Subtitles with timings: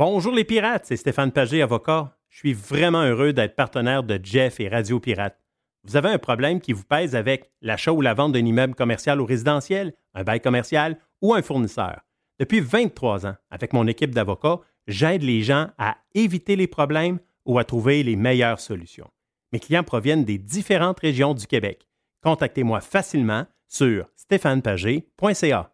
[0.00, 2.16] Bonjour les pirates, c'est Stéphane Pagé, avocat.
[2.30, 5.38] Je suis vraiment heureux d'être partenaire de Jeff et Radio Pirate.
[5.84, 9.20] Vous avez un problème qui vous pèse avec l'achat ou la vente d'un immeuble commercial
[9.20, 12.00] ou résidentiel, un bail commercial ou un fournisseur.
[12.38, 17.58] Depuis 23 ans, avec mon équipe d'avocats, j'aide les gens à éviter les problèmes ou
[17.58, 19.10] à trouver les meilleures solutions.
[19.52, 21.86] Mes clients proviennent des différentes régions du Québec.
[22.22, 25.69] Contactez-moi facilement sur stéphanepagé.ca.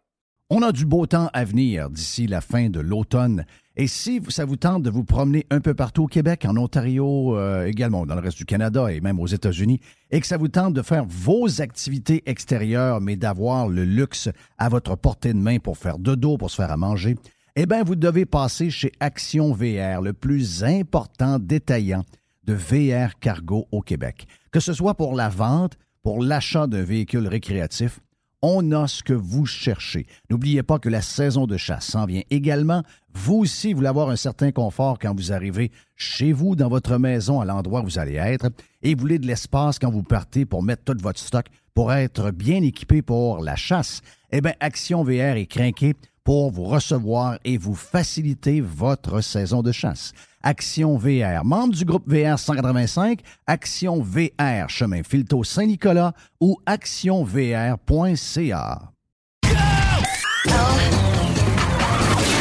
[0.49, 3.45] On a du beau temps à venir d'ici la fin de l'automne.
[3.75, 7.35] Et si ça vous tente de vous promener un peu partout au Québec, en Ontario,
[7.35, 10.47] euh, également dans le reste du Canada et même aux États-Unis, et que ça vous
[10.47, 15.59] tente de faire vos activités extérieures, mais d'avoir le luxe à votre portée de main
[15.59, 17.17] pour faire de dos, pour se faire à manger,
[17.57, 22.05] eh bien, vous devez passer chez Action VR, le plus important détaillant
[22.45, 24.27] de VR cargo au Québec.
[24.51, 27.99] Que ce soit pour la vente, pour l'achat d'un véhicule récréatif,
[28.41, 30.05] on a ce que vous cherchez.
[30.29, 32.83] N'oubliez pas que la saison de chasse s'en vient également.
[33.13, 36.97] Vous aussi, vous voulez avoir un certain confort quand vous arrivez chez vous, dans votre
[36.97, 38.49] maison, à l'endroit où vous allez être,
[38.83, 42.31] et vous voulez de l'espace quand vous partez pour mettre tout votre stock, pour être
[42.31, 44.01] bien équipé pour la chasse.
[44.31, 49.71] Eh bien, Action VR est craqué pour vous recevoir et vous faciliter votre saison de
[49.71, 50.11] chasse.
[50.47, 57.73] Action VR, membre du groupe VR 185, Action VR, chemin Filto Saint-Nicolas ou actionvr.ca.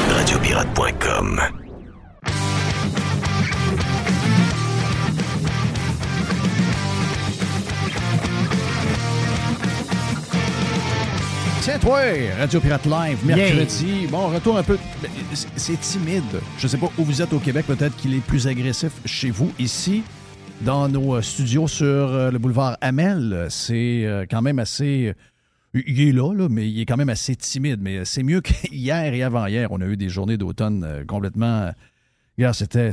[0.08, 1.65] Radiopirate.com
[11.66, 11.98] Tiens, toi,
[12.38, 14.06] Radio Pirate Live, mercredi.
[14.08, 14.78] Bon, retour un peu.
[15.34, 16.22] C'est timide.
[16.58, 17.66] Je sais pas où vous êtes au Québec.
[17.66, 19.50] Peut-être qu'il est plus agressif chez vous.
[19.58, 20.04] Ici,
[20.60, 25.12] dans nos euh, studios sur euh, le boulevard Amel, c'est euh, quand même assez.
[25.74, 27.80] Il est là, là, mais il est quand même assez timide.
[27.82, 29.66] Mais c'est mieux qu'hier et avant-hier.
[29.72, 31.72] On a eu des journées d'automne complètement.
[32.38, 32.92] Hier, c'était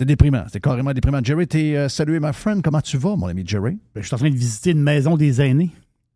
[0.00, 0.42] déprimant.
[0.48, 1.20] C'était carrément déprimant.
[1.24, 2.60] Jerry, t'es salué, ma friend.
[2.60, 3.78] Comment tu vas, mon ami Jerry?
[3.94, 5.70] Ben, je suis en train de visiter une maison des aînés.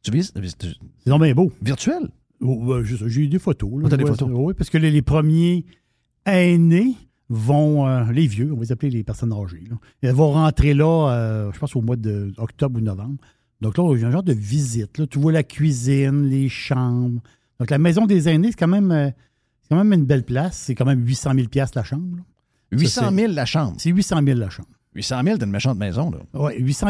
[0.04, 0.32] Tu vis?
[0.34, 1.50] C'est donc bien beau.
[1.62, 2.08] Virtuel?
[2.40, 3.70] Oh, J'ai eu des photos.
[3.72, 4.28] Là, Oh, t'as des photos?
[4.32, 5.64] Oui, parce que les, les premiers
[6.26, 6.94] aînés
[7.30, 10.74] vont, euh, les vieux, on va les appeler les personnes âgées, là, elles vont rentrer
[10.74, 13.16] là, euh, je pense au mois d'octobre ou novembre.
[13.62, 14.98] Donc là, il y a un genre de visite.
[14.98, 15.06] Là.
[15.06, 17.22] Tu vois la cuisine, les chambres.
[17.58, 19.08] Donc la maison des aînés, c'est quand même, euh,
[19.62, 20.56] c'est quand même une belle place.
[20.56, 22.16] C'est quand même 800 000 la chambre.
[22.16, 22.22] là.
[22.72, 23.74] 800 Ça, 000 la chambre?
[23.78, 24.68] C'est 800 000 la chambre.
[24.94, 26.18] 800 000, t'as une méchante maison, là.
[26.34, 26.88] Oui, 800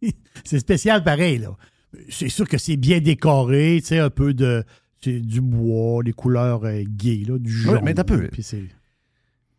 [0.00, 0.12] 000.
[0.44, 1.50] c'est spécial pareil, là.
[2.08, 4.64] C'est sûr que c'est bien décoré, tu sais, un peu de
[5.04, 7.80] du bois, des couleurs euh, gaies, là, du jaune.
[7.82, 8.28] mais t'as peu.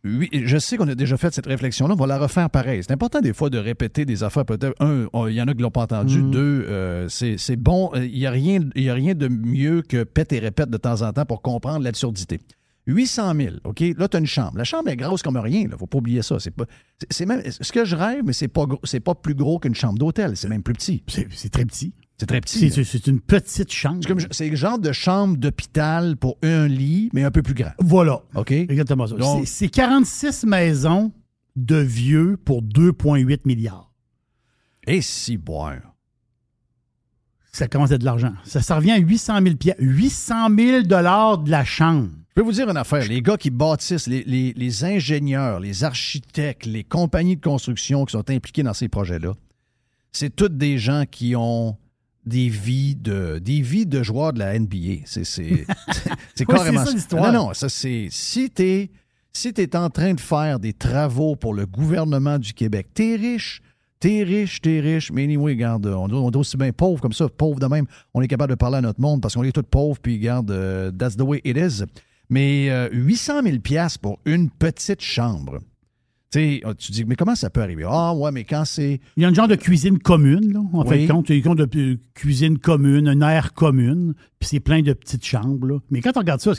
[0.06, 2.82] Oui, je sais qu'on a déjà fait cette réflexion-là, on va la refaire pareil.
[2.82, 4.44] C'est important des fois de répéter des affaires.
[4.44, 6.18] Peut-être, un, on- il y en a qui l'ont pas entendu.
[6.22, 6.30] Mhm.
[6.30, 7.90] Deux, euh, c'est c'est bon.
[7.94, 10.68] Euh, Il n'y a, rien- il y a rien de mieux que pète et répète
[10.68, 12.38] de temps en temps pour comprendre l'absurdité.
[12.86, 13.80] 800 000, OK?
[13.96, 14.58] Là, tu as une chambre.
[14.58, 15.60] La chambre est grosse comme rien.
[15.62, 16.38] Il ne faut pas oublier ça.
[16.38, 16.64] C'est pas,
[17.08, 19.98] c'est- même, ce que je rêve, mais c'est pas, c'est pas plus gros qu'une chambre
[19.98, 20.36] d'hôtel.
[20.36, 21.02] C'est même plus petit.
[21.08, 21.94] c'est très petit.
[22.18, 22.70] C'est très petit.
[22.70, 24.00] C'est une petite chambre.
[24.30, 27.72] C'est le genre de chambre d'hôpital pour un lit, mais un peu plus grand.
[27.80, 28.22] Voilà.
[28.36, 28.52] OK?
[28.52, 29.16] Exactement ça.
[29.16, 31.12] Donc- C'est- C'est 46 maisons
[31.56, 33.90] de vieux pour 2,8 milliards.
[34.86, 35.80] Et si boire.
[37.52, 38.32] Ça commence à être de l'argent.
[38.44, 39.80] Ça, ça revient à 800 000 piastres.
[39.82, 42.08] 800 000 dollars de la chambre.
[42.30, 43.06] Je peux vous dire une affaire.
[43.08, 48.12] Les gars qui bâtissent, les, les- les ingénieurs, les architectes, les compagnies de construction qui
[48.12, 49.34] sont impliqués dans ces projets-là,
[50.10, 51.76] c'est toutes des gens qui ont
[52.26, 55.02] des vies de, des vies de joueurs de la NBA.
[55.04, 55.66] C'est, c'est,
[56.34, 57.32] c'est- Oui, carrément ça, l'histoire.
[57.32, 58.08] Non, non, ça c'est.
[58.10, 58.90] Si t'es
[59.32, 63.60] si es en train de faire des travaux pour le gouvernement du Québec, t'es riche.
[64.00, 65.10] T'es riche, t'es riche.
[65.12, 67.86] Mais anyway, regarde, on, on est aussi bien pauvre comme ça, pauvre de même.
[68.12, 70.50] On est capable de parler à notre monde parce qu'on est tous pauvres, puis regarde,
[70.50, 71.82] euh, that's the way it is.
[72.28, 75.58] Mais euh, 800 000 piastres pour une petite chambre.
[76.64, 77.84] Ah, tu dis, mais comment ça peut arriver?
[77.88, 79.00] Ah, ouais, mais quand c'est.
[79.16, 80.88] Il y a un genre de cuisine commune, là, en Oui.
[80.88, 81.28] fait, compte.
[81.30, 85.24] Il y a de euh, cuisine commune, une aire commune, puis c'est plein de petites
[85.24, 85.66] chambres.
[85.66, 85.78] là.
[85.90, 86.52] Mais quand on regarde ça,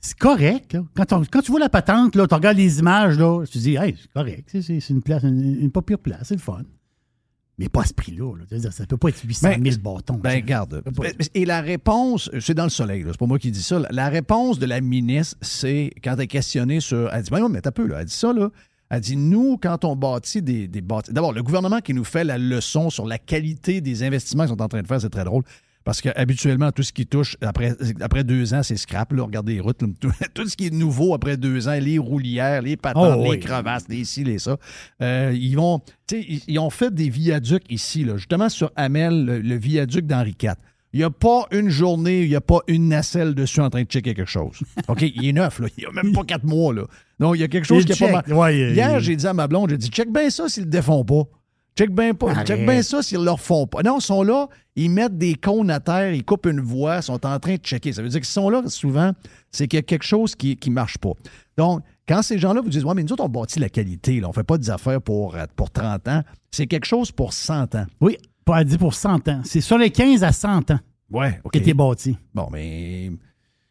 [0.00, 0.74] c'est correct.
[0.74, 0.84] là.
[0.94, 3.58] Quand, on- quand tu vois la patente, là, tu regardes les images, là, tu te
[3.58, 6.62] dis, hey, c'est correct, c'est une place, une, une pas pire place, c'est le fun.
[7.58, 8.34] Mais pas à ce prix-là.
[8.36, 8.70] là.
[8.70, 10.14] Ça peut pas être 800 Ben, 000 bâtons.
[10.22, 10.82] Ben, garde.
[11.34, 13.80] Et la réponse, c'est dans le soleil, c'est pas moi qui dis ça.
[13.90, 17.10] La réponse de la ministre, c'est quand elle est questionnée sur.
[17.12, 18.00] Elle dit, ben non, mais t'as peu, là.
[18.00, 18.50] Elle dit ça, là.
[18.90, 21.14] Elle dit, nous, quand on bâtit des, des bâtiments.
[21.14, 24.62] D'abord, le gouvernement qui nous fait la leçon sur la qualité des investissements qu'ils sont
[24.62, 25.42] en train de faire, c'est très drôle.
[25.86, 29.12] Parce qu'habituellement, tout ce qui touche après, après deux ans, c'est scrap.
[29.12, 29.22] Là.
[29.22, 29.80] Regardez les routes.
[29.80, 29.88] là.
[30.00, 33.30] Tout, tout ce qui est nouveau après deux ans, les roulières, les patentes, Oh, les
[33.30, 33.38] oui.
[33.40, 34.56] crevasses, les ci, les ça.
[35.00, 35.78] Euh, ils vont.
[36.08, 39.54] tu sais, Ils, ils ont fait des viaducs ici, là, justement sur Amel, le, le
[39.56, 40.54] viaduc d'Henri IV.
[40.92, 43.82] il n'y a pas une journée, il n'y a pas une nacelle dessus en train
[43.84, 44.58] de checker quelque chose.
[44.88, 45.68] OK, il est neuf, là.
[45.78, 46.82] Il n'y a même pas quatre mois, là.
[47.20, 48.32] Donc, il y a quelque chose Il qui a pas mal.
[48.36, 50.68] Ouais, Hier, il- j'ai dit à ma blonde, j'ai dit, check bien ça s'ils le
[50.70, 51.22] défont pas.
[51.76, 52.30] Check bien pas.
[52.30, 52.46] Arrête.
[52.46, 53.82] Check bien ça s'ils le refont pas.
[53.82, 57.02] Non, ils sont là, ils mettent des cônes à terre, ils coupent une voie, ils
[57.02, 57.92] sont en train de checker.
[57.92, 59.12] Ça veut dire qu'ils sont là, souvent,
[59.50, 61.12] c'est qu'il y a quelque chose qui ne marche pas.
[61.58, 64.26] Donc, quand ces gens-là vous disent, ouais, mais nous autres, on bâtit la qualité, là,
[64.28, 67.32] on ne fait pas des affaires pour, euh, pour 30 ans, c'est quelque chose pour
[67.32, 67.86] 100 ans.
[68.00, 69.40] Oui, pas à dire pour 100 ans.
[69.44, 70.78] C'est sur les 15 à 100 ans
[71.10, 71.52] Ouais, OK.
[71.52, 72.16] qui était bâti.
[72.34, 73.10] Bon, mais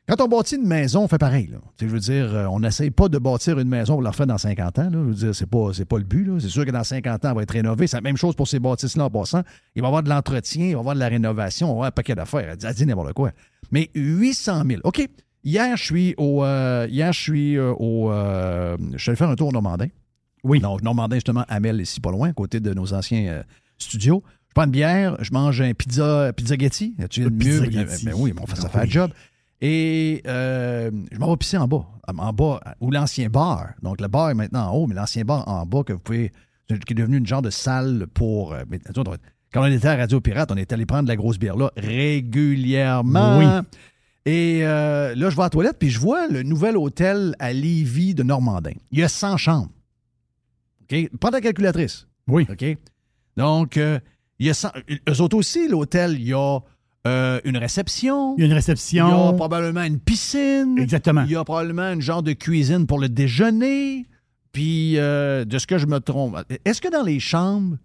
[0.07, 1.47] quand on bâtit une maison, on fait pareil.
[1.47, 1.57] Là.
[1.81, 4.37] Je veux dire, euh, on n'essaye pas de bâtir une maison pour la refaire dans
[4.37, 4.83] 50 ans.
[4.83, 4.89] Là.
[4.91, 6.29] Je veux dire, c'est pas, pas le but.
[6.39, 7.87] C'est sûr que dans 50 ans, elle va être rénovée.
[7.87, 9.41] C'est la même chose pour ces bâtisses-là en passant.
[9.75, 11.73] Il va y avoir de l'entretien, il va y avoir de la rénovation, il va
[11.73, 12.55] avoir un paquet d'affaires.
[12.63, 13.31] Elle dit, n'importe quoi.
[13.71, 14.81] Mais 800 000.
[14.83, 15.07] OK.
[15.43, 16.43] Hier, je suis au.
[16.43, 18.11] euh, hier, je suis euh, au.
[18.11, 19.87] euh, je suis allé faire un tour au Normandin.
[20.43, 20.59] Oui.
[20.59, 23.43] Donc, Normandin, justement, Amel, ici pas loin, à côté de nos anciens
[23.77, 24.23] studios.
[24.49, 26.95] Je prends une bière, je mange un pizza, pizza Getty.
[27.09, 27.61] Tu Le de mieux?
[27.61, 28.05] Pizzaghetti.
[28.05, 28.85] Ben oui, mon frère, ça Ah fait oui.
[28.85, 29.11] un job.
[29.67, 31.87] Et euh, je m'en vais pisser en bas.
[32.07, 33.69] En bas, où l'ancien bar.
[33.81, 36.31] Donc, le bar est maintenant en haut, mais l'ancien bar en bas que vous pouvez.
[36.67, 38.53] qui est devenu une genre de salle pour.
[38.53, 38.63] euh,
[39.51, 41.71] quand on était à Radio Pirate, on est allé prendre de la grosse bière là
[41.77, 43.39] régulièrement.
[43.39, 43.45] Oui.
[44.27, 47.51] Et euh, là, je vais à la toilette, puis je vois le nouvel hôtel à
[47.51, 48.73] Lévis de Normandin.
[48.91, 49.71] Il y a 100 chambres.
[50.83, 51.09] OK?
[51.19, 52.07] Prends ta calculatrice.
[52.27, 52.45] Oui.
[52.51, 52.65] OK?
[53.35, 53.99] Donc, euh,
[54.37, 54.69] il y a 100,
[55.09, 56.59] eux autres aussi, l'hôtel, il y a
[57.07, 58.35] euh, une réception.
[58.37, 59.33] Il y a une Il y a réception.
[59.35, 60.77] probablement une piscine.
[60.79, 61.23] Exactement.
[61.25, 64.05] Il y a probablement une genre de cuisine pour le déjeuner.
[64.51, 67.77] Puis, euh, de ce que je me trompe, est-ce que dans les chambres,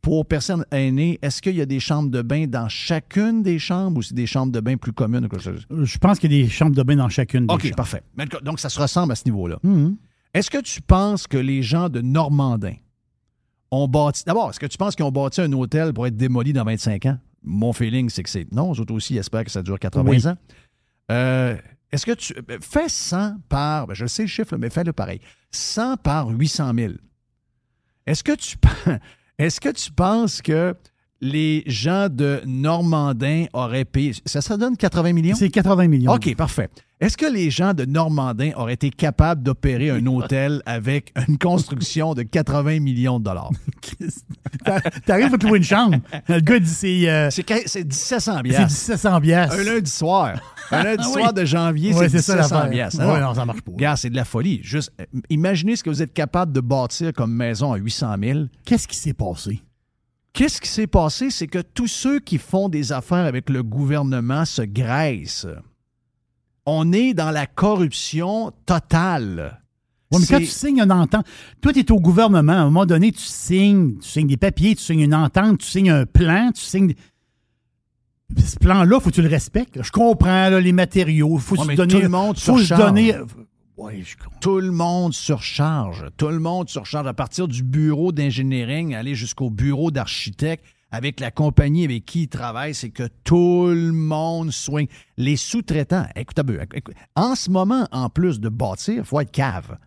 [0.00, 3.98] pour personnes aînées, est-ce qu'il y a des chambres de bain dans chacune des chambres
[3.98, 5.28] ou c'est des chambres de bain plus communes?
[5.38, 5.66] chose?
[5.70, 7.74] Je pense qu'il y a des chambres de bain dans chacune des OK, chambres.
[7.76, 8.02] parfait.
[8.16, 9.58] Mais Donc, ça se ressemble à ce niveau-là.
[9.62, 9.96] Mhm.
[10.32, 12.74] Est-ce que tu penses que les gens de Normandin
[13.70, 14.22] ont bâti.
[14.24, 17.06] D'abord, est-ce que tu penses qu'ils ont bâti un hôtel pour être démoli dans 25
[17.06, 17.18] ans?
[17.42, 18.72] Mon feeling, c'est que c'est non.
[18.74, 20.26] Eux autres aussi espèrent que ça dure 80 Oui.
[20.26, 20.36] ans.
[21.12, 21.56] Euh,
[21.92, 22.34] est-ce que tu.
[22.60, 23.86] Fais 100 par.
[23.86, 25.20] ben, je sais le chiffre, mais fais-le pareil.
[25.52, 26.92] 100 par 800 000.
[28.06, 28.56] Est-ce que tu.
[29.38, 30.74] Est-ce que tu penses que
[31.20, 34.12] les gens de Normandin auraient payé.
[34.26, 35.34] Ça, ça donne 80 millions?
[35.36, 36.12] C'est 80 millions.
[36.12, 36.68] OK, parfait.
[36.98, 42.14] Est-ce que les gens de Normandin auraient été capables d'opérer un hôtel avec une construction
[42.14, 43.50] de 80 millions de dollars?
[44.64, 45.98] T'a- T'arrives à trouver une chambre.
[46.28, 48.58] Le gars dit c'est euh, C'est que- c'est 1700 c'est biasses.
[48.88, 49.52] 1700 biasses.
[49.54, 50.40] Un lundi soir.
[50.70, 51.20] Un lundi Ah oui.
[51.20, 52.70] soir de janvier, c'est c'est ça 1700 l'affaire.
[52.70, 52.94] biasses.
[52.94, 53.72] Ouais, non, ça marche pas.
[53.72, 54.60] Regarde, c'est de la folie.
[54.62, 58.38] Juste, euh, imaginez ce que vous êtes capable de bâtir comme maison à 800 000.
[58.64, 59.60] Qu'est-ce qui s'est passé?
[60.36, 61.30] Qu'est-ce qui s'est passé?
[61.30, 65.46] C'est que tous ceux qui font des affaires avec le gouvernement se graissent.
[66.66, 69.62] On est dans la corruption totale.
[70.12, 71.24] Ouais, mais quand tu signes une entente,
[71.62, 74.76] toi, tu es au gouvernement, à un moment donné, tu signes, tu signes des papiers,
[74.76, 76.92] tu signes une entente, tu signes un plan, tu signes.
[78.36, 79.82] Ce plan-là, faut que tu le respectes.
[79.82, 81.38] Je comprends là, les matériaux.
[81.38, 82.02] Faut Ouais, se mais donner.
[82.02, 83.14] le monde faut se donner.
[83.76, 84.40] Oui, je comprends.
[84.40, 86.06] Tout le monde surcharge.
[86.16, 91.30] Tout le monde surcharge à partir du bureau d'ingénierie, aller jusqu'au bureau d'architecte avec la
[91.30, 94.88] compagnie avec qui il travaille, c'est que tout le monde swing.
[95.16, 96.38] Les sous-traitants, écoute
[97.16, 99.78] en ce moment, en plus de bâtir, il faut être cave.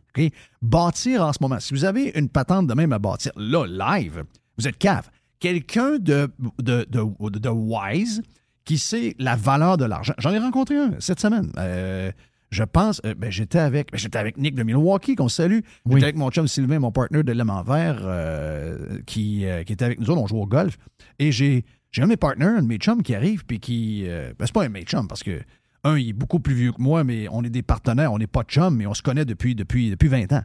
[0.62, 4.24] Bâtir en ce moment, si vous avez une patente de même à bâtir, là, live,
[4.58, 5.10] vous êtes cave.
[5.40, 8.22] Quelqu'un de, de wise
[8.66, 10.14] qui sait la valeur de l'argent.
[10.18, 11.52] J'en ai rencontré un cette semaine.
[11.58, 12.12] Euh,
[12.50, 15.60] je pense, euh, ben, j'étais avec, ben, j'étais avec Nick de Milwaukee, qu'on salue.
[15.86, 16.04] J'étais Oui.
[16.04, 20.00] avec mon chum Sylvain, mon partner de l'aimant vert, euh, qui, euh, qui était avec
[20.00, 20.78] nous autres, on joue au golf.
[21.20, 24.04] Et j'ai, j'ai un de mes partners, un de mes chums qui arrive, puis qui.
[24.06, 25.40] ben, c'est pas un de mes chums, parce que,
[25.84, 28.28] un, il est beaucoup plus vieux que moi, mais on est des partenaires, on n'est
[28.28, 30.44] pas de chums, mais on se connaît depuis, depuis, depuis 20 ans.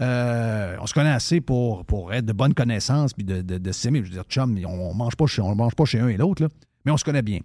[0.00, 3.72] Euh, on se connaît assez pour, pour être de bonnes connaissances puis de, de, de
[3.72, 3.98] s'aimer.
[4.00, 6.16] Je veux dire, chum, on ne mange, pas chez- on mange pas chez un et
[6.16, 6.48] l'autre,
[6.84, 7.38] mais on se connaît bien.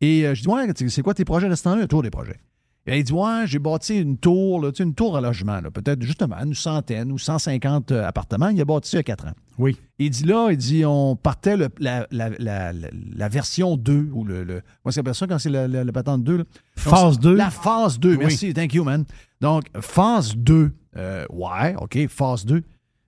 [0.00, 1.86] Et euh, je dis, ouais, c'est quoi tes projets de ce temps-là?
[1.86, 2.38] Tour des projets.
[2.86, 6.36] Et il dit, ouais, j'ai bâti une tour, là, une tour à logement, peut-être justement
[6.42, 8.48] une centaine ou 150 euh, appartements.
[8.48, 9.34] Il a bâti ça il y a quatre ans.
[9.58, 9.76] Oui.
[10.00, 14.08] Il dit là, il dit, on partait le- la, la, la, la- la version 2,
[14.12, 14.42] ou le.
[14.42, 16.38] le moi, c'est ça quand c'est le patente 2.
[16.38, 16.44] là?
[16.74, 17.34] Phase Donc, 2.
[17.36, 18.16] La phase 2, Oui.
[18.18, 19.04] merci, thank you, man.
[19.40, 22.64] Donc, phase 2, euh, ouais, OK, phase 2.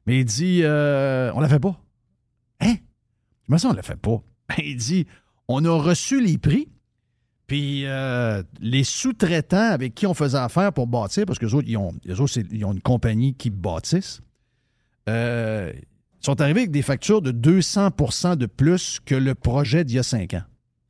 [0.06, 1.80] Mais il dit, euh, on la fait pas.
[2.60, 2.74] Hein?
[3.48, 4.22] Mais ça, on la fait pas.
[4.64, 5.06] Il dit,
[5.48, 6.68] on a reçu les prix,
[7.46, 11.76] puis euh, les sous-traitants avec qui on faisait affaire pour bâtir, parce que autres, ils
[11.76, 14.22] ont, autres, ils ont une compagnie qui bâtissent,
[15.08, 15.72] euh,
[16.20, 20.02] sont arrivés avec des factures de 200% de plus que le projet d'il y a
[20.02, 20.42] 5 ans.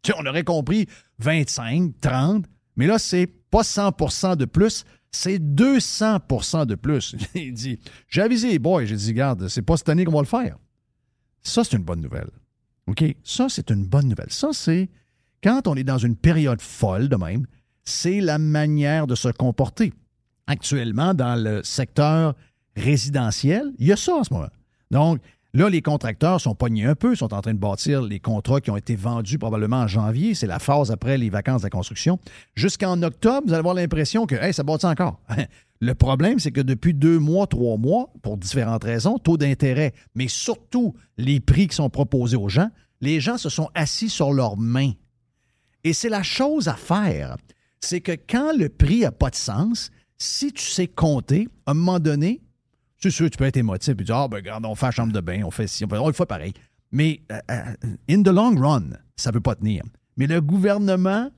[0.02, 0.86] Tu sais, on aurait compris
[1.18, 2.44] 25, 30,
[2.76, 7.16] mais là, c'est pas 100% de plus, c'est 200% de plus.
[7.34, 10.20] Il dit, j'ai avisé les boys, j'ai dit, regarde, c'est pas cette année qu'on va
[10.20, 10.56] le faire.
[11.42, 12.30] Ça, c'est une bonne nouvelle.
[12.86, 13.04] OK?
[13.24, 14.30] Ça, c'est une bonne nouvelle.
[14.30, 14.88] Ça, c'est
[15.44, 17.46] quand on est dans une période folle de même,
[17.84, 19.92] c'est la manière de se comporter.
[20.46, 22.34] Actuellement, dans le secteur
[22.76, 24.48] résidentiel, il y a ça en ce moment.
[24.90, 25.20] Donc,
[25.52, 28.70] là, les contracteurs sont pognés un peu, sont en train de bâtir les contrats qui
[28.70, 30.34] ont été vendus probablement en janvier.
[30.34, 32.18] C'est la phase après les vacances de la construction.
[32.54, 35.20] Jusqu'en octobre, vous allez avoir l'impression que hey, ça bâtit encore.
[35.80, 40.28] Le problème, c'est que depuis deux mois, trois mois, pour différentes raisons, taux d'intérêt, mais
[40.28, 42.70] surtout les prix qui sont proposés aux gens,
[43.02, 44.92] les gens se sont assis sur leurs mains.
[45.84, 47.36] Et c'est la chose à faire.
[47.80, 51.74] C'est que quand le prix n'a pas de sens, si tu sais compter, à un
[51.74, 52.40] moment donné,
[52.98, 55.12] c'est sûr, tu peux être émotif et dire Ah, ben, regarde, on fait la chambre
[55.12, 56.54] de bain, on fait ci, on fait, on le fait pareil.
[56.90, 57.74] Mais euh, euh,
[58.08, 59.82] in the long run, ça ne peut pas tenir.
[60.16, 61.30] Mais le gouvernement,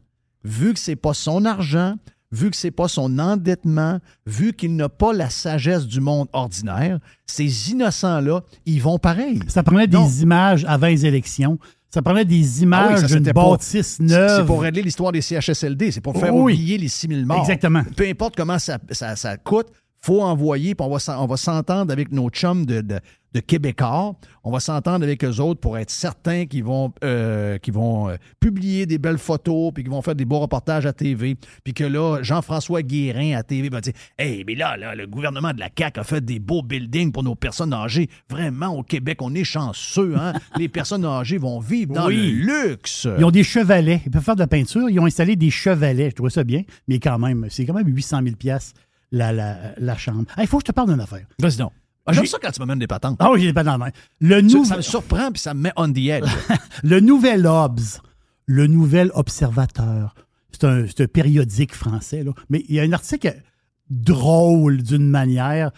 [0.44, 1.96] vu que ce n'est pas son argent,
[2.30, 6.28] vu que ce n'est pas son endettement, vu qu'il n'a pas la sagesse du monde
[6.32, 9.40] ordinaire, ces innocents-là, ils vont pareil.
[9.48, 11.58] Ça prenait des images avant les élections.
[11.96, 14.44] Ça prenait des Ah oui, images d'une bâtisse C'est neuve.
[14.44, 16.52] pour régler l'histoire des CHSLD, c'est pour faire Oui.
[16.52, 17.38] oublier les 6 000 morts.
[17.40, 17.82] Exactement.
[17.96, 19.68] Peu importe comment ça, ça, ça coûte,
[20.02, 23.00] faut envoyer, puis on va, on va s'entendre avec nos chums de, de,
[23.36, 24.14] de Québécois.
[24.44, 28.86] On va s'entendre avec eux autres pour être certains qu'ils vont, euh, vont euh, publier
[28.86, 31.36] des belles photos, puis qu'ils vont faire des beaux reportages à TV.
[31.62, 35.52] Puis que là, Jean-François Guérin à TV va dire Hey, mais là, là, le gouvernement
[35.52, 38.08] de la CAQ a fait des beaux buildings pour nos personnes âgées.
[38.30, 40.14] Vraiment, au Québec, on est chanceux.
[40.16, 40.32] Hein?
[40.56, 42.32] les personnes âgées vont vivre dans Oui.
[42.32, 43.06] le luxe.
[43.18, 44.00] Ils ont des chevalets.
[44.06, 44.88] Ils peuvent faire de la peinture.
[44.88, 46.10] Ils ont installé des chevalets.
[46.10, 46.62] Je trouvais ça bien.
[46.88, 48.72] Mais quand même, c'est quand même 800 000 pièces
[49.12, 50.24] la, la, la chambre.
[50.38, 51.26] Il faut que je te parle d'une affaire.
[51.38, 51.72] Vas-y donc.
[52.06, 53.16] Ah, J'aime J'ai- ça quand tu m'amènes des patentes.
[53.18, 53.90] Ah oui, j'ai la main.
[54.20, 56.24] Le, Ça- nou- Ça me surprend puis ça me met on the edge.
[56.84, 58.00] le Nouvel Obs,
[58.46, 60.14] le Nouvel Observateur,
[60.52, 62.32] c'est un, périodique français, là.
[62.48, 63.42] mais il y a un article
[63.90, 65.70] drôle d'une manière.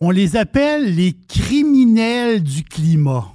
[0.00, 3.32] On les appelle les criminels du climat.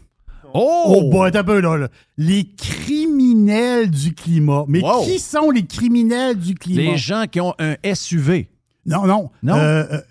[0.53, 0.83] Oh!
[0.87, 1.89] Oh, boy, un peu, là, là.
[2.17, 4.65] Les criminels du climat.
[4.67, 5.03] Mais Wow.
[5.03, 6.81] qui sont les criminels du climat?
[6.91, 8.49] Les gens qui ont un SUV.
[8.85, 9.29] Non, non.
[9.43, 9.55] Non?
[9.55, 10.01] Euh, euh,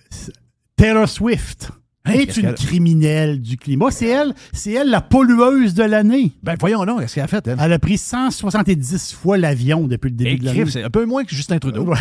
[0.77, 1.71] Taylor Swift
[2.07, 3.91] est qu'est-ce une criminelle du climat.
[3.91, 6.33] C'est elle, c'est elle la pollueuse de l'année.
[6.43, 7.59] Ben voyons non, qu'est-ce qu'elle a fait, elle?
[7.61, 10.65] Elle a pris 170 fois l'avion depuis le début de l'année.
[10.67, 11.93] c'est un peu moins que Justin Trudeau.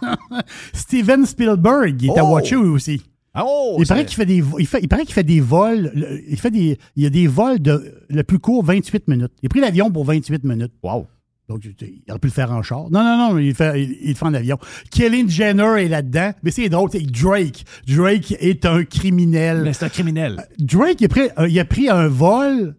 [0.72, 2.32] Steven Spielberg, il est à Oh!
[2.32, 3.02] watcher aussi.
[3.38, 3.76] Oh!
[3.78, 5.92] il, paraît qu'il fait des, il, fait, il paraît qu'il fait des vols.
[6.28, 9.32] Il, fait des, il y a des vols de le plus court 28 minutes.
[9.42, 10.72] Il a pris l'avion pour 28 minutes.
[10.82, 11.06] Wow.
[11.50, 12.90] Donc, il aurait pu le faire en char.
[12.90, 14.56] Non, non, non, il, fait, il, il le fait en avion.
[14.92, 16.32] Kelly Jenner est là-dedans.
[16.44, 17.64] Mais c'est drôle, c'est Drake.
[17.88, 19.62] Drake est un criminel.
[19.64, 20.46] Mais c'est un criminel.
[20.60, 22.76] Drake, il a pris, euh, il a pris un vol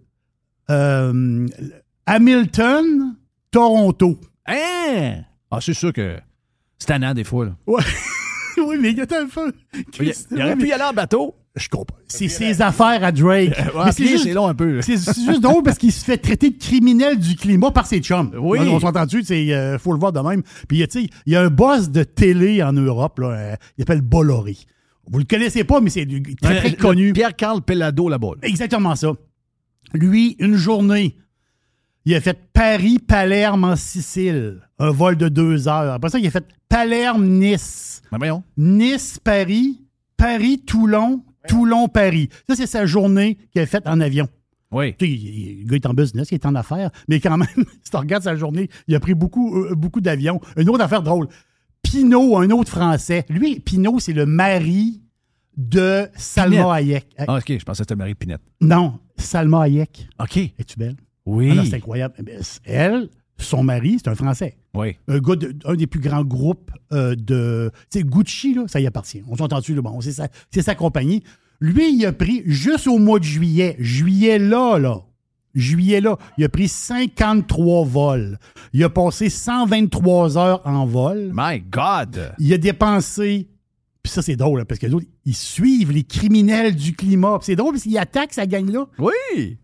[0.70, 1.48] euh,
[2.06, 3.18] Hamilton,
[3.52, 4.18] Toronto.
[4.48, 5.24] Hein?
[5.52, 6.16] Ah, c'est sûr que
[6.80, 7.48] c'est tannant des fois.
[7.48, 7.58] Là.
[7.68, 7.84] Ouais.
[8.58, 9.52] oui, mais il y a un peu.
[10.00, 11.36] Il, il aurait pu y aller en bateau.
[11.56, 11.98] Je comprends.
[12.08, 13.50] C'est ses affaires à Drake.
[13.76, 14.82] Ouais, Mais puis c'est long un peu.
[14.82, 18.32] C'est juste drôle parce qu'il se fait traiter de criminel du climat par ses chums.
[18.40, 18.60] Oui.
[18.62, 20.44] On, on s'entend dessus, c'est euh, faut le voir de même.
[20.70, 24.56] Puis il y a un boss de télé en Europe, là, euh, il s'appelle Bolloré.
[25.08, 26.08] Vous le connaissez pas, mais c'est
[26.42, 27.12] très, très connu.
[27.12, 28.30] Pierre-Carl Pellado là-bas.
[28.42, 28.48] là.
[28.48, 29.12] Exactement ça.
[29.94, 31.18] Lui, une journée,
[32.06, 35.92] il a fait Paris-Palerme en Sicile, un vol de deux heures.
[35.94, 38.02] Après ça, il a fait Palerme-Nice.
[38.12, 38.44] Ben voyons.
[38.58, 39.82] Nice-Paris,
[40.16, 42.30] Paris-Toulon, Toulon-Paris.
[42.48, 44.28] Ça, c'est sa journée qu'il a faite en avion.
[44.72, 44.96] Oui.
[44.98, 47.48] Tu sais, le gars est en business, il est en affaires, mais quand même,
[47.84, 50.40] si tu regardes sa journée, il a pris beaucoup, euh, beaucoup d'avions.
[50.58, 51.28] Une autre affaire drôle.
[51.84, 53.26] Pinot, un autre Français.
[53.30, 55.02] Lui, Pinot, c'est le mari
[55.58, 56.74] de Salma.
[56.76, 57.08] Hayek.
[57.18, 58.42] Ah, OK, je pensais que c'était Marie Pinette.
[58.62, 60.08] Non, Salma Hayek.
[60.20, 60.38] OK.
[60.38, 60.96] Es-tu belle?
[61.26, 61.56] Oui.
[61.58, 62.16] Ah c'est incroyable.
[62.26, 62.32] Eh
[62.66, 63.10] Elle,
[63.44, 64.58] son mari, c'est un Français.
[64.74, 64.96] oui.
[65.08, 67.72] Un gars de- un des plus grands groupes euh, de.
[67.90, 69.24] Tu sais, Gucci, là, ça y appartient.
[69.28, 71.24] On s'entend dessus, bon, c'est sa, compagnie.
[71.60, 75.02] Lui, il a pris, juste au mois de juillet, juillet là, là,
[75.54, 78.40] juillet là, il a pris 53 vols.
[78.74, 81.32] Il a passé 123 heures en vol.
[81.34, 82.34] My God.
[82.40, 83.48] Il a dépensé.
[84.04, 87.38] Puis ça, c'est drôle, là, parce que les autres, ils suivent les criminels du climat.
[87.44, 88.88] C'est drôle parce qu'ils attaquent sa gang-là.
[88.98, 89.58] Oui.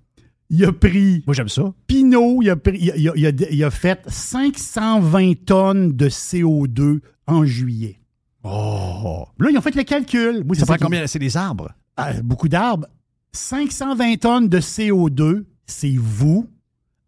[0.50, 1.74] Il a pris Moi, j'aime ça.
[1.88, 5.92] Pinot, il a, pris- il a- il a- il a- il a fait 520 tonnes
[5.94, 8.00] de CO2 en juillet.
[8.44, 9.26] Oh.
[9.40, 10.44] Là, ils ont fait le calcul.
[10.48, 11.06] Oui, Ça prend combien?
[11.08, 11.72] C'est des arbres?
[11.98, 12.88] Ah, beaucoup d'arbres.
[13.34, 16.48] 520 tonnes de CO2, c'est vous,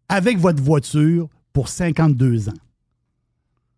[0.10, 2.53] avec votre voiture, pour 52 ans.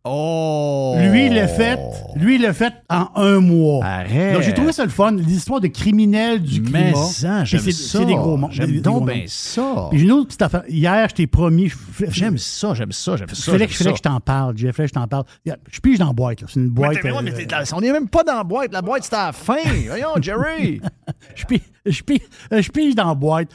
[0.03, 0.95] Oh.
[0.97, 1.77] Lui, il l'a fait,
[2.15, 3.85] lui, il l'a fait en un mois.
[3.85, 4.33] Arrête.
[4.33, 7.03] Donc, j'ai trouvé ça le fun, l'histoire de criminels du Mais climat.
[7.05, 7.99] ça, j'aime c'est- ça.
[7.99, 9.13] C'est des gros J'aime des donc noms.
[9.27, 9.87] ça.
[9.91, 10.63] Puis j'ai une autre petite affaire.
[10.67, 11.71] Hier, je t'ai promis.
[12.09, 13.51] J'aime ça, j'aime ça, j'aime ça.
[13.51, 13.91] fallait, que, fallait ça.
[13.91, 14.75] que je t'en parle, Jeff.
[14.75, 15.25] fallait que je t'en parle.
[15.45, 16.41] Je pige dans la boîte.
[16.41, 16.47] là.
[16.49, 16.97] C'est une Mais boîte.
[17.03, 18.73] mais euh, on n'est même pas dans la boîte.
[18.73, 19.57] La boîte, c'est à la fin.
[19.87, 20.81] Voyons, Jerry.
[21.35, 23.51] je, pige, je, pige, je pige dans la boîte.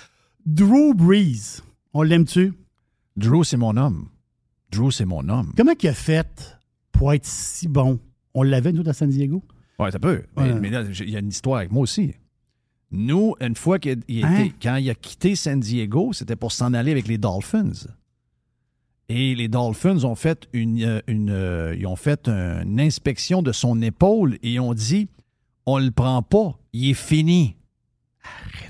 [0.46, 1.60] Drew Brees.
[1.92, 2.52] On l'aime-tu?
[3.16, 4.06] Drew, c'est mon homme.
[4.70, 5.52] Drew, c'est mon homme.
[5.56, 6.58] Comment il a fait
[6.92, 7.98] pour être si bon?
[8.34, 9.42] On l'avait, nous, à San Diego?
[9.78, 10.24] Oui, ça peut.
[10.36, 10.60] Mais, Ouais.
[10.60, 12.14] mais là, il y a une histoire avec moi aussi.
[12.90, 14.48] Nous, une fois qu'il il Hein?
[14.62, 17.72] quand il a quitté San Diego, c'était pour s'en aller avec les Dolphins.
[19.08, 23.52] Et les Dolphins ont fait une, euh, une, euh, ils ont fait une inspection de
[23.52, 25.08] son épaule et ont dit
[25.64, 27.56] on le prend pas, il est fini.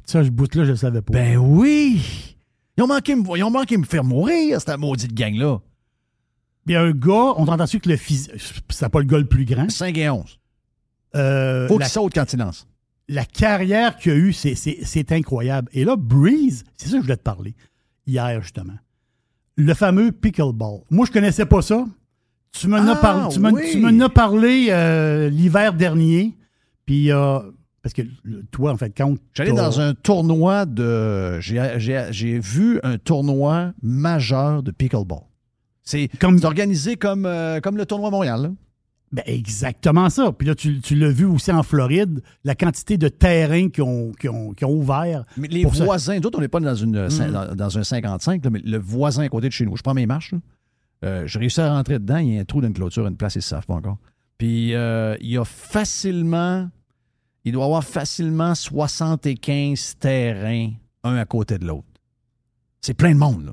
[0.04, 1.12] Ça, ce bout-là, je ne savais pas.
[1.12, 2.36] Ben oui!
[2.76, 5.58] Ils ont manqué, ils ont manqué me faire mourir, cette maudite gang-là.
[6.66, 8.32] Il y a un gars, on entend dessus que le physique.
[8.70, 9.68] C'est pas le gars le plus grand.
[9.70, 10.38] 5 et 11.
[11.14, 12.66] Euh, Faut la, qu'il saute quand il lance.
[13.08, 15.68] la carrière qu'il a eue, c'est- incroyable.
[15.72, 17.54] Et là, Breeze, c'est ça que je voulais te parler
[18.06, 18.74] hier, justement.
[19.56, 20.80] Le fameux pickleball.
[20.90, 21.84] Moi, je connaissais pas ça.
[22.52, 23.40] Tu m'en as Ah, parlé, tu
[23.84, 24.02] oui.
[24.02, 26.36] as parlé euh, l'hiver dernier.
[26.84, 27.38] Puis, euh,
[27.82, 28.02] parce que
[28.50, 29.20] toi, en fait, compte.
[29.34, 31.38] J'allais dans un tournoi de.
[31.40, 35.20] J'ai vu un tournoi majeur de pickleball.
[35.86, 38.42] C'est Comme- organisé comme, euh, comme le tournoi Montréal.
[38.42, 38.50] là.
[39.12, 40.32] Ben, exactement ça.
[40.32, 44.10] Puis là, tu, tu l'as vu aussi en Floride, la quantité de terrains qui ont,
[44.12, 45.24] qui ont, qui ont ouvert.
[45.36, 47.30] Mais les voisins, d'autres, on n'est pas dans, une, Mm.
[47.32, 49.94] dans, dans un 55, là, mais le voisin à côté de chez nous, je prends
[49.94, 50.34] mes marches.
[51.04, 52.16] Euh, j'ai réussi à rentrer dedans.
[52.18, 53.98] Il y a un trou d'une clôture, une place, ils ne savent pas encore.
[54.38, 56.68] Puis euh, il y a facilement.
[57.44, 60.72] Il doit y avoir facilement 75 terrains,
[61.04, 61.86] un à côté de l'autre.
[62.80, 63.52] C'est plein de monde, là.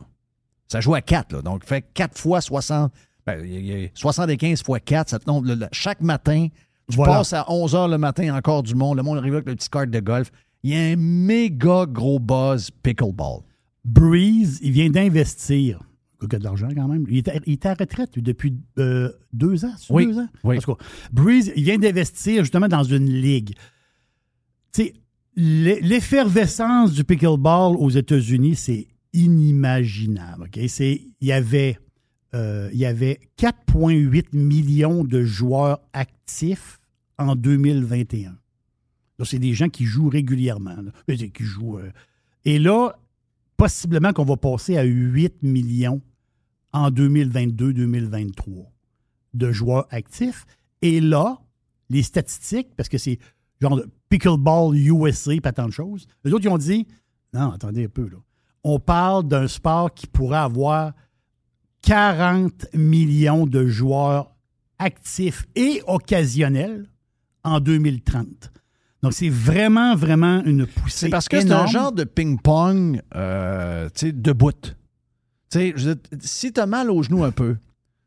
[0.74, 1.42] Ça joue à 4, là.
[1.44, 2.92] Donc, fait 4 fois 60.
[3.27, 5.46] Ben, il y a 75 fois 4, ça te tombe.
[5.46, 6.48] le- le- chaque matin,
[6.89, 7.13] tu Voilà.
[7.18, 8.98] passes à 11 h le matin, encore du monde.
[8.98, 10.32] Le monde arrive avec le petit cart de golf.
[10.63, 13.42] Il y a un méga gros buzz pickleball.
[13.86, 15.80] Breeze, il vient d'investir.
[16.24, 17.06] Il a de l'argent quand même.
[17.10, 19.75] Il est, à- il est à retraite depuis euh, deux ans.
[19.92, 20.27] Oui, Deux ans?
[20.44, 20.58] oui.
[21.12, 23.53] Breeze, il vient d'investir justement dans une ligue.
[24.74, 24.94] Tu sais,
[25.36, 30.50] l'e- l'effervescence du pickleball aux États-Unis, c'est inimaginable.
[30.67, 31.77] C'est- Il y avait,
[32.36, 36.79] euh, avait 4,8 millions de joueurs actifs
[37.17, 38.36] en 2021.
[39.20, 40.75] Donc, c'est des gens qui jouent régulièrement.
[41.08, 41.91] Qui jouent, euh,
[42.46, 42.98] et là,
[43.57, 46.01] possiblement qu'on va passer à 8 millions
[46.74, 48.72] en 2022-2023
[49.33, 50.46] de joueurs actifs.
[50.81, 51.40] Et là,
[51.90, 53.20] les statistiques, parce que c'est
[53.61, 56.88] genre pickleball USA, pas tant de choses, les autres, ils ont dit,
[57.33, 58.18] non, attendez un peu, là.
[58.64, 60.94] On parle d'un sport qui pourrait avoir
[61.82, 64.34] 40 millions de joueurs
[64.80, 66.88] actifs et occasionnels
[67.44, 68.52] en 2030.
[69.02, 73.90] Donc, c'est vraiment, vraiment une poussée C'est parce que c'est un genre de ping-pong, euh,
[73.94, 74.52] tu sais, debout.
[75.50, 77.58] Tu je si t'as mal au genou un peu,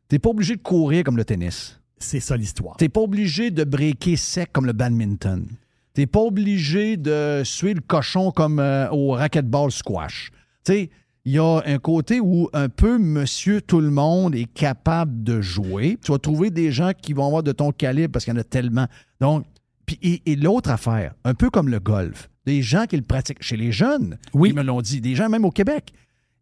[0.07, 1.79] t'es pas obligé de courir comme le tennis.
[1.99, 2.75] C'est ça l'histoire.
[2.77, 5.47] T'es pas obligé de breaker sec comme le badminton.
[5.93, 10.31] T'es pas obligé de suer le cochon comme euh, au racquetball squash.
[10.67, 10.89] Tu sais,
[11.23, 15.39] il y a un côté où un peu monsieur tout le monde est capable de
[15.41, 15.97] jouer.
[16.03, 18.39] Tu vas trouver des gens qui vont avoir de ton calibre parce qu'il y en
[18.39, 18.87] a tellement.
[19.21, 19.45] Donc,
[19.85, 23.41] puis, et, et l'autre affaire, un peu comme le golf, des gens qui le pratiquent
[23.43, 24.49] chez les jeunes, Oui.
[24.49, 25.93] ils me l'ont dit, des gens même au Québec,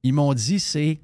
[0.02, 1.00] ils m'ont dit c'est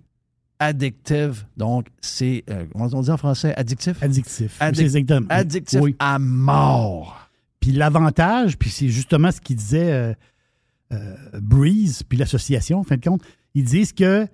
[0.59, 1.45] addictive.
[1.57, 4.01] Donc, c'est, euh, comment on dit en français, addictif?
[4.01, 4.59] Addictif.
[4.59, 5.27] Addic- exactement.
[5.29, 5.95] Addictif Oui.
[5.99, 7.29] à mort.
[7.59, 10.13] Puis l'avantage, puis c'est justement ce qu'il disait euh,
[11.39, 13.21] Breeze, puis l'association, en fin de compte,
[13.53, 14.27] ils disent que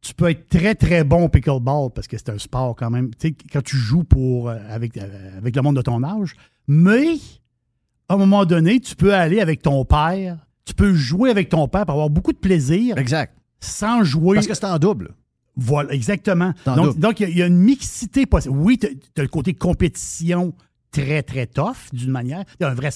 [0.00, 3.10] tu peux être très, très bon au pickleball parce que c'est un sport quand même,
[3.14, 6.34] tu sais, quand tu joues pour, euh, avec, euh, avec le monde de ton âge.
[6.66, 7.16] Mais,
[8.08, 11.68] à un moment donné, tu peux aller avec ton père, tu peux jouer avec ton
[11.68, 13.36] père pour avoir beaucoup de plaisir Exact.
[13.60, 14.36] sans jouer.
[14.36, 15.14] Parce que c'est en double.
[15.56, 16.54] Voilà, exactement.
[16.64, 18.54] Donc, donc, il y a- il y, a une mixité possible.
[18.56, 18.86] Oui, tu
[19.18, 20.54] as le côté compétition
[20.90, 22.44] très, très tough, d'une manière.
[22.58, 22.88] Il y a un vrai...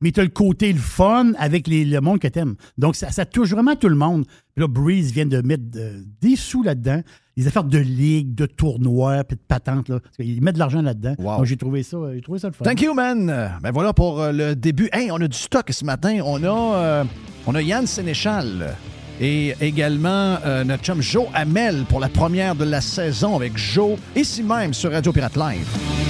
[0.00, 2.54] Mais tu as le côté le fun avec les- le monde que tu aimes.
[2.78, 4.24] Donc, ça, ça touche vraiment tout le monde.
[4.54, 7.02] Puis là, Breeze vient de mettre de- des sous là-dedans.
[7.36, 9.88] Les affaires de ligue, de tournois, puis de patentes.
[9.88, 11.14] Là, parce qu'ils mettent de l'argent là-dedans.
[11.18, 11.36] Wow.
[11.38, 12.64] Donc, j'ai trouvé ça, j'ai trouvé ça le fun.
[12.64, 13.28] Thank you, man.
[13.30, 14.88] Euh, Ben voilà pour euh, le début.
[14.92, 16.18] Hey, on a du stock ce matin.
[16.24, 17.04] On a, euh,
[17.46, 18.74] on a Yann Sénéchal
[19.20, 23.98] et également euh, notre chum Joe Hamel pour la première de la saison avec Joe,
[24.16, 26.09] ici même sur Radio Pirate Live.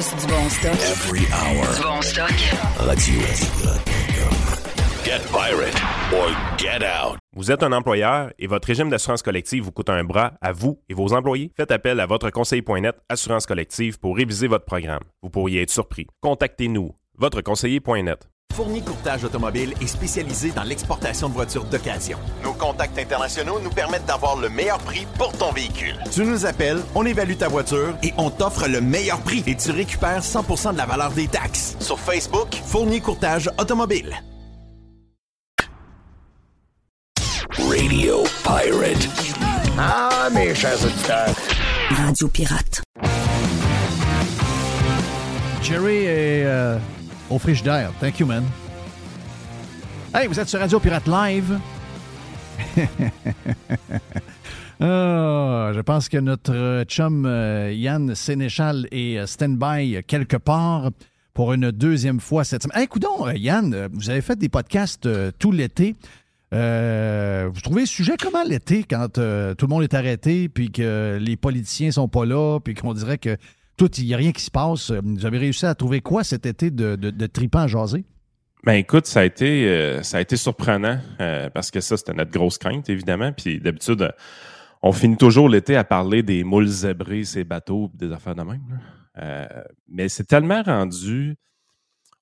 [0.00, 0.72] Juste du bon stock.
[0.72, 1.76] Every hour.
[1.76, 2.32] Du bon stock.
[2.78, 3.20] Radio
[5.04, 5.76] Get pirate
[6.10, 7.18] or get out.
[7.36, 10.80] Vous êtes un employeur et votre régime d'assurance collective vous coûte un bras à vous
[10.88, 11.52] et vos employés?
[11.54, 15.02] Faites appel à votre conseiller.net Assurance collective pour réviser votre programme.
[15.20, 16.06] Vous pourriez être surpris.
[16.22, 18.29] Contactez-nous, votre conseiller.net.
[18.54, 22.18] Fournier Courtage Automobile est spécialisé dans l'exportation de voitures d'occasion.
[22.42, 25.96] Nos contacts internationaux nous permettent d'avoir le meilleur prix pour ton véhicule.
[26.10, 29.44] Tu nous appelles, on évalue ta voiture et on t'offre le meilleur prix.
[29.46, 31.76] Et tu récupères 100% de la valeur des taxes.
[31.80, 34.20] Sur Facebook, Fournier Courtage Automobile.
[37.56, 39.08] Radio Pirate.
[39.78, 41.34] Ah, mes chers auditeurs.
[41.90, 42.82] Radio Pirate.
[45.62, 46.44] Jerry est...
[46.44, 46.78] Euh,
[47.30, 47.92] au frigidaire.
[48.00, 48.44] Thank you, man.
[50.12, 51.58] Hey, vous êtes sur Radio Pirate Live.
[54.82, 60.88] Ah, je pense que notre chum euh, Yann Sénéchal est euh, stand-by quelque part
[61.34, 62.78] pour une deuxième fois cette semaine.
[62.80, 65.96] Hey, coudon, euh, Yann, euh, vous avez fait des podcasts euh, tout l'été.
[66.54, 70.72] Euh, vous trouvez le sujet comment l'été quand euh, tout le monde est arrêté, puis
[70.72, 73.36] que les politiciens sont pas là, puis qu'on dirait que
[73.88, 74.90] tout, il n'y a rien qui se passe.
[74.90, 78.04] Vous avez réussi à trouver quoi cet été de, de, de tripant à jaser?
[78.64, 82.12] Ben écoute, ça a été euh, ça a été surprenant euh, parce que ça c'était
[82.12, 83.32] notre grosse crainte évidemment.
[83.32, 84.10] Puis d'habitude, euh,
[84.82, 88.60] on finit toujours l'été à parler des moules zébrés, ces bateaux, des affaires de même.
[88.70, 88.76] là.
[89.22, 91.36] Euh, mais c'est tellement rendu,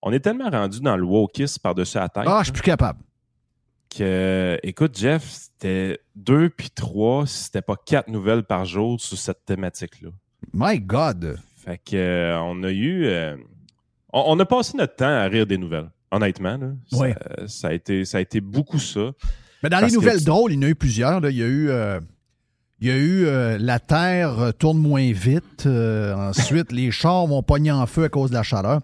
[0.01, 3.01] on est tellement rendu dans le wokisme par-dessus la tête Ah, je suis plus capable.
[3.91, 9.19] que, écoute Jeff, c'était deux puis trois, si c'était pas quatre nouvelles par jour sur
[9.19, 10.11] cette thématique-là.
[10.55, 11.39] My God!
[11.65, 13.37] Fait que euh, on a eu, euh,
[14.13, 15.91] on, on a passé notre temps à rire des nouvelles.
[16.11, 17.15] Honnêtement, là, ça, Ouais.
[17.47, 19.11] ça a été, ça a été beaucoup ça.
[19.63, 21.21] Mais dans les nouvelles drôles, il y en a eu plusieurs.
[21.21, 21.31] là.
[21.31, 22.01] Il y a eu, euh,
[22.81, 25.67] il y a eu euh, la Terre tourne moins vite.
[25.67, 28.81] Euh, ensuite, les chars vont pogner en feu à cause de la chaleur.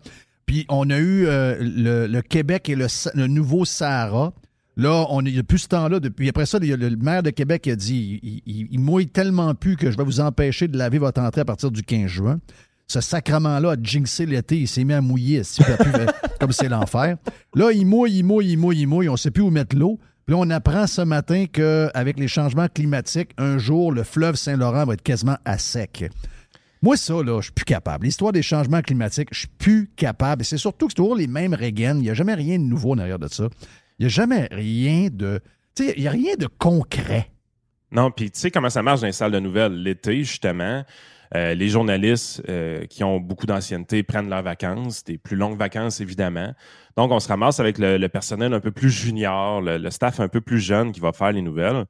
[0.46, 4.32] Puis on a eu euh, le, le Québec et le, le nouveau Sahara.
[4.76, 6.00] Là, on est depuis ce temps-là.
[6.00, 8.80] Depuis après ça, a le, le maire de Québec qui a dit il, il- il
[8.80, 11.82] mouille tellement plus que je vais vous empêcher de laver votre entrée à partir du
[11.82, 12.40] 15 juin.
[12.86, 14.58] Ce sacrement-là a jinxé l'été.
[14.58, 15.40] Il s'est mis à mouiller.
[15.40, 17.16] a comme c'est l'enfer.
[17.54, 19.08] Là, il mouille, il mouille, il mouille, il mouille.
[19.08, 19.98] On ne sait plus où mettre l'eau.
[20.26, 24.86] Puis là, on apprend ce matin qu'avec les changements climatiques, un jour, le fleuve Saint-Laurent
[24.86, 26.10] va être quasiment à sec.
[26.82, 28.04] Moi, ça, là, je suis plus capable.
[28.06, 30.42] L'histoire des changements climatiques, je suis plus capable.
[30.42, 31.98] Et c'est surtout que c'est toujours les mêmes rengaines.
[31.98, 33.48] Il n'y a jamais rien de nouveau derrière de ça.
[33.98, 35.40] Il n'y a jamais rien de.
[35.74, 37.30] Tu sais, a rien de concret.
[37.92, 39.80] Non, puis tu sais comment ça marche dans les salles de nouvelles?
[39.80, 40.84] L'été, justement,
[41.36, 46.00] euh, les journalistes euh, qui ont beaucoup d'ancienneté prennent leurs vacances, des plus longues vacances,
[46.00, 46.54] évidemment.
[46.96, 50.40] Donc, on se ramasse avec le, personnel un peu plus junior, le, staff un peu
[50.40, 51.84] plus jeune qui va faire les nouvelles.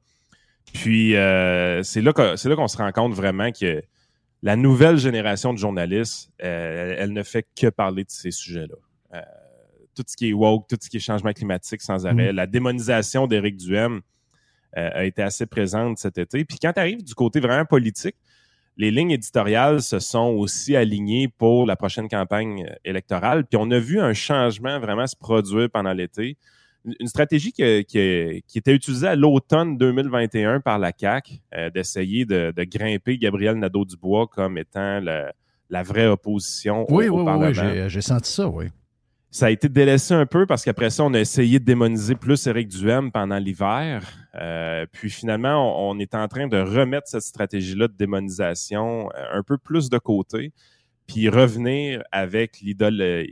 [0.73, 3.81] Puis, euh, c'est là qu'on se rend compte vraiment que
[4.43, 8.75] la nouvelle génération de journalistes, elle ne fait que parler de ces sujets-là.
[9.95, 13.27] Tout ce qui est woke, tout ce qui est changement climatique sans arrêt, la démonisation
[13.27, 14.01] d'Éric Duhem
[14.77, 16.43] euh, a été assez présente cet été.
[16.45, 18.15] Puis quand tu arrives du côté vraiment politique,
[18.77, 23.45] les lignes éditoriales se sont aussi alignées pour la prochaine campagne euh, électorale.
[23.45, 26.37] Puis on a vu un changement vraiment se produire pendant l'été.
[26.99, 32.63] Une stratégie qui était utilisée à l'automne 2021 par la CAQ, euh, d'essayer de, de
[32.65, 35.31] grimper Gabriel Nadeau-Dubois comme étant le-
[35.71, 38.65] la vraie opposition au, Oui, au oui, oui, Parlement oui, j'ai senti ça, oui.
[39.35, 42.47] Ça a été délaissé un peu parce qu'après ça, on a essayé de démoniser plus
[42.47, 44.01] Éric Duhem pendant l'hiver.
[44.35, 49.43] Euh, puis finalement, on, est en train de remettre cette stratégie-là de démonisation euh, un
[49.43, 50.53] peu plus de côté,
[51.05, 53.25] puis revenir avec l'idole euh,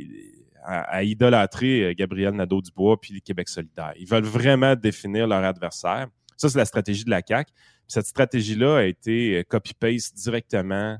[0.65, 3.93] à, idolâtrer euh, Gabriel Nadeau-Dubois puis le Québec solidaire.
[3.97, 6.07] Ils veulent vraiment définir leur adversaire.
[6.35, 7.49] Ça, c'est la stratégie de la CAQ.
[7.53, 10.97] Puis cette stratégie-là a été copy-paste directement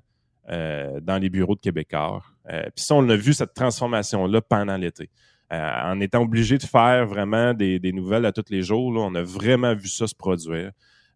[0.50, 2.22] euh, dans les bureaux de Québécois.
[2.52, 5.10] Euh, Puis ça, on a vu cette transformation-là pendant l'été.
[5.52, 9.02] Euh, en étant obligé de faire vraiment des, des nouvelles à tous les jours, là,
[9.02, 10.72] on a vraiment vu ça se produire.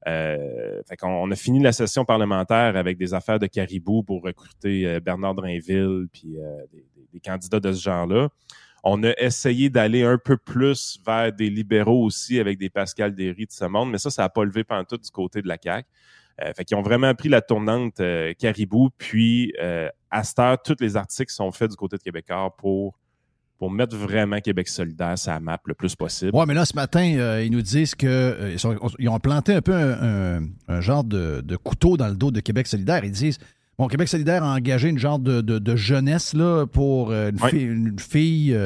[0.08, 4.86] Euh, fait on a fini la session parlementaire avec des affaires de caribou pour recruter
[4.88, 8.30] euh, Bernard Drainville puis euh, des, des- des candidats de ce genre-là.
[8.84, 13.48] On a essayé d'aller un peu plus vers des libéraux aussi avec des Pascal Derry
[13.48, 15.58] de ce monde, mais ça, ça n'a pas levé pendant tout du côté de la
[15.62, 15.88] CAQ.
[16.44, 20.62] Euh, fait qu'ils ont vraiment pris la tournante euh, caribou, puis euh, à cette heure,
[20.62, 22.98] tous les articles sont faits du côté de Québécois pour,
[23.58, 26.32] pour mettre vraiment Québec solidaire sur la map le plus possible.
[26.36, 29.20] Oui, mais là, ce matin, euh, ils nous disent que euh, ils, sont- ils ont
[29.20, 32.68] planté un peu un, un- un genre de, de couteau dans le dos de Québec
[32.68, 33.04] solidaire.
[33.04, 33.40] Ils disent
[33.80, 37.38] Bon, Québec solidaire a engagé une genre de, de- de jeunesse là, pour euh, une
[37.50, 38.58] fille, une fille,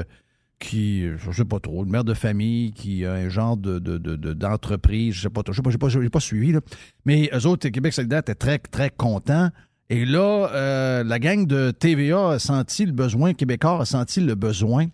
[0.61, 3.97] qui, je sais pas trop, une mère de famille qui a un genre de, de-
[3.97, 6.51] de- de- d'entreprise, je sais pas trop, je sais pas, j'ai pas, suivi.
[6.53, 6.61] Là.
[7.05, 9.49] Mais eux autres, Québec solidaire étaient très, très contents.
[9.89, 14.35] Et là, euh, la gang de TVA a senti le besoin, Québécois a senti le
[14.35, 14.85] besoin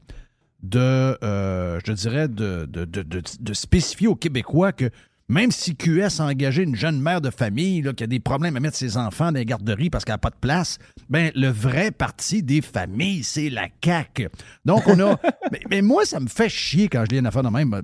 [0.64, 0.80] de,
[1.24, 4.90] euh, je dirais, de, de- de- de spécifier aux Québécois que
[5.30, 8.56] même si QS a engagé une jeune mère de famille là, qui a des problèmes
[8.56, 10.78] à mettre ses enfants dans les garderies parce qu'elle n'a pas de place,
[11.10, 14.30] ben le vrai parti des familles, c'est la CAQ.
[14.66, 15.20] Donc, on a.
[15.52, 17.82] mais, mais moi, ça me fait chier quand je lis une affaire de même.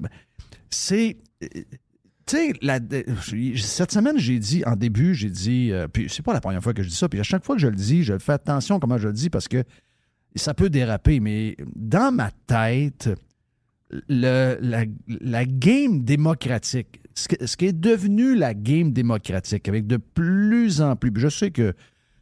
[0.70, 1.18] C'est.
[1.44, 1.48] euh,
[2.26, 3.04] Tu sais, la- de-
[3.58, 6.74] cette semaine, j'ai dit, en début, j'ai dit, euh, puis c'est pas la première fois
[6.74, 8.78] que je dis ça, puis à chaque fois que je le dis, je fais attention
[8.78, 9.66] à comment je le dis parce que
[10.36, 13.10] ça peut déraper, mais dans ma tête,
[14.10, 21.12] la, game démocratique, ce, qui est devenu la game démocratique, avec de plus en plus.
[21.16, 21.74] Je sais que,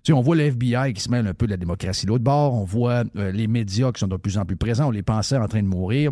[0.04, 2.24] tu on voit le FBI qui se mêle un peu de la démocratie de l'autre
[2.24, 5.04] bord, on voit euh, les médias qui sont de plus en plus présents, on les
[5.04, 6.12] pensait en train de mourir,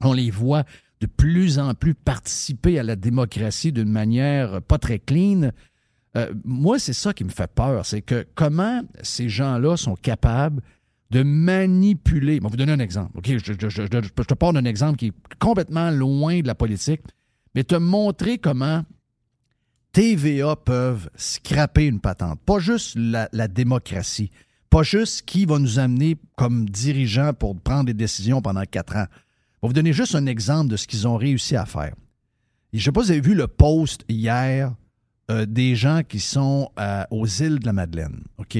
[0.00, 0.64] on les voit
[1.00, 5.50] de plus en plus participer à la démocratie d'une manière pas très clean.
[6.16, 10.62] Euh, moi, c'est ça qui me fait peur, c'est que comment ces gens-là sont capables
[11.10, 12.36] de manipuler.
[12.36, 13.20] Je vais vous donner un exemple.
[13.24, 17.02] Je, te parle d'un exemple qui est complètement loin de la politique,
[17.54, 18.84] mais te montrer comment
[19.92, 22.40] TVA peuvent scraper une patente.
[22.44, 24.30] Pas juste la, démocratie,
[24.70, 29.06] pas juste qui va nous amener comme dirigeants pour prendre des décisions pendant quatre ans.
[29.08, 31.94] Je vais vous donner juste un exemple de ce qu'ils ont réussi à faire.
[32.72, 34.74] Je ne sais pas si vous avez vu le post hier
[35.30, 38.24] euh, des gens qui sont euh, aux îles de la Madeleine.
[38.38, 38.58] OK?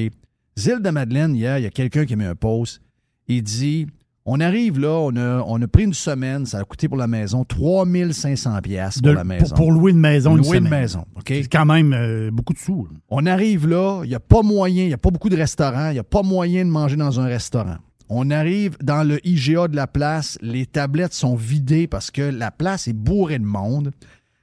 [0.56, 2.80] Les îles de Madeleine, hier, il y a quelqu'un qui a mis un post.
[3.28, 3.86] Il dit
[4.24, 7.06] On arrive là, on a, on a pris une semaine, ça a coûté pour la
[7.06, 9.46] maison 3500$ piastres De- pour la maison.
[9.48, 10.36] Pour, pour louer une maison.
[10.36, 11.04] Louer une maison.
[11.16, 11.24] OK?
[11.28, 12.84] C'est quand même euh, beaucoup de sous.
[12.84, 12.90] là.
[13.08, 15.90] On arrive là, il n'y a pas moyen, il n'y a pas beaucoup de restaurants,
[15.90, 17.76] il n'y a pas moyen de manger dans un restaurant.
[18.08, 22.50] On arrive dans le IGA de la place, les tablettes sont vidées parce que la
[22.50, 23.92] place est bourrée de monde.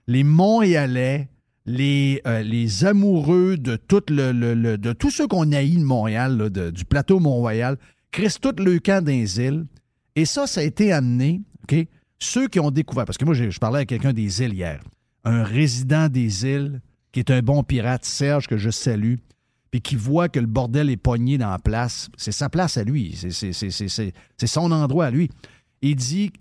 [0.08, 1.30] Les Montréalais,
[1.72, 6.86] les, euh, les amoureux de tout le, de tous ceux qu'on haït de Montréal, du
[6.86, 7.78] plateau Mont-Royal,
[8.12, 9.66] crissent tout le camp des îles.
[10.16, 11.88] Et ça, ça a été amené, OK?
[12.20, 14.84] Ceux qui ont découvert, parce que moi, je parlais à quelqu'un des îles hier,
[15.24, 16.82] un résident des îles
[17.12, 19.16] qui est un bon pirate, Serge, que je salue,
[19.72, 22.10] puis qui voit que le bordel est pogné dans la place.
[22.18, 23.16] C'est sa place à lui.
[23.18, 25.30] C'est son endroit à lui.
[25.82, 26.32] Il dit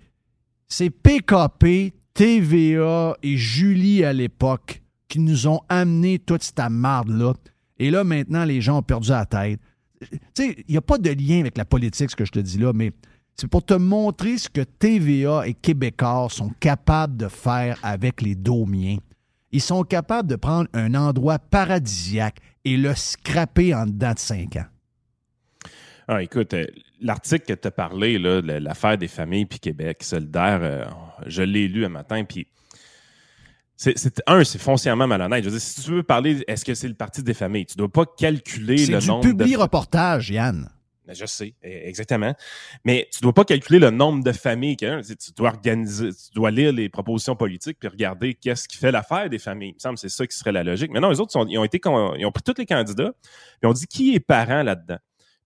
[0.68, 4.79] c'est PKP, TVA et Julie à l'époque
[5.10, 7.34] qui nous ont amené toute cette marde-là.
[7.78, 9.60] Et là, maintenant, les gens ont perdu la tête.
[10.00, 12.38] Tu sais, il n'y a pas de lien avec la politique, ce que je te
[12.38, 12.92] dis là, mais
[13.34, 18.34] c'est pour te montrer ce que TVA et Québécois sont capables de faire avec les
[18.34, 18.96] Domiens.
[19.52, 24.56] Ils sont capables de prendre un endroit paradisiaque et le scraper en dedans de cinq
[24.56, 24.66] ans.
[26.06, 26.66] Ah, écoute, euh,
[27.00, 30.84] l'article que tu as parlé, l'affaire des familles puis Québec solidaire, euh,
[31.26, 32.46] je l'ai lu un matin, puis
[33.82, 35.42] c'est, c'est- un, c'est foncièrement malhonnête.
[35.42, 37.64] Je veux dire, si tu veux parler, est-ce que c'est le parti des familles?
[37.66, 39.30] Tu dois pas calculer C'est le du nombre de...
[39.32, 40.68] publi-reportage, Yann.
[41.06, 42.34] Ben, Je sais, eh, exactement.
[42.84, 45.02] Mais tu dois pas calculer le nombre de familles qu'il y a.
[45.02, 49.30] Tu dois organiser, tu dois lire les propositions politiques puis regarder qu'est-ce qui fait l'affaire
[49.30, 49.70] des familles.
[49.70, 50.90] Il me semble que c'est ça qui serait la logique.
[50.92, 53.12] Mais non, les autres, sont- ils ont été, ils ont pris tous les candidats
[53.60, 54.98] puis ont dit qui est parent là-dedans.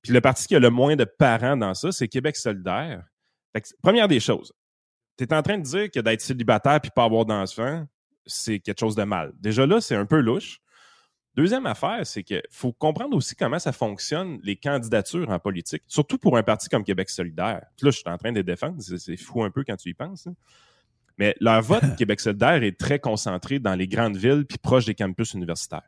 [0.02, 3.04] Puis le parti qui a le moins de parents dans ça, c'est Québec solidaire.
[3.54, 4.52] Fait que, première des choses,
[5.16, 7.86] tu es en train de dire que d'être célibataire puis pas avoir d'enfants,
[8.26, 9.32] c'est quelque chose de mal.
[9.40, 10.60] Déjà là, c'est un peu louche.
[11.36, 16.16] Deuxième affaire, c'est qu'il faut comprendre aussi comment ça fonctionne, les candidatures en politique, surtout
[16.16, 17.66] pour un parti comme Québec solidaire.
[17.76, 19.88] Puis là, je suis en train de les défendre, c'est fou un peu quand tu
[19.88, 20.28] y penses.
[20.28, 20.34] hein.
[21.18, 24.94] Mais leur vote Québec solidaire est très concentré dans les grandes villes puis proche des
[24.94, 25.82] campus universitaires.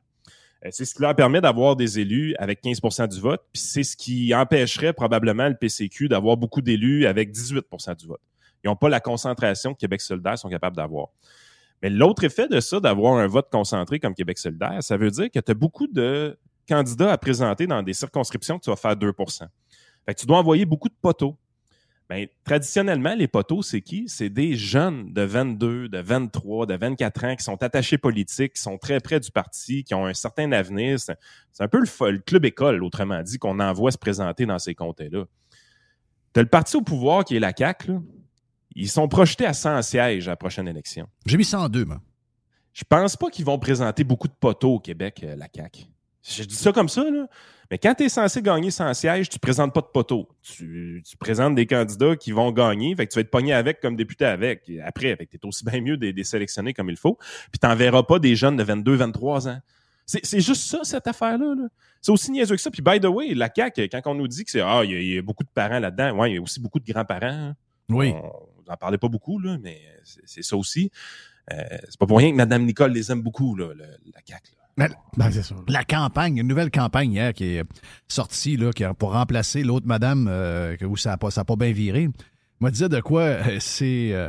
[0.64, 3.84] Euh, C'est ce qui leur permet d'avoir des élus avec 15% du vote, puis c'est
[3.84, 8.20] ce qui empêcherait probablement le PCQ d'avoir beaucoup d'élus avec 18% du vote.
[8.64, 11.08] Ils n'ont pas la concentration que Québec solidaire sont capables d'avoir.
[11.82, 15.30] Mais l'autre effet de ça, d'avoir un vote concentré comme Québec solidaire, ça veut dire
[15.30, 18.96] que tu as beaucoup de candidats à présenter dans des circonscriptions que tu vas faire
[18.96, 19.46] 2%
[20.06, 21.36] Fait que tu dois envoyer beaucoup de poteaux.
[22.08, 24.08] Ben, traditionnellement, les poteaux, c'est qui?
[24.08, 28.62] C'est des jeunes de 22, de 23, de 24 ans qui sont attachés politiques, qui
[28.62, 31.00] sont très près du parti, qui ont un certain avenir.
[31.00, 31.16] C'est
[31.58, 34.74] un peu le, fo- le club école, autrement dit, qu'on envoie se présenter dans ces
[34.74, 35.24] comtés-là.
[36.32, 37.98] Tu as le parti au pouvoir qui est la CAQ, là.
[38.78, 41.08] Ils sont projetés à 100 sièges à la prochaine élection.
[41.24, 42.00] J'ai mis 102, moi.
[42.74, 45.84] Je pense pas qu'ils vont présenter beaucoup de poteaux au Québec, euh, la CAQ.
[46.28, 47.26] Je dis ça comme ça, là.
[47.70, 50.28] Mais quand tu es censé gagner 100 sièges, tu présentes pas de poteaux.
[50.42, 53.80] Tu, tu présentes des candidats qui vont gagner, fait que tu vas être pogné avec
[53.80, 54.70] comme député avec.
[54.84, 57.16] Après, tu es aussi bien mieux de les sélectionner comme il faut.
[57.50, 59.58] Puis tu n'enverras pas des jeunes de 22, 23 ans.
[60.04, 61.54] C'est juste ça, cette affaire-là.
[61.56, 61.68] là.
[62.00, 62.70] C'est aussi niaiseux que ça.
[62.70, 64.94] Puis, by the way, la CAQ, quand on nous dit que c'est Ah, il y,
[64.94, 66.84] a- il y a beaucoup de parents là-dedans, ouais, il y a aussi beaucoup de
[66.92, 67.26] grands-parents.
[67.26, 67.56] hein.
[67.88, 68.12] Oui.
[68.14, 69.80] On n'en parlait pas beaucoup, là, mais
[70.24, 70.90] c'est ça aussi.
[71.52, 74.50] Euh, c'est pas pour rien que Mme Nicole les aime beaucoup, là, le- la CAQ.
[74.58, 74.64] là.
[74.78, 77.64] Mais Ben, c'est la campagne, une nouvelle campagne hier qui est
[78.08, 81.44] sortie là, qui a- pour remplacer l'autre madame euh, où ça n'a pas, ça a
[81.44, 82.08] pas bien viré.
[82.60, 84.12] Moi, disais de quoi euh, c'est.
[84.12, 84.28] euh,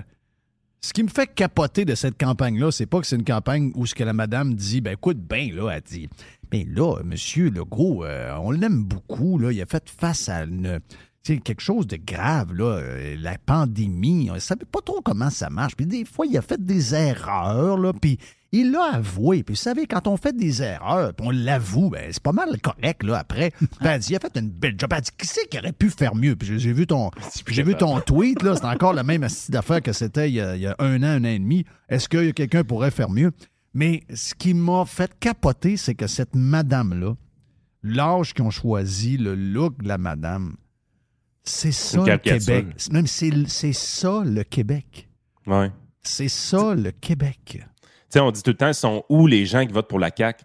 [0.80, 3.86] ce qui me fait capoter de cette campagne-là, c'est pas que c'est une campagne où
[3.88, 6.08] ce que la madame dit, ben écoute, ben là, elle dit,
[6.52, 10.80] ben là, monsieur Legault, euh, on l'aime beaucoup, là, il a fait face à une,
[11.24, 15.30] sais, quelque chose de grave, là, euh, la pandémie, on ne savait pas trop comment
[15.30, 18.18] ça marche, puis des fois, il a fait des erreurs, là, puis
[18.54, 19.44] Il l'a avoué.
[19.44, 22.58] Puis vous savez, quand on fait des erreurs, puis on l'avoue, ben, c'est pas mal
[22.62, 23.52] correct, là, après.
[23.82, 24.90] Elle dit, il a fait une belle job.
[24.96, 26.38] Elle dit, qui c'est qui aurait pu faire mieux?
[26.38, 27.12] Puis j'ai vu ton,
[27.50, 30.40] j'ai vu ton tweet, là, c'est encore la même astuce d'affaires que c'était il, y
[30.42, 31.66] a- il y a un an, un an et demi.
[31.90, 33.32] Est-ce que quelqu'un pourrait faire mieux?
[33.74, 37.16] Mais ce qui m'a fait capoter, c'est que cette madame-là,
[37.84, 40.56] l'âge qu'ils ont choisi, le look de la madame,
[41.48, 42.18] c'est ça le.
[42.18, 42.66] Québec.
[42.92, 45.08] Même c'est c'est ça le Québec.
[45.46, 45.72] Ouais.
[46.04, 47.40] C'est ça le Québec.
[47.46, 47.60] Tu
[48.10, 50.12] sais, on dit tout le temps, ils sont où les gens qui votent pour la
[50.16, 50.44] CAQ?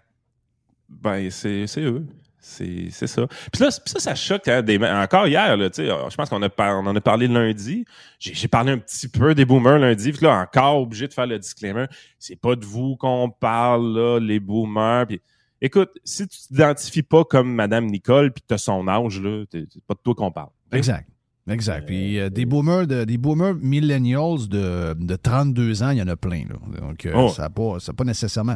[0.89, 2.05] Ben, c'est eux.
[2.39, 3.25] C'est ça.
[3.51, 4.49] Puis là, ça, ça choque.
[4.49, 7.85] hein, des, encore hier, là, tu sais, je pense qu'on on en a parlé lundi.
[8.19, 10.11] J'ai parlé un petit peu des boomers lundi.
[10.11, 11.85] Puis là, encore obligé de faire le disclaimer.
[12.19, 15.07] C'est pas de vous qu'on parle, là, les boomers.
[15.07, 15.21] Puis,
[15.61, 19.83] écoute, si tu t'identifies pas comme Madame Nicole puis tu as son âge, là, c'est
[19.87, 20.49] pas de toi qu'on parle.
[20.77, 21.07] Exact.
[21.49, 21.85] Exact.
[21.85, 26.07] Puis euh, des boomers, de- des boomers millennials de, de 32 ans, il y en
[26.07, 26.43] a plein.
[26.47, 26.55] Là.
[26.79, 27.29] Donc, euh, Oh.
[27.29, 28.55] ça n'a pas, pas nécessairement.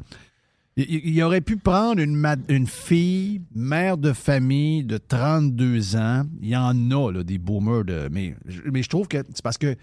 [0.79, 6.23] Il, aurait pu prendre une, une fille, mère de famille de 32 ans.
[6.39, 7.83] Il y en a, là, des boomers.
[7.83, 9.75] De, mais, je- mais je trouve que c'est parce que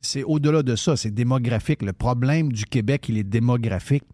[0.00, 1.82] c'est au-delà de ça, c'est démographique.
[1.82, 4.04] Le problème du Québec, il est démographique.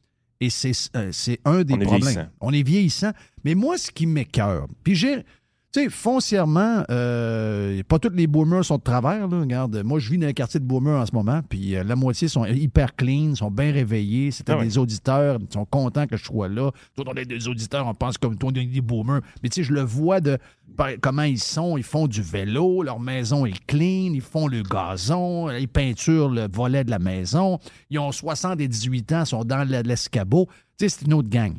[0.40, 2.00] Et c'est euh, c'est un des On problèmes.
[2.00, 2.26] vieillissant.
[2.40, 3.12] On est vieillissant.
[3.44, 5.24] Mais moi, ce qui m'écœure, puis j'ai.
[5.72, 9.26] Tu sais, foncièrement, euh, pas tous les boomers sont de travers.
[9.26, 9.40] Là.
[9.40, 11.96] Regarde, moi, je vis dans un quartier de boomers en ce moment, puis euh, la
[11.96, 14.30] moitié sont hyper clean, sont bien réveillés.
[14.32, 16.70] C'était Ah des auditeurs, ils sont contents que je sois là.
[16.94, 19.22] Tout on est des auditeurs, on pense comme toi, on est des boomers.
[19.42, 20.36] Mais tu sais, je le vois de
[20.76, 21.78] par- comment ils sont.
[21.78, 26.48] Ils font du vélo, leur maison est clean, ils font le gazon, ils peinturent le
[26.52, 27.58] volet de la maison.
[27.88, 30.48] Ils ont 60 et 18 ans, sont dans le- l'escabeau.
[30.78, 31.54] Tu sais, c'est une autre gang.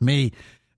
[0.00, 0.30] Mais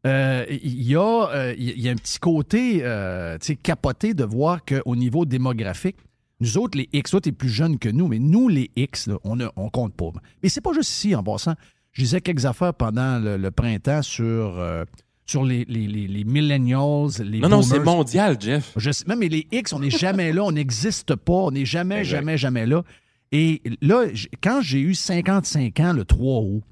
[0.07, 4.15] euh, il y, a, euh, il y a un petit côté euh, tu sais, capoté
[4.15, 5.97] de voir qu'au niveau démographique,
[6.41, 9.17] nous autres, les X, toi, t'es plus jeune que nous, mais nous, les X, là,
[9.23, 10.11] on, ne on compte pas.
[10.43, 11.55] Mais c'est pas juste ici, en passant.
[11.93, 14.25] Je disais quelques affaires pendant le, le printemps sur,
[14.59, 14.85] euh,
[15.25, 18.73] sur les, les, les, les millennials, les Non, non, c'est mondial, Jeff.
[18.77, 21.65] Je sais, même mais les X, on n'est jamais là, on n'existe pas, on n'est
[21.65, 22.17] jamais, Exact.
[22.17, 22.83] jamais, jamais là.
[23.31, 24.07] Et là,
[24.43, 26.63] quand j'ai eu 55 ans le 3 août,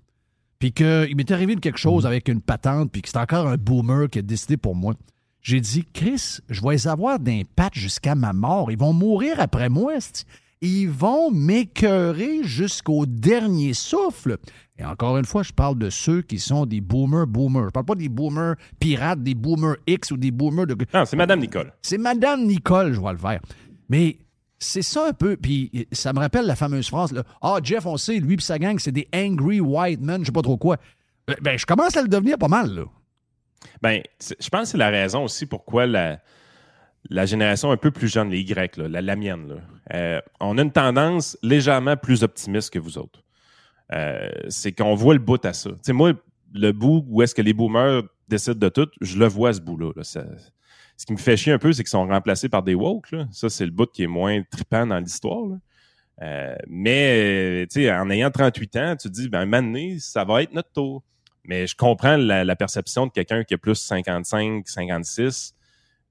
[0.60, 4.08] puis qu'il m'est arrivé quelque chose avec une patente, puis que c'est encore un boomer
[4.08, 4.94] qui a décidé pour moi,
[5.42, 8.70] j'ai dit, Chris, je vais les avoir d'impact jusqu'à ma mort.
[8.70, 9.94] Ils vont mourir après moi.
[10.60, 14.36] Ils vont m'écœurer jusqu'au dernier souffle.
[14.78, 17.68] Et encore une fois, je parle de ceux qui sont des boomers boomers.
[17.68, 20.76] Je parle pas des boomers pirates, des boomers X ou des boomers de...
[20.92, 21.72] Non, c'est Madame Nicole.
[21.80, 23.40] C'est Madame Nicole, je vois le faire.
[23.88, 24.18] Mais
[24.60, 25.36] c'est ça un peu.
[25.36, 28.58] Puis ça me rappelle la fameuse phrase là, Ah, Jeff, on sait, lui et sa
[28.58, 30.76] gang, c'est des angry white men, je sais pas trop quoi.
[31.28, 32.84] Euh, Ben, je commence à le devenir pas mal, là.
[33.82, 36.20] Ben, je pense que c'est la raison aussi pourquoi la,
[37.26, 41.96] génération un peu plus jeune, les Y, la, mienne, euh, on a une tendance légèrement
[41.96, 43.22] plus optimiste que vous autres.
[43.92, 45.70] Euh, c'est qu'on voit le bout à ça.
[45.70, 46.12] Tu sais, moi,
[46.54, 49.92] le bout où est-ce que les boomers décident de tout, je le vois ce bout-là.
[51.00, 53.10] Ce qui me fait chier un peu, c'est qu'ils sont remplacés par des woke.
[53.12, 53.26] Là.
[53.32, 55.46] Ça, c'est le bout qui est moins trippant dans l'histoire.
[55.46, 55.56] là.
[56.20, 60.24] Euh, mais, euh, tu sais, en ayant 38 ans, tu te dis, ben, maintenant, ça
[60.24, 61.02] va être notre tour.
[61.44, 65.54] Mais je comprends la, la perception de quelqu'un qui a plus 55, 56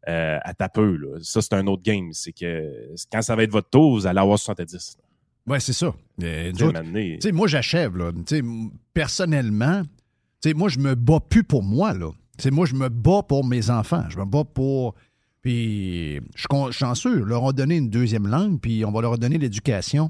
[0.07, 0.95] euh, à ta peu.
[0.95, 1.19] Là.
[1.21, 2.11] Ça, c'est un autre game.
[2.13, 4.97] C'est que quand ça va être votre tour, vous allez avoir 70.
[5.45, 5.93] Ouais, c'est ça.
[6.23, 6.51] Euh,
[7.31, 8.11] moi, j'achève, là.
[8.95, 9.83] Personnellement,
[10.41, 12.09] tu sais, moi, je me bats plus pour moi, là.
[12.39, 14.05] Sais, moi, je me bats pour mes enfants.
[14.09, 14.95] Je me bats pour.
[15.41, 17.23] Puis, je suis chanceux.
[17.23, 20.09] Leur ont donné une deuxième langue, puis on va leur donner l'éducation.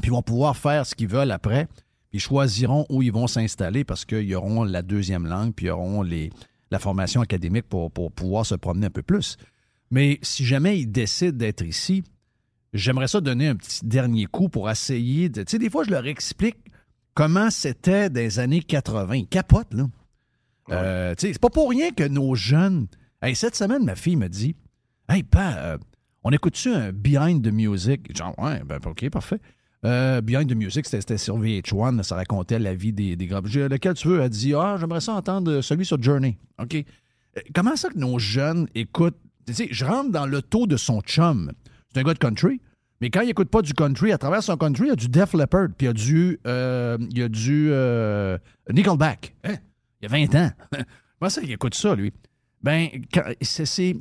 [0.00, 1.68] Puis, ils vont pouvoir faire ce qu'ils veulent après.
[2.12, 6.02] Ils choisiront où ils vont s'installer parce qu'ils auront la deuxième langue, puis ils auront
[6.02, 9.36] la formation académique pour, pour pouvoir se promener un peu plus.
[9.90, 12.04] Mais si jamais ils décident d'être ici,
[12.72, 15.42] j'aimerais ça donner un petit dernier coup pour essayer de.
[15.42, 16.56] Tu sais, des fois, je leur explique
[17.14, 19.14] comment c'était les années 80.
[19.14, 19.86] Ils capotent, là.
[20.70, 22.86] Euh, c'est pas pour rien que nos jeunes.
[23.22, 24.56] Hey, cette semaine, ma fille me dit
[25.08, 25.78] Hey, euh,
[26.22, 28.16] on écoute-tu un Behind the Music?
[28.16, 29.40] Genre, ouais, ben, OK, parfait.
[29.84, 34.08] Euh, Behind the Music, c'était sur VH1, ça racontait la vie des, des Lequel tu
[34.08, 34.20] veux?
[34.20, 36.38] Elle dit Ah, j'aimerais ça entendre celui sur Journey.
[36.60, 36.84] OK.
[37.54, 39.18] Comment ça que nos jeunes écoutent?
[39.46, 41.52] Tu sais, je rentre dans le taux de son chum.
[41.92, 42.60] C'est un gars de country.
[43.00, 45.08] Mais quand il n'écoute pas du country, à travers son country, il y a du
[45.08, 46.96] Def Leppard, puis il y a du, euh,
[48.70, 49.34] du Nickelback.
[49.44, 49.56] Hein?
[50.04, 50.50] Il y a 20 ans.
[51.18, 52.12] Comment ça qu'il écoute ça, lui?
[52.62, 52.88] Ben,
[53.40, 53.94] c'est-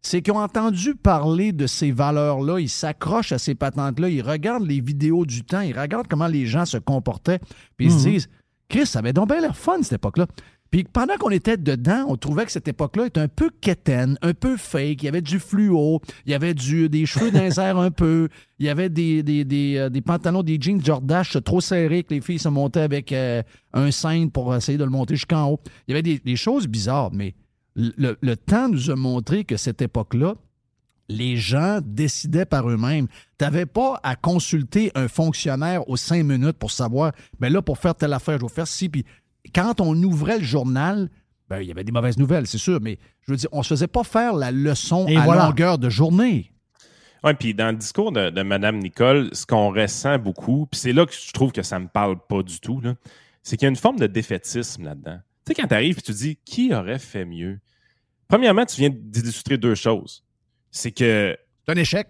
[0.00, 4.66] c'est qu'ils ont entendu parler de ces valeurs-là, ils s'accrochent à ces patentes-là, ils regardent
[4.66, 7.40] les vidéos du temps, ils regardent comment les gens se comportaient,
[7.76, 8.28] puis ils se disent
[8.68, 10.26] Chris, ça avait donc bien l'air fun cette époque-là.
[10.70, 14.34] Puis pendant qu'on était dedans, on trouvait que cette époque-là était un peu quétaine, un
[14.34, 15.02] peu fake.
[15.02, 18.66] Il y avait du fluo, il y avait du, des cheveux dans un peu, il
[18.66, 22.20] y avait des, des, des, euh, des pantalons, des jeans Jordache trop serrés que les
[22.20, 23.42] filles se montaient avec euh,
[23.72, 25.60] un sein pour essayer de le monter jusqu'en haut.
[25.86, 27.34] Il y avait des, choses bizarres, mais
[27.74, 30.34] le, le temps nous a montré que cette époque-là,
[31.08, 33.06] les gens décidaient par eux-mêmes.
[33.38, 37.78] Tu n'avais pas à consulter un fonctionnaire aux cinq minutes pour savoir, ben là, pour
[37.78, 38.88] faire telle affaire, je vais faire ci.
[38.88, 39.04] Puis
[39.54, 41.10] quand on ouvrait le journal,
[41.48, 43.62] ben, il y avait des mauvaises nouvelles, c'est sûr, mais je veux dire, on ne
[43.62, 46.52] se faisait pas faire la leçon à longueur de journée.
[47.24, 50.92] Oui, puis dans le discours de, de Mme Nicole, ce qu'on ressent beaucoup, puis c'est
[50.92, 52.80] là que je trouve que ça ne me parle pas du tout,
[53.42, 55.18] c'est qu'il y a une forme de défaitisme là-dedans.
[55.44, 57.58] Tu sais, quand tu arrives et tu dis qui aurait fait mieux?
[58.28, 60.22] Premièrement, tu viens d'illustrer deux choses.
[60.70, 61.36] C'est que.
[61.66, 62.08] C'est un échec.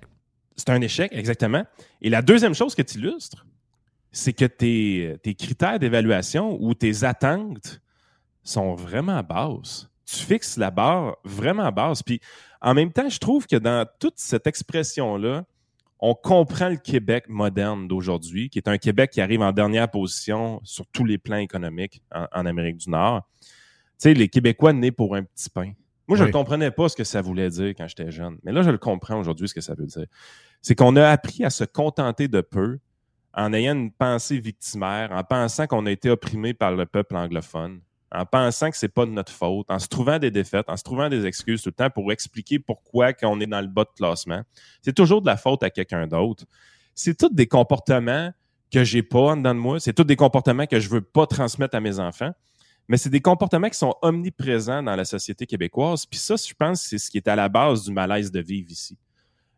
[0.56, 1.64] C'est un échec, exactement.
[2.02, 3.46] Et la deuxième chose que tu illustres,
[4.12, 7.80] c'est que tes, tes critères d'évaluation ou tes attentes
[8.42, 9.88] sont vraiment basses.
[10.06, 12.02] Tu fixes la barre vraiment basse.
[12.02, 12.20] Puis
[12.60, 15.44] en même temps, je trouve que dans toute cette expression-là,
[16.00, 20.60] on comprend le Québec moderne d'aujourd'hui, qui est un Québec qui arrive en dernière position
[20.62, 23.28] sur tous les plans économiques en, Amérique du Nord.
[23.40, 23.48] Tu
[23.98, 25.72] sais, les Québécois nés pour un petit pain.
[26.06, 28.38] Moi, je ne comprenais pas ce que ça voulait dire quand j'étais jeune.
[28.42, 30.06] Mais là, je le comprends aujourd'hui, ce que ça veut dire.
[30.62, 32.78] C'est qu'on a appris à se contenter de peu
[33.34, 37.80] en ayant une pensée victimaire, en pensant qu'on a été opprimé par le peuple anglophone,
[38.10, 40.82] en pensant que c'est pas de notre faute, en se trouvant des défaites, en se
[40.82, 43.90] trouvant des excuses tout le temps pour expliquer pourquoi qu'on est dans le bas de
[43.96, 44.42] classement.
[44.82, 46.44] C'est toujours de la faute à quelqu'un d'autre.
[46.94, 48.32] C'est tous des comportements
[48.72, 49.80] que j'ai pas en dedans de moi.
[49.80, 52.32] C'est tous des comportements que je veux pas transmettre à mes enfants.
[52.88, 56.06] Mais c'est des comportements qui sont omniprésents dans la société québécoise.
[56.06, 58.70] Puis ça, je pense, c'est ce qui est à la base du malaise de vivre
[58.70, 58.96] ici.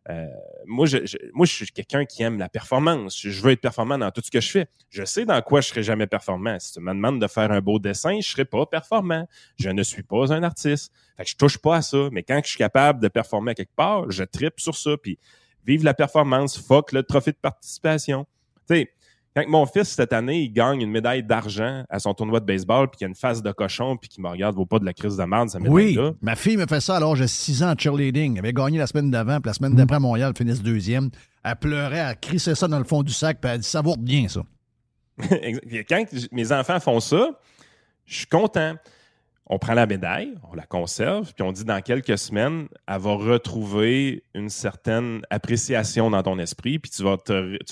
[0.09, 0.27] Euh,
[0.67, 0.99] moi, je,
[1.33, 3.21] moi, je suis quelqu'un qui aime la performance.
[3.21, 4.67] Je veux être performant dans tout ce que je fais.
[4.89, 6.59] Je sais dans quoi je serai jamais performant.
[6.59, 9.29] Si tu me demandes de faire un beau dessin, je serai pas performant.
[9.59, 10.93] Je ne suis pas un artiste.
[11.17, 12.09] Fait que je touche pas à ça.
[12.13, 14.97] Mais quand je suis capable de performer quelque part, je tripe sur ça.
[14.97, 15.19] Puis
[15.67, 18.27] vive la performance, fuck le trophée de participation.
[18.69, 18.89] Tu
[19.37, 22.89] quand mon fils, cette année, il gagne une médaille d'argent à son tournoi de baseball,
[22.89, 24.93] puis qu'il a une face de cochon, puis qu'il me regarde, vaut pas de la
[24.93, 27.81] crise de merde, ça Oui, ma fille me fait ça alors j'ai 6 ans de
[27.81, 28.35] cheerleading.
[28.35, 31.11] Elle avait gagné la semaine d'avant, puis la semaine d'après, Montréal finisse deuxième.
[31.45, 33.97] Elle pleurait, elle crissait ça dans le fond du sac, puis elle dit ça vaut
[33.97, 34.43] bien, ça.
[35.89, 37.39] quand mes enfants font ça,
[38.07, 38.75] je suis content
[39.53, 43.15] on prend la médaille, on la conserve, puis on dit dans quelques semaines, elle va
[43.15, 47.17] retrouver une certaine appréciation dans ton esprit, puis tu vas,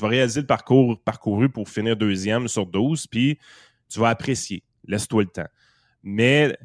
[0.03, 3.39] réaliser le parcours parcouru pour finir deuxième sur 12, puis
[3.89, 4.65] tu vas apprécier.
[4.89, 5.49] Laisse-toi le temps.
[6.03, 6.59] Mais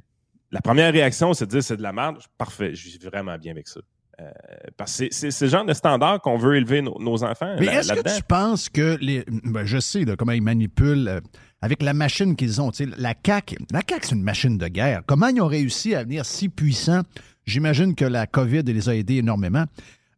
[0.50, 2.18] la première réaction, c'est de dire c'est de la merde.
[2.36, 3.82] Parfait, je vis vraiment bien avec ça.
[4.22, 4.30] Euh,
[4.78, 7.56] parce que c'est ce genre de standard qu'on veut élever nos, enfants.
[7.60, 9.26] Mais est-ce que tu penses que les.
[9.28, 11.20] Ben, je sais comment ils manipulent euh,
[11.62, 12.72] avec la machine qu'ils ont.
[12.98, 15.02] La CAQ, la CAQ, c'est une machine de guerre.
[15.08, 17.02] Comment ils ont réussi à venir si puissants?
[17.46, 19.66] J'imagine que la COVID les a aidés énormément.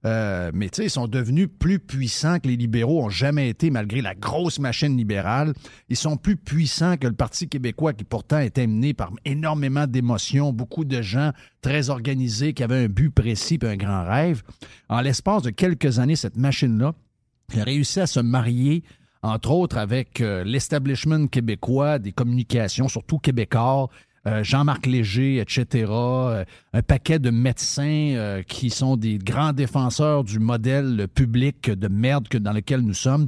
[0.05, 3.71] Euh, mais tu sais, ils sont devenus plus puissants que les libéraux ont jamais été,
[3.71, 5.53] malgré la grosse machine libérale.
[5.89, 10.53] Ils sont plus puissants que le Parti québécois, qui pourtant était mené par énormément d'émotions,
[10.53, 11.31] beaucoup de gens
[11.61, 14.43] très organisés, qui avaient un but précis et un grand rêve.
[14.89, 16.93] En l'espace de quelques années, cette machine-là
[17.57, 18.83] a réussi à se marier
[19.25, 23.89] entre autres avec euh, l'establishment québécois des communications, surtout québécois,
[24.27, 30.39] euh, Jean-Marc Léger, etc., euh, un paquet de médecins qui sont des grands défenseurs du
[30.39, 33.27] modèle public de merde dans lequel nous sommes.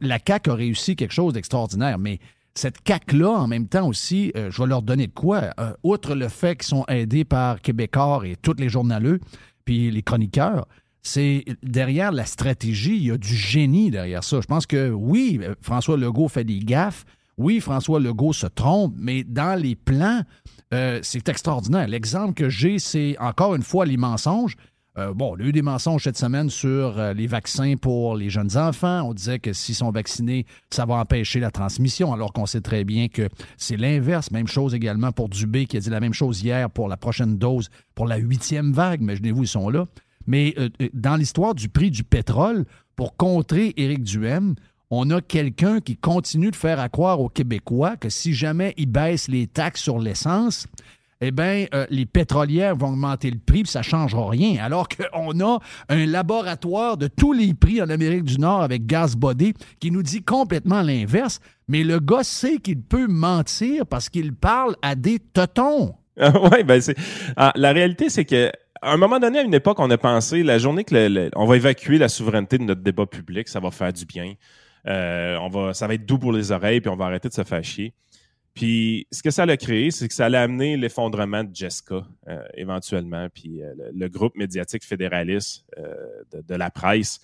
[0.00, 2.18] La CAQ a réussi quelque chose d'extraordinaire, mais
[2.54, 5.50] cette CAQ-là, en même temps aussi, je vais leur donner de quoi.
[5.82, 9.20] outre le fait qu'ils sont aidés par Québécois et tous les journaleux,
[9.64, 10.66] puis les chroniqueurs,
[11.04, 14.40] c'est derrière la stratégie, il y a du génie derrière ça.
[14.40, 17.04] Je pense que oui, François Legault fait des gaffes.
[17.36, 20.22] Oui, François Legault se trompe, mais dans les plans,
[20.72, 21.88] euh, c'est extraordinaire.
[21.88, 24.56] L'exemple que j'ai, c'est encore une fois les mensonges.
[24.96, 28.16] Euh, bon, il y a eu des mensonges cette semaine sur euh, les vaccins pour
[28.16, 29.02] les jeunes enfants.
[29.02, 32.84] On disait que s'ils sont vaccinés, ça va empêcher la transmission, alors qu'on sait très
[32.84, 34.30] bien que c'est l'inverse.
[34.30, 37.38] Même chose également pour Dubé, qui a dit la même chose hier pour la prochaine
[37.38, 39.00] dose, pour la huitième vague.
[39.02, 39.86] Imaginez-vous, ils sont là.
[40.28, 42.64] Mais euh, dans l'histoire du prix du pétrole,
[42.94, 44.54] pour contrer Éric Duhem,
[44.94, 49.28] on a quelqu'un qui continue de faire croire aux Québécois que si jamais ils baissent
[49.28, 50.66] les taxes sur l'essence,
[51.20, 54.62] eh bien, euh, les pétrolières vont augmenter le prix, puis ça ne changera rien.
[54.62, 59.16] Alors qu'on a un laboratoire de tous les prix en Amérique du Nord avec Gaz
[59.16, 61.40] Body qui nous dit complètement l'inverse.
[61.68, 65.94] Mais le gars sait qu'il peut mentir parce qu'il parle à des totons.
[66.18, 66.80] oui, ben.
[67.36, 70.58] Ah, la réalité, c'est que un moment donné, à une époque, on a pensé la
[70.58, 74.04] journée que on va évacuer la souveraineté de notre débat public, ça va faire du
[74.04, 74.34] bien.
[74.86, 77.34] Euh, on va, ça va être doux pour les oreilles, puis on va arrêter de
[77.34, 77.94] se faire chier.
[78.54, 82.42] Puis ce que ça a créé, c'est que ça allait amener l'effondrement de Jessica euh,
[82.54, 85.64] éventuellement, puis euh, le, le groupe médiatique fédéraliste
[86.32, 87.20] de, de la presse.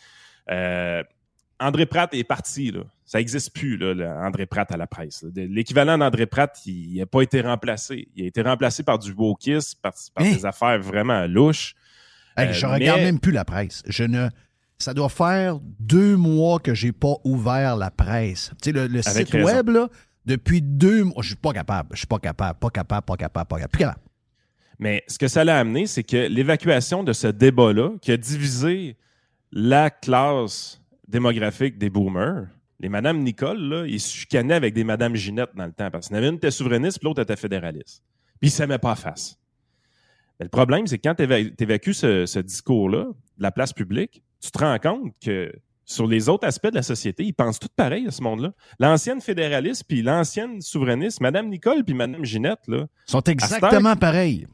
[1.61, 2.81] André Pratt est parti, là.
[3.05, 5.25] Ça n'existe plus, là, le André Pratt à la presse.
[5.35, 8.09] L'équivalent d'André Pratt, il n'a pas été remplacé.
[8.17, 11.75] Il a été remplacé par du kiss, par, par des affaires vraiment louches.
[12.37, 13.83] Hey, je mais- regarde même plus la presse.
[13.87, 14.29] Je ne.
[14.81, 18.51] Ça doit faire deux mois que j'ai pas ouvert la presse.
[18.63, 19.47] Tu sais, le, site raison.
[19.47, 19.89] web, là,
[20.25, 21.91] depuis deux mois, je suis pas capable.
[21.93, 23.71] Je suis pas capable, pas capable, pas capable, pas capable.
[23.73, 24.01] Plus capable.
[24.79, 28.97] Mais ce que ça l'a amené, c'est que l'évacuation de ce débat-là, qui a divisé
[29.53, 32.47] la classe démographique des boomers,
[32.79, 36.09] les Madame Nicole, là, ils se chicanaient avec des Madame Ginette dans le temps, parce
[36.09, 38.03] qu'il y en avait une qui était souverainiste, puis l'autre était fédéraliste.
[38.41, 39.39] Puis ils ne s'aimaient pas face.
[40.39, 44.23] Mais le problème, c'est que quand tu évacues ce, ce discours-là de la place publique,
[44.41, 45.53] tu te rends compte que
[45.85, 48.53] sur les autres aspects de la société, ils pensent tout pareil à ce monde-là.
[48.79, 54.47] L'ancienne fédéraliste puis l'ancienne souverainiste, Madame Nicole puis Madame Ginette, là, sont exactement pareils.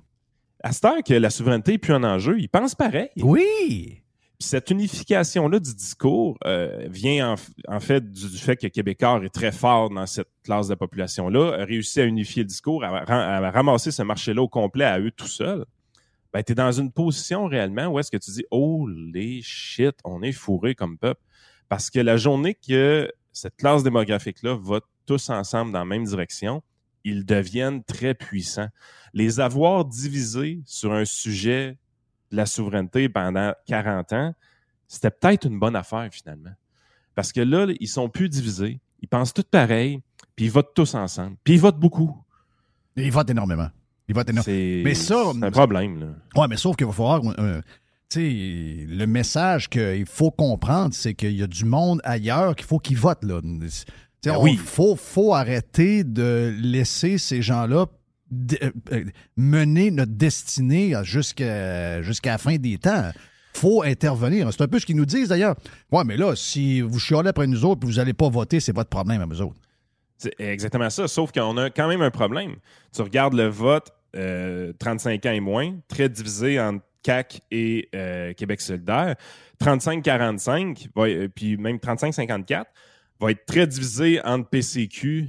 [0.62, 3.10] à cette heure que la souveraineté n'est plus en enjeu, ils pensent pareil.
[3.20, 4.02] Oui.
[4.38, 7.36] Puis cette unification-là du discours euh, vient
[7.68, 11.60] en, fait du, du fait que Québécois est très fort dans cette classe de population-là,
[11.60, 15.10] a réussi à unifier le discours, à, à ramasser ce marché-là au complet à eux
[15.10, 15.64] tout seuls.
[16.32, 19.96] Ben, tu es dans une position réellement où est-ce que tu dis Oh les shit,
[20.04, 21.20] on est fourré comme peuple.
[21.68, 26.62] Parce que la journée que cette classe démographique-là va tous ensemble dans la même direction,
[27.04, 28.68] ils deviennent très puissants.
[29.14, 31.78] Les avoir divisés sur un sujet
[32.30, 34.34] de la souveraineté pendant 40 ans,
[34.88, 36.54] c'était peut-être une bonne affaire finalement.
[37.14, 38.80] Parce que là, ils sont plus divisés.
[39.00, 40.02] Ils pensent tous pareil,
[40.34, 41.36] puis ils votent tous ensemble.
[41.44, 42.22] Puis ils votent beaucoup.
[42.96, 43.68] Ils votent énormément.
[44.08, 44.44] Ils votent énormément.
[44.44, 46.00] C'est Mais ça, c'est un problème.
[46.00, 46.06] Là.
[46.36, 47.20] Oui, mais sauf qu'il va falloir.
[47.38, 47.60] euh,
[48.08, 52.66] tu sais, le message qu'il faut comprendre, c'est qu'il y a du monde ailleurs qu'il
[52.66, 53.24] faut qu'ils votent.
[53.24, 53.40] Là.
[53.68, 53.84] Sais,
[54.30, 54.56] Ben oui.
[54.56, 57.86] faut, faut arrêter de laisser ces gens-là
[58.62, 59.04] euh, euh,
[59.36, 63.10] mener notre destinée jusqu'à jusqu'à la fin des temps.
[63.54, 64.52] faut intervenir.
[64.52, 65.56] C'est un peu ce qu'ils nous disent d'ailleurs.
[65.90, 68.74] Ouais, mais là, si vous chialez après nous autres et vous n'allez pas voter, c'est
[68.74, 69.56] votre problème à nous autres.
[70.18, 72.56] C'est exactement ça, sauf qu'on a quand même un problème.
[72.94, 78.32] Tu regardes le vote euh, 35 ans et moins, très divisé entre CAC et euh,
[78.32, 79.14] Québec solidaire.
[79.62, 82.64] 35-45, va- euh, puis même 35-54,
[83.20, 85.28] va être très divisé entre PCQ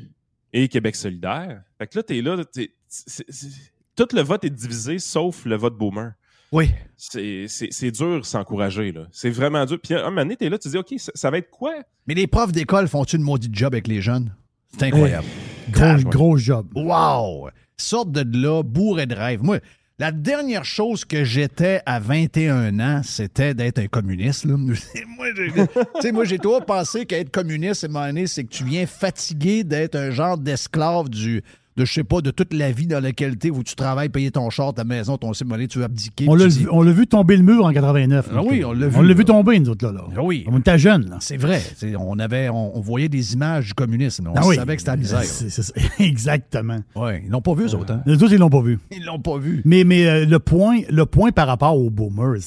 [0.54, 1.62] et Québec solidaire.
[1.78, 5.46] Fait que là, tu es là, t'es- c'est- c'est- tout le vote est divisé sauf
[5.46, 6.14] le vote boomer.
[6.52, 6.70] Oui.
[6.96, 9.06] C'est c'est- c'est dur s'encourager, là.
[9.12, 9.80] C'est vraiment dur.
[9.84, 11.74] Puis à un moment donné, t'es là, tu dis, OK, ça, ça va être quoi?
[12.08, 14.34] Mais les profs d'école font-tu une maudite job avec les jeunes?
[14.72, 15.28] C'est incroyable.
[15.70, 16.68] Gros, gros job.
[16.76, 17.50] Wow!
[17.80, 19.44] Sorte de là, bourré de rêve.
[19.44, 19.60] Moi,
[20.00, 24.46] la dernière chose que j'étais à 21 ans, c'était d'être un communiste.
[24.46, 24.56] là.
[26.12, 30.40] moi, j'ai, toujours pensé qu'être communiste, donné, c'est que tu viens fatigué d'être un genre
[30.40, 31.44] d'esclave du,
[31.78, 34.32] de, je sais pas, de toute la vie dans laquelle tu où tu travailles, payer
[34.32, 36.26] ton char, ta maison, ton cimonnier, tu veux abdiquer.
[36.28, 38.30] On l'a vu, tomber le mur en 89.
[38.34, 39.14] Ah oui, on l'a vu, On l'a là.
[39.14, 39.92] vu tomber, nous autres, là.
[39.94, 40.04] là.
[40.18, 40.44] Ah oui.
[40.48, 41.16] On était jeunes.
[41.22, 41.62] C'est vrai.
[42.00, 44.28] On, avait, on, on voyait des images du communisme.
[44.28, 44.56] On Ah oui.
[44.56, 45.22] savait que c'était la misère.
[46.00, 46.80] Exactement.
[46.96, 47.94] Ouais, ils l'ont pas vu, eux autres.
[47.94, 48.02] Hein?
[48.06, 48.80] Les autres, ils l'ont pas vu.
[48.92, 49.62] Ils l'ont pas vu.
[49.64, 52.38] Mais, mais euh, le, point, le point par rapport aux boomers,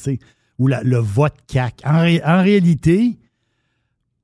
[0.59, 3.16] ou la- le vote CAC, en, ré- en réalité,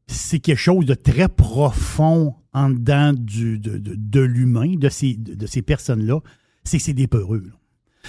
[0.08, 6.20] c'est quelque chose de très profond en dedans de, l'humain, de ces, personnes-là.
[6.64, 7.52] C'est c'est des peureux.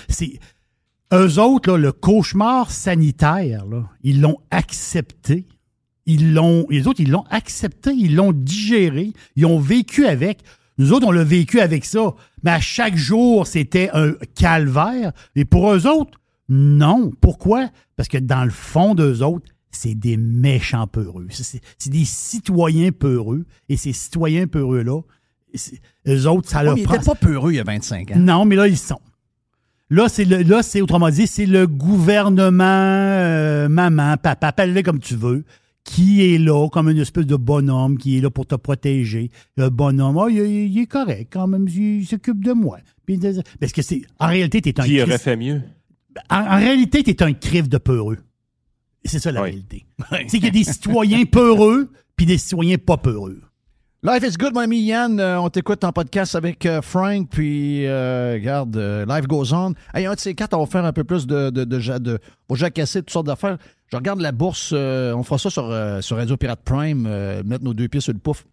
[0.08, 0.39] C'est,
[1.14, 3.66] eux autres, le cauchemar sanitaire,
[4.04, 5.45] ils l'ont accepté.
[6.06, 10.39] Ils l'ont, les autres, ils l'ont accepté, ils l'ont digéré, ils ont vécu avec.
[10.78, 12.16] Nous autres, on l'a vécu avec ça.
[12.43, 15.12] Mais à chaque jour, c'était un calvaire.
[15.36, 16.18] Et pour eux autres,
[16.48, 17.12] non.
[17.20, 17.70] Pourquoi?
[17.98, 21.28] Parce que dans le fond d'eux autres, c'est des méchants peureux.
[21.32, 23.45] C'est- des citoyens peureux.
[23.69, 25.01] Et ces citoyens peureux-là,
[26.07, 28.19] eux autres, ça Ouais, leur ils prend- étaient pas peureux il y a 25 ans.
[28.19, 28.99] non, mais là, ils sont.
[29.89, 34.99] Là, c'est le, là, c'est autrement dit, c'est le gouvernement, euh, maman, papa, appelle-le comme
[34.99, 35.45] tu veux,
[35.86, 39.32] qui est là comme une espèce de bonhomme qui est là pour te protéger.
[39.55, 42.80] Le bonhomme, ah, il, il est correct quand même, il, s'occupe de moi.
[43.05, 43.17] Puis,
[43.59, 45.61] parce que c'est, en réalité, t'es un Qui aurait fait mieux?
[46.30, 48.17] en, en réalité, t'es un crif de peureux.
[49.08, 49.49] Et C'est ça la Oui.
[49.49, 49.86] réalité.
[50.28, 53.41] c'est qu'il y a des citoyens peureux puis des citoyens pas peureux.
[54.03, 55.20] Life is good, mon ami Yann.
[55.20, 59.74] Euh, on t'écoute en podcast avec euh, Frank, puis euh, regarde, euh, Life goes on.
[59.93, 62.20] Hey, un de ces quatre, on va faire un peu plus de, de, de, de,
[62.49, 63.58] on va jacasser toutes sortes d'affaires.
[63.91, 67.41] Je regarde la bourse, euh, on fera ça sur, euh, sur Radio Pirate Prime, euh,
[67.43, 68.45] mettre nos deux pieds sur le pouf.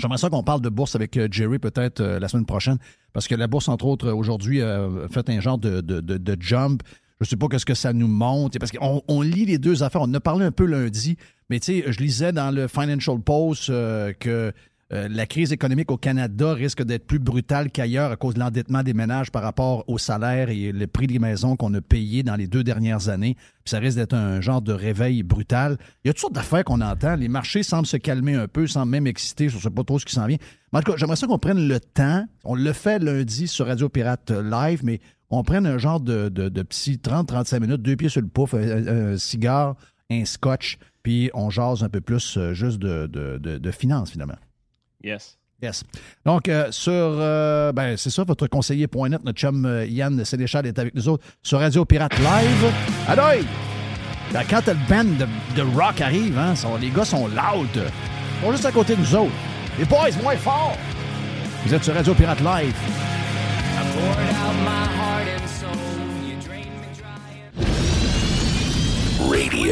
[0.00, 2.78] J'aimerais ça qu'on parle de bourse avec euh, Jerry peut-être euh, la semaine prochaine,
[3.12, 6.36] parce que la bourse, entre autres, aujourd'hui, a fait un genre de, de, de, de
[6.40, 6.82] jump.
[7.22, 10.02] Je sais pas qu'est-ce que ça nous montre, parce qu'on on lit les deux affaires.
[10.02, 11.16] On en a parlé un peu lundi,
[11.48, 14.52] mais tu sais, je lisais dans le Financial Post euh, que
[14.92, 18.82] euh, la crise économique au Canada risque d'être plus brutale qu'ailleurs à cause de l'endettement
[18.82, 22.36] des ménages par rapport au salaire et le prix des maisons qu'on a payé dans
[22.36, 23.34] les deux dernières années.
[23.34, 25.78] Puis ça risque d'être un genre de réveil brutal.
[26.04, 27.16] Il y a toutes sortes d'affaires qu'on entend?
[27.16, 29.48] Les marchés semblent se calmer un peu, semblent même exciter.
[29.48, 30.36] Je ne sais pas trop ce qui s'en vient.
[30.72, 32.26] En tout cas, j'aimerais ça qu'on prenne le temps.
[32.44, 36.62] On le fait lundi sur Radio Pirate Live, mais on prenne un genre de, de,
[36.62, 39.76] petit 30-35 minutes, deux pieds sur le pouf, un, cigare,
[40.10, 44.36] un scotch, puis on jase un peu plus euh, juste de, de, de finances, finalement.
[45.02, 45.36] Yes.
[45.62, 45.84] Yes.
[46.26, 50.76] Donc, euh, sur, euh, ben, c'est ça, votre conseiller.net, notre chum euh, Yann Sénéchal est
[50.78, 52.72] avec nous autres sur Radio Pirate Live.
[53.06, 53.44] Alloy!
[54.32, 55.26] Ben, quand le band de,
[55.56, 57.68] de rock arrive, hein, sont- les gars sont loud.
[57.76, 59.30] Ils sont juste à côté de nous autres.
[59.78, 60.76] Les boys, moins fort!
[61.64, 62.74] Vous êtes sur Radio Pirate Live.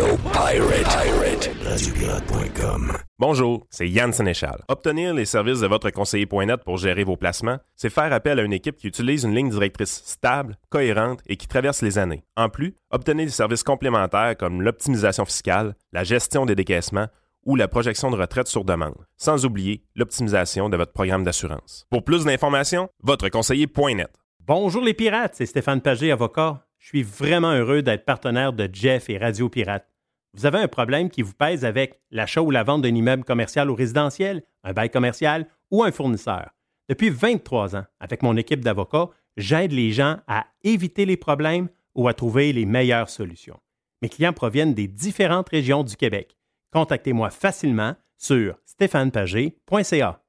[0.01, 0.85] Radio Pirate.
[0.85, 1.51] Pirate.
[1.67, 2.93] RadioPirate.com.
[3.19, 4.63] Bonjour, c'est Yann Sénéchal.
[4.69, 8.55] Obtenir les services de votre conseiller.net pour gérer vos placements, c'est faire appel à une
[8.55, 12.25] équipe qui utilise une ligne directrice stable, cohérente et qui traverse les années.
[12.35, 17.09] En plus, obtenez des services complémentaires comme l'optimisation fiscale, la gestion des décaissements
[17.45, 21.87] ou la projection de retraite sur demande, sans oublier l'optimisation de votre programme d'assurance.
[21.91, 24.11] Pour plus d'informations, votre conseiller.net.
[24.47, 26.65] Bonjour les pirates, c'est Stéphane Pagé, avocat.
[26.79, 29.90] Je suis vraiment heureux d'être partenaire de Jeff et Radio Pirate.
[30.35, 33.71] Vous avez un problème qui vous pèse avec l'achat ou la vente d'un immeuble commercial
[33.71, 36.51] ou résidentiel, un bail commercial ou un fournisseur.
[36.89, 42.09] Depuis 23 ans, avec mon équipe d'avocats, j'aide les gens à éviter les problèmes ou
[42.09, 43.59] à trouver les meilleures solutions.
[44.03, 46.37] Mes clients proviennent des différentes régions du Québec.
[46.73, 50.21] Contactez-moi facilement sur stéphanepagé.ca.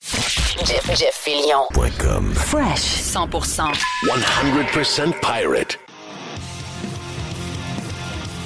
[0.00, 1.12] Jeff.
[2.34, 3.72] Fresh 100%.
[4.04, 5.85] 100% pirate.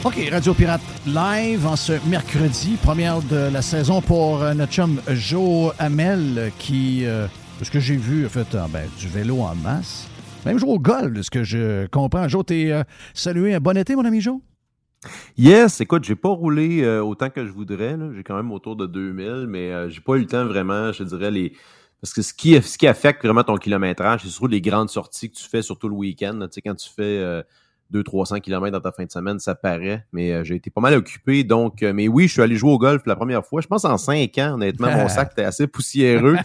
[0.02, 4.98] OK, Radio Pirate Live en ce mercredi, première de la saison pour euh, notre chum
[5.10, 7.26] Joe Hamel qui, euh,
[7.62, 10.08] ce que j'ai vu, a fait euh, ben, du vélo en masse.
[10.46, 12.26] Même jouer au golf, de ce que je comprends.
[12.28, 12.82] Joe, t'es euh,
[13.12, 13.60] salué.
[13.60, 14.38] Bon été, mon ami Joe?
[15.36, 17.94] Yes, écoute, j'ai pas roulé euh, autant que je voudrais.
[18.16, 21.04] J'ai quand même autour de 2000, mais euh, j'ai pas eu le temps vraiment, je
[21.04, 21.52] dirais, les.
[22.00, 25.30] Parce que ce qui, ce qui affecte vraiment ton kilométrage, c'est surtout les grandes sorties
[25.30, 26.38] que tu fais, surtout le week-end.
[26.44, 27.44] Tu sais, quand tu fais
[27.92, 30.04] 200-300 km dans ta fin de semaine, ça paraît.
[30.12, 31.44] Mais euh, j'ai été pas mal occupé.
[31.44, 33.60] Donc, euh, mais oui, je suis allé jouer au golf la première fois.
[33.60, 36.36] Je pense en 5 ans, honnêtement, mon sac était assez poussiéreux.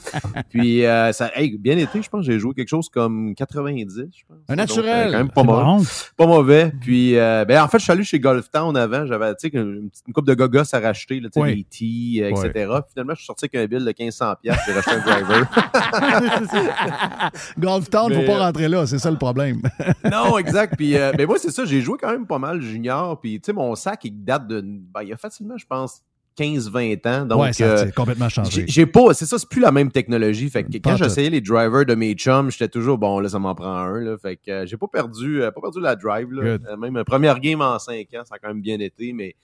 [0.50, 3.96] Puis, euh, ça, hey, bien été, je pense que j'ai joué quelque chose comme 90,
[3.96, 4.38] je pense.
[4.50, 5.08] Un Donc, naturel.
[5.08, 5.84] euh, quand même pas bon.
[6.18, 6.72] pas mauvais.
[6.82, 9.06] Puis, euh, ben, en fait, je suis allé chez Golf Town avant.
[9.06, 11.66] J'avais, tu sais, une, une coupe de gogos à racheter, là, Oui.
[11.80, 12.50] des euh, etc.
[12.54, 14.58] Puis finalement, je suis sorti avec un bill de 1500 pièces.
[14.66, 15.46] J'ai racheté un driver.
[17.60, 19.62] Golf Town, faut Mais, pas euh, rentrer là, c'est ça le problème.
[20.10, 20.76] non, exact.
[20.78, 21.66] Puis, euh, ben, moi, c'est ça.
[21.66, 23.20] J'ai joué quand même pas mal junior.
[23.20, 26.02] Puis, tu sais, mon sac, il date de, ben, il y a facilement, je pense,
[26.38, 27.26] 15-20 ans.
[27.26, 28.66] Donc, ouais, ça euh, complètement changé.
[28.68, 30.50] j'ai pas, c'est ça, c'est plus la même technologie.
[30.50, 33.40] Fait que Pas quand j'essayais les drivers de mes chums, j'étais toujours bon, là, ça
[33.40, 34.00] m'en prend un.
[34.00, 36.32] Là, fait que euh, j'ai pas perdu, euh, pas perdu la drive.
[36.32, 36.44] Là.
[36.44, 39.36] Euh, même un premier game en 5 ans, ça a quand même bien été, mais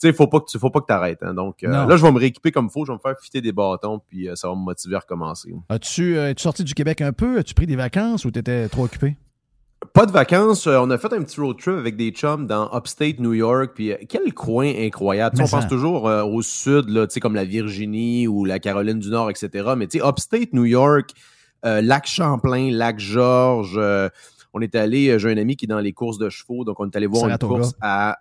[0.00, 1.22] tu sais, faut pas que tu faut pas que t'arrêtes.
[1.22, 1.34] Hein.
[1.34, 4.00] Donc là, je vais me rééquiper comme faut, je vais me faire fitter des bâtons,
[4.08, 5.52] puis ça va me motiver à recommencer.
[5.68, 7.38] As-tu es-tu sorti du Québec un peu?
[7.38, 9.16] As-tu pris des vacances ou t'étais trop occupé?
[9.92, 12.68] Pas de vacances, euh, on a fait un petit road trip avec des chums dans
[12.76, 15.40] Upstate New York, puis euh, quel coin incroyable.
[15.40, 19.30] On pense toujours euh, au sud, là, comme la Virginie ou la Caroline du Nord,
[19.30, 19.74] etc.
[19.76, 21.10] Mais Upstate New York,
[21.64, 24.08] euh, lac Champlain, lac Georges, euh,
[24.52, 26.86] on est allé, j'ai un ami qui est dans les courses de chevaux, donc on
[26.90, 27.54] est allé voir Saratoga.
[27.54, 28.18] une course à,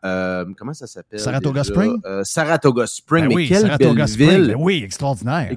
[0.57, 1.19] comment ça s'appelle?
[1.19, 1.73] Saratoga déjà?
[1.73, 2.01] Spring?
[2.23, 4.29] Saratoga Spring, Ben mais oui, quelle Saratoga belle Springs.
[4.29, 4.47] ville!
[4.49, 5.55] Ben oui, extraordinaire.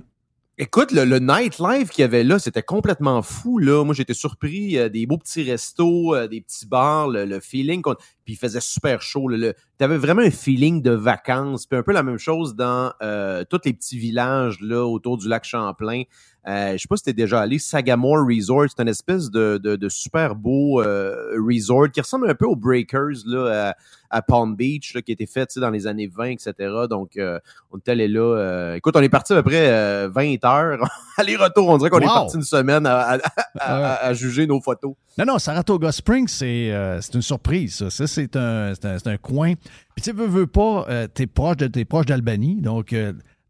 [0.63, 3.57] Écoute, le, le nightlife qu'il y avait là, c'était complètement fou.
[3.59, 3.83] Là.
[3.83, 4.77] Moi, j'étais surpris.
[4.77, 7.81] euh, des beaux petits restos, euh, des petits bars, le, le feeling.
[7.81, 7.95] qu'on-
[8.27, 9.27] Puis il faisait super chaud.
[9.29, 9.39] là.
[9.39, 11.65] Le, T'avais vraiment un feeling de vacances.
[11.65, 15.29] Puis un peu la même chose dans euh, tous les petits villages là autour du
[15.29, 16.03] lac Champlain.
[16.49, 17.59] Euh, je sais pas si t'es déjà allé.
[17.59, 22.35] Sagamore Resort, c'est une espèce de, de, de super beau euh, resort qui ressemble un
[22.35, 23.75] peu aux Breakers là, à,
[24.11, 26.53] à Palm Beach, là, qui a été fait dans les années 20, etc.
[26.89, 27.39] Donc, euh,
[27.71, 28.21] on est allé là.
[28.21, 30.89] euh, écoute, on est parti à peu près euh, 20 heures.
[31.17, 34.95] Aller-retour, on dirait qu'on est parti une semaine à, juger nos photos.
[35.17, 36.71] Non, non, Saratoga Springs, c'est
[37.15, 37.89] une surprise.
[37.89, 39.55] Ça, Ça, c'est un, coin.
[39.95, 42.95] Puis tu veux, veux pas, t'es proche de t'es proche d'Albanie, donc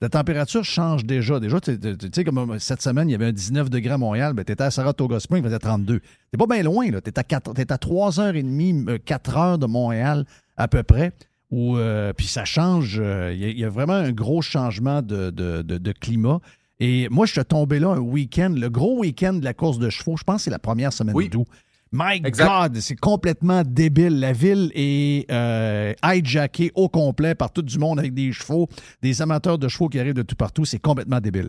[0.01, 1.39] la température change déjà.
[1.41, 3.93] Déjà, tu tu- tu sais, comme euh, cette semaine, il y avait un 19 degrés
[3.95, 6.01] à Montréal, ben, t'étais à Saratoga Springs, il faisait 32.
[6.31, 7.01] T'es pas bien loin, là.
[7.01, 10.25] T'es à, 4, t'es à 3h30, 4 heures de Montréal,
[10.57, 11.13] à peu près.
[11.51, 12.99] Où, euh, puis ça change.
[13.03, 15.93] euh, Il y, a- il y a vraiment un gros changement de, de- de- de
[15.93, 16.41] climat.
[16.79, 19.91] Et moi, je suis tombé là un week-end, le gros week-end de la course de
[19.91, 20.17] chevaux.
[20.17, 21.29] Je pense que c'est la première semaine Oui.
[21.29, 21.47] d'août.
[21.93, 22.47] My Exact.
[22.47, 24.21] God, c'est complètement débile.
[24.21, 28.69] La ville est euh, hijackée au complet par tout du monde avec des chevaux,
[29.03, 30.65] des amateurs de chevaux qui arrivent de tout partout.
[30.65, 31.49] C'est complètement débile.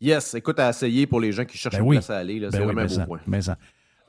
[0.00, 1.96] Yes, écoute, à essayer pour les gens qui cherchent Ben une oui.
[1.96, 2.40] place à aller.
[2.40, 3.20] Ben C'est oui, vraiment un mais beau ça, point.
[3.26, 3.56] mais ça.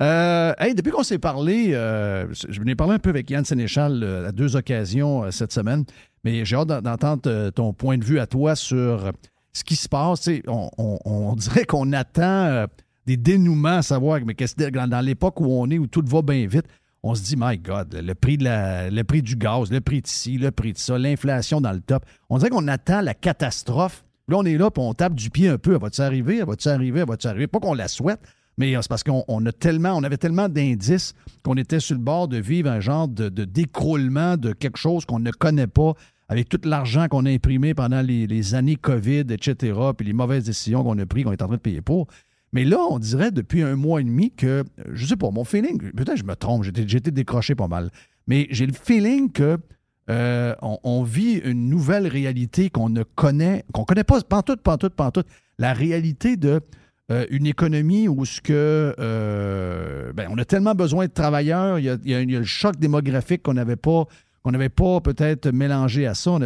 [0.01, 4.03] Euh, hey, depuis qu'on s'est parlé, euh, je venais parler un peu avec Yann Sénéchal
[4.27, 5.83] à deux occasions cette semaine,
[6.23, 9.11] mais j'ai hâte d'en- d'entendre ton point de vue à toi sur
[9.51, 10.29] ce qui se passe.
[10.47, 12.65] On, on- on dirait qu'on attend
[13.09, 16.21] des dénouements à savoir, mais qu'est-ce que dans, l'époque où on est, où tout va
[16.21, 16.65] bien vite,
[17.01, 20.01] on se dit, my God, le prix, de la- le prix du gaz, le prix
[20.01, 22.05] de ci, le prix de ça, l'inflation dans le top.
[22.29, 24.03] On dirait qu'on attend la catastrophe.
[24.27, 25.73] Là, on est là, puis on tape du pied un peu.
[25.73, 26.37] Elle va-tu arriver?
[26.37, 26.99] Elle va-tu arriver?
[26.99, 27.47] Elle va-tu arriver?
[27.47, 28.19] Pas qu'on la souhaite,
[28.59, 31.95] mais euh, c'est parce qu'on on a tellement, on avait tellement d'indices qu'on était sur
[31.95, 35.65] le bord de vivre un genre de, de décroulement de quelque chose qu'on ne connaît
[35.65, 35.93] pas,
[36.27, 40.43] avec tout l'argent qu'on a imprimé pendant les, les années COVID, etc., puis les mauvaises
[40.43, 42.05] décisions qu'on a prises, qu'on est en train de payer pour.
[42.53, 45.91] Mais là, on dirait depuis un mois et demi que, je sais pas, mon feeling,
[45.91, 47.91] peut-être je me trompe, j'ai été- j'ai été décroché pas mal,
[48.27, 49.57] mais j'ai le feeling que
[50.09, 55.27] euh, on, vit une nouvelle réalité qu'on ne connaît, qu'on connaît pas, pantoute, pantoute, pantoute.
[55.59, 56.61] La réalité de
[57.11, 61.85] euh, une économie où ce que euh, ben, on a tellement besoin de travailleurs, il
[62.05, 64.05] y a, le choc démographique qu'on n'avait pas,
[64.41, 66.39] qu'on n'avait pas peut-être mélangé à ça.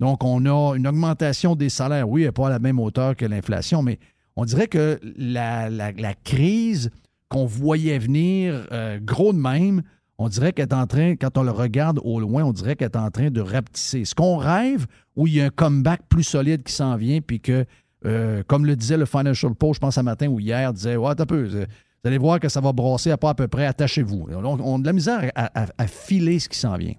[0.00, 3.14] Donc, on a une augmentation des salaires, oui, elle n'est pas à la même hauteur
[3.14, 4.00] que l'inflation, mais
[4.38, 6.90] on dirait que la, crise
[7.28, 9.82] qu'on voyait venir euh, gros de même,
[10.16, 12.90] on dirait qu'elle est en train, quand on le regarde au loin, on dirait qu'elle
[12.92, 14.04] est en train de rapetisser.
[14.04, 14.86] Ce qu'on rêve,
[15.16, 17.64] où il y a un comeback plus solide qui s'en vient, puis que,
[18.06, 21.20] euh, comme le disait le Financial Post, je pense, un matin ou hier, disait Ouais,
[21.20, 21.66] un peu, euh,
[22.04, 24.28] vous allez voir que ça va brasser à pas à peu près, attachez-vous.
[24.30, 26.94] On, on a de la misère à filer ce qui s'en vient.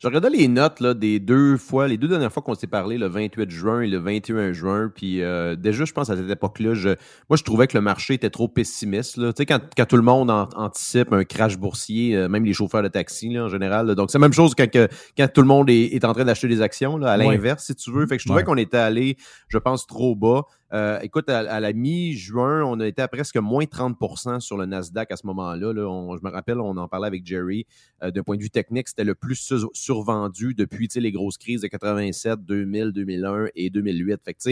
[0.00, 2.98] Je regardais les notes là, des deux fois, les deux dernières fois qu'on s'est parlé,
[2.98, 4.90] le 28 juin et le 21 juin.
[4.94, 6.90] Puis euh, déjà, je pense à cette époque-là, je,
[7.30, 9.16] moi, je trouvais que le marché était trop pessimiste.
[9.16, 9.32] Là.
[9.32, 12.52] Tu sais, quand, quand tout le monde an- anticipe un crash boursier, euh, même les
[12.52, 13.86] chauffeurs de taxi là, en général.
[13.86, 13.94] là.
[13.94, 16.24] Donc, c'est la même chose quand, que- quand tout le monde est, est en train
[16.24, 17.24] d'acheter des actions, là, à Ouais.
[17.24, 18.06] l'inverse, si tu veux.
[18.06, 18.44] Fait que je trouvais Ouais.
[18.44, 19.16] qu'on était allé,
[19.48, 20.42] je pense, trop bas.
[20.72, 24.64] Euh, écoute, à, à la mi-juin, on a été à presque moins 30% sur le
[24.64, 25.72] Nasdaq à ce moment-là.
[25.74, 26.16] là.
[26.16, 27.66] Je me rappelle, on en parlait avec Jerry.
[28.02, 31.60] Euh, D'un point de vue technique, c'était le plus sur- survendu depuis les grosses crises
[31.60, 34.20] de 87, 2000, 2001 et 2008.
[34.24, 34.42] Fait que,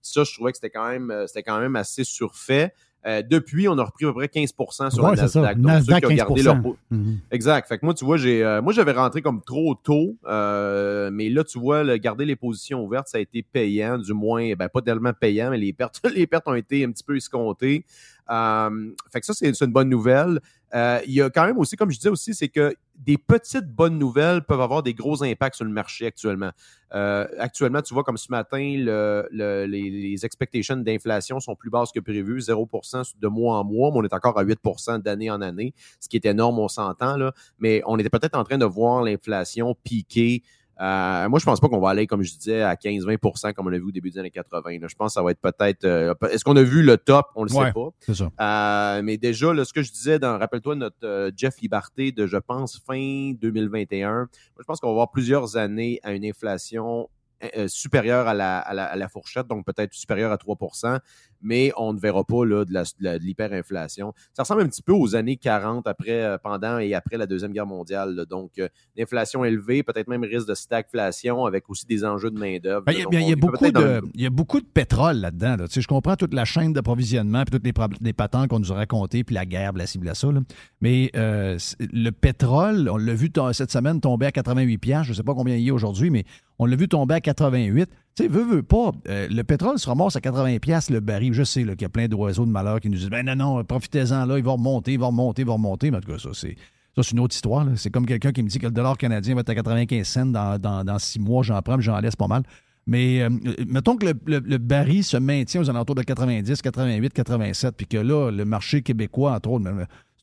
[0.00, 2.72] ça, je trouvais que c'était quand euh, c'était quand même assez surfait.
[3.06, 5.16] Euh, depuis, on a repris à peu près 15% sur Ouais, le.
[5.16, 5.58] Nasdaq.
[5.58, 7.18] Donc, ceux Nasdaq, qui ont gardé leur 15 Mhm.
[7.30, 7.68] Exact.
[7.68, 11.28] Fait que moi, tu vois, j'ai, euh, moi, j'avais rentré comme trop tôt, euh, mais
[11.28, 14.68] là, tu vois, le, garder les positions ouvertes, ça a été payant, du moins, ben,
[14.68, 17.84] pas tellement payant, mais les pertes, les pertes ont été un petit peu escomptées.
[18.26, 20.40] Fait que ça, c'est, une bonne nouvelle.
[20.74, 23.98] Il y a quand même aussi, comme je disais aussi, c'est que des petites bonnes
[23.98, 26.50] nouvelles peuvent avoir des gros impacts sur le marché actuellement.
[26.94, 31.90] Euh, actuellement, tu vois, comme ce matin, le, le- les, expectations d'inflation sont plus basses
[31.90, 35.40] que prévu, 0% de mois en mois, mais on est encore à 8% d'année en
[35.42, 37.32] année, ce qui est énorme, on s'entend, là.
[37.58, 40.42] Mais on était peut-être en train de voir l'inflation piquer.
[40.80, 43.72] Euh, moi, je pense pas qu'on va aller, comme je disais, à 15-20% comme on
[43.72, 44.78] a vu au début des années 80.
[44.80, 44.86] là.
[44.88, 45.84] Je pense que ça va être peut-être.
[45.84, 47.26] euh, Est-ce qu'on a vu le top?
[47.36, 47.66] On le Ouais.
[47.66, 47.88] sait pas.
[48.00, 48.30] C'est ça.
[48.40, 52.26] Euh, mais déjà, là, ce que je disais, dans, rappelle-toi notre euh, Jeff Liberté de,
[52.26, 54.12] je pense, fin 2021.
[54.12, 57.08] Moi, je pense qu'on va avoir plusieurs années à une inflation
[57.56, 60.98] euh, supérieure à la, à, la, à la fourchette, donc peut-être supérieure à 3%
[61.46, 64.14] mais on ne verra pas là, de, la, de, la- de l'hyperinflation.
[64.32, 67.52] Ça ressemble un petit peu aux années 40, après, euh, pendant et après la Deuxième
[67.52, 68.14] Guerre mondiale.
[68.14, 68.24] là.
[68.24, 68.66] Donc, euh,
[68.96, 72.84] l'inflation élevée, peut-être même risque de stagflation, avec aussi des enjeux de main-d'œuvre.
[72.86, 74.58] Ben, Il y, a- Donc, il y a beaucoup de, le- il y a beaucoup
[74.58, 75.56] de pétrole là-dedans.
[75.56, 75.68] là.
[75.68, 78.72] Tu sais, je comprends toute la chaîne d'approvisionnement puis toutes les, les patentes qu'on nous
[78.72, 80.32] a racontées, puis la guerre, la cible à ça.
[80.32, 80.40] là.
[80.80, 85.04] Mais euh, le pétrole, on l'a vu cette semaine tomber à 88 piastres.
[85.06, 86.24] Je ne sais pas combien il y a aujourd'hui, mais
[86.58, 87.88] on l'a vu tomber à 88.
[88.16, 91.32] Tu sais, veut, veut pas, euh, le pétrole se ramasse à 80 piastres le baril.
[91.32, 93.64] Je sais qu'il y a plein d'oiseaux de malheur qui nous disent, ben non, non,
[93.64, 95.90] profitez-en là, il va remonter, il va remonter, il va remonter.
[95.90, 96.56] Mais en tout cas, ça, c'est...
[96.96, 97.66] Ça, c'est une autre histoire.
[97.74, 100.26] C'est comme quelqu'un qui me dit que le dollar canadien va être à 95 cents
[100.26, 101.42] dans, dans, dans six mois.
[101.42, 102.44] J'en prends, j'en laisse pas mal.
[102.86, 103.30] Mais euh,
[103.66, 107.86] mettons que le, le- le baril se maintient aux alentours de 90, 88, 87, puis
[107.88, 109.68] que là, le marché québécois, entre autres,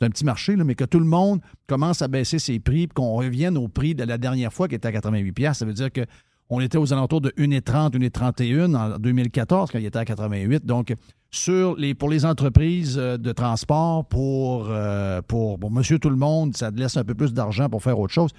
[0.02, 2.88] c'est un petit marché, là, mais que tout le monde commence à baisser ses prix,
[2.88, 5.66] puis qu'on revienne au prix de la dernière fois qui était à 88 pièces, ça
[5.66, 6.02] veut dire que
[6.49, 10.66] on était aux alentours de 1,30, 1,31 en 2014 quand il était à 88.
[10.66, 10.93] Donc,
[11.30, 16.18] sur les, pour les entreprises euh, de transport, pour, euh, pour, pour monsieur tout le
[16.18, 18.32] monde, ça laisse un peu plus d'argent pour faire autre chose.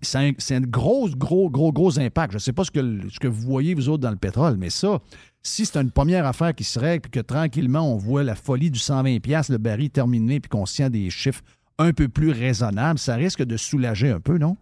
[0.00, 2.32] C'est un, un gros, gros, gros, gros impact.
[2.32, 4.56] Je ne sais pas ce que, ce que vous voyez, vous autres, dans le pétrole,
[4.56, 5.00] mais ça,
[5.42, 8.70] si c'est une première affaire qui se règle, puis que tranquillement, on voit la folie
[8.70, 11.42] du 120$, piastres, le baril terminé, puis qu'on se tient des chiffres
[11.78, 14.56] un peu plus raisonnables, ça risque de soulager un peu, non?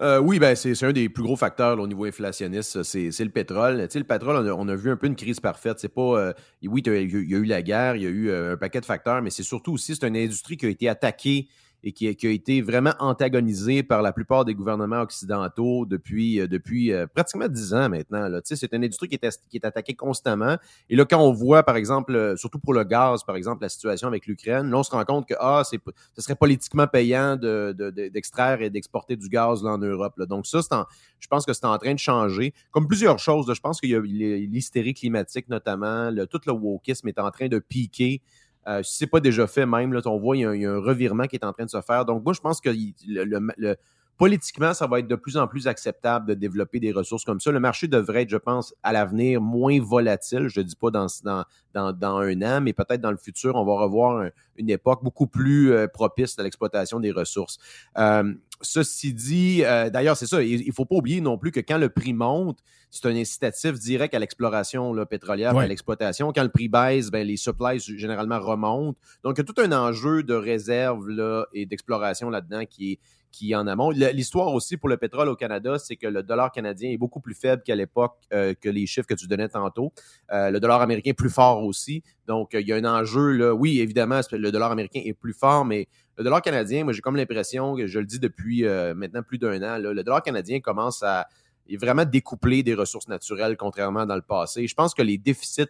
[0.00, 3.76] Euh, oui, ben c'est un des plus gros facteurs au niveau inflationniste, c'est le pétrole.
[3.94, 5.78] Le pétrole, on a, vu un peu une crise parfaite.
[5.78, 6.32] C'est pas, euh,
[6.64, 8.28] oui, t'as- il y, a- il y a eu la guerre, il y a eu
[8.30, 10.88] euh, un paquet de facteurs, mais c'est surtout aussi c'est une industrie qui a été
[10.88, 11.46] attaquée
[11.84, 16.46] et qui, qui a été vraiment antagonisé par la plupart des gouvernements occidentaux depuis, euh,
[16.46, 18.28] depuis euh, pratiquement dix ans maintenant.
[18.44, 20.56] C'est une industrie qui est, qui est attaquée constamment.
[20.88, 23.68] Et là, quand on voit, par exemple, euh, surtout pour le gaz, par exemple, la
[23.68, 25.76] situation avec l'Ukraine, là, on se rend compte que ah, ce
[26.18, 30.14] serait politiquement payant de, de- de- d'extraire et d'exporter du gaz là, en Europe.
[30.18, 30.26] là.
[30.26, 30.84] Donc ça, en-
[31.18, 32.52] je pense que c'est en train de changer.
[32.70, 36.52] Comme plusieurs choses, là, je pense qu'il y a l'hystérie climatique notamment, le, tout le
[36.52, 38.20] wokisme est en train de piquer.
[38.68, 40.72] Euh, si c'est pas déjà fait même, là, on voit il y, a, y a
[40.72, 42.04] un revirement qui est en train de se faire.
[42.04, 43.76] Donc moi, je pense que le- le- le,
[44.18, 47.50] politiquement, ça va être de plus en plus acceptable de développer des ressources comme ça.
[47.50, 50.46] Le marché devrait être, je pense, à l'avenir moins volatile.
[50.48, 51.44] Je ne dis pas dans, dans,
[51.74, 55.02] dans, dans un an, mais peut-être dans le futur, on va revoir un- une époque
[55.02, 57.58] beaucoup plus euh, propice à l'exploitation des ressources.
[57.98, 58.32] Euh,
[58.62, 61.78] ceci dit, euh, d'ailleurs, c'est ça, il ne faut pas oublier non plus que quand
[61.78, 62.58] le prix monte,
[62.90, 65.64] c'est un incitatif direct à l'exploration là, pétrolière, Ouais.
[65.64, 66.32] à l'exploitation.
[66.32, 68.98] Quand le prix baisse, ben, les supplies généralement remontent.
[69.24, 72.98] Donc, il y a tout un enjeu de réserve là, et d'exploration là-dedans qui est,
[73.32, 73.90] qui en amont.
[73.90, 77.34] L'histoire aussi pour le pétrole au Canada, c'est que le dollar canadien est beaucoup plus
[77.34, 79.92] faible qu'à l'époque euh, que les chiffres que tu donnais tantôt.
[80.30, 82.02] Euh, le dollar américain est plus fort aussi.
[82.28, 83.54] Donc, euh, il y a un enjeu, là.
[83.54, 87.16] Oui, évidemment, le dollar américain est plus fort, mais le dollar canadien, moi, j'ai comme
[87.16, 88.64] l'impression, je le dis depuis
[88.94, 91.26] maintenant plus d'un an, le dollar canadien commence à
[91.68, 94.66] est vraiment découplé des ressources naturelles, contrairement dans le passé.
[94.66, 95.68] Je pense que les déficits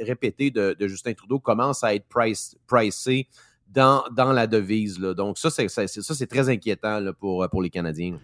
[0.00, 2.06] répétés, de, Justin Trudeau commencent à être
[2.66, 3.28] pricés
[3.74, 4.98] dans, dans la devise.
[4.98, 5.14] là.
[5.14, 8.18] Donc, ça, c'est, ça, c'est- ça, c'est très inquiétant là, pour, pour les Canadiens.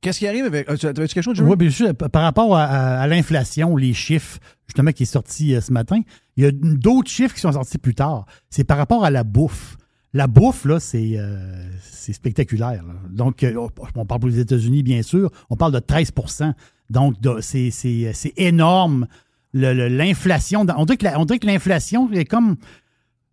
[0.00, 0.68] Qu'est-ce qui arrive avec.
[0.70, 1.40] euh, Tu avais quelque chose?
[1.40, 1.94] Oui, bien sûr.
[1.94, 5.72] p- Par rapport à, à- à l'inflation, les chiffres, justement, qui est sorti euh, ce
[5.72, 6.00] matin,
[6.36, 8.24] il y a d'autres chiffres qui sont sortis plus tard.
[8.48, 9.76] C'est par rapport à la bouffe.
[10.14, 12.82] La bouffe, là, c'est euh, c'est spectaculaire.
[12.86, 12.94] là.
[13.10, 15.30] Donc, euh, on- parle pour les États-Unis, bien sûr.
[15.50, 16.54] On parle de 13%
[16.90, 19.06] Donc, de- c'est c'est- c'est énorme.
[19.52, 22.56] Le- le- L'inflation, dans- on dirait que la- on dirait que l'inflation est comme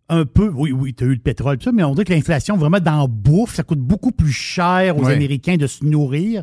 [0.08, 2.12] un peu, oui, oui, tu as eu le pétrole, tout ça, mais on dirait que
[2.12, 5.02] l'inflation, vraiment, dans la bouffe, ça coûte beaucoup plus cher aux.
[5.14, 6.42] Américains de se nourrir.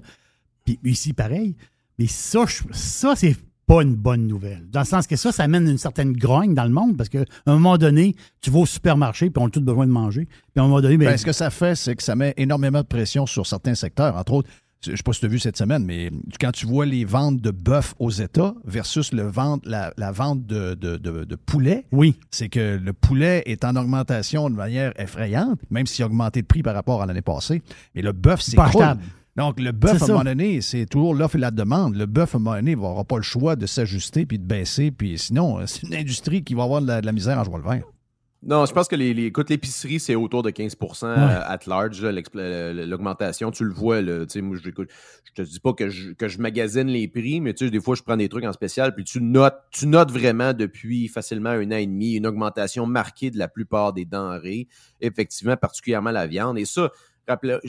[0.65, 1.55] Puis ici, pareil.
[1.99, 3.35] Mais ça, je- ça c'est
[3.65, 4.67] pas une bonne nouvelle.
[4.71, 7.23] Dans le sens que ça, ça amène une certaine grogne dans le monde parce qu'à
[7.45, 10.25] un moment donné, tu vas au supermarché puis on a tous besoin de manger.
[10.25, 12.33] Puis à un moment donné, ben, Ben, ce que ça fait, c'est que ça met
[12.35, 14.17] énormément de pression sur certains secteurs.
[14.17, 14.49] Entre autres,
[14.85, 17.05] je ne sais pas si tu as vu cette semaine, mais quand tu vois les
[17.05, 21.35] ventes de bœuf aux États versus le vente, la, la vente de, de, de- de
[21.35, 26.07] poulet, oui, c'est que le poulet est en augmentation de manière effrayante, même s'il a
[26.07, 27.61] augmenté de prix par rapport à l'année passée.
[27.95, 28.55] Mais le bœuf, c'est
[28.97, 28.97] Pas.
[29.35, 31.95] Donc, le bœuf, à un moment donné, c'est toujours l'offre et la demande.
[31.95, 34.91] Le bœuf, à un moment donné, n'aura pas le choix de s'ajuster puis de baisser.
[34.91, 37.43] Puis sinon, euh, c'est une industrie qui va avoir de la, de la misère en
[37.43, 37.83] jouant le vert.
[38.45, 42.01] Non, je pense que les, les- écoute, l'épicerie, c'est autour de 15% euh, at large,
[42.01, 43.51] là, l'expl- euh, l'augmentation.
[43.51, 46.87] Tu le vois, là, moi, je, je te dis pas que je, que je magasine
[46.87, 49.87] les prix, mais des fois, je prends des trucs en spécial, puis tu notes, tu
[49.87, 54.03] notes vraiment depuis facilement un an et demi une augmentation marquée de la plupart des
[54.05, 54.67] denrées,
[54.99, 56.57] effectivement, particulièrement la viande.
[56.59, 56.91] Et ça,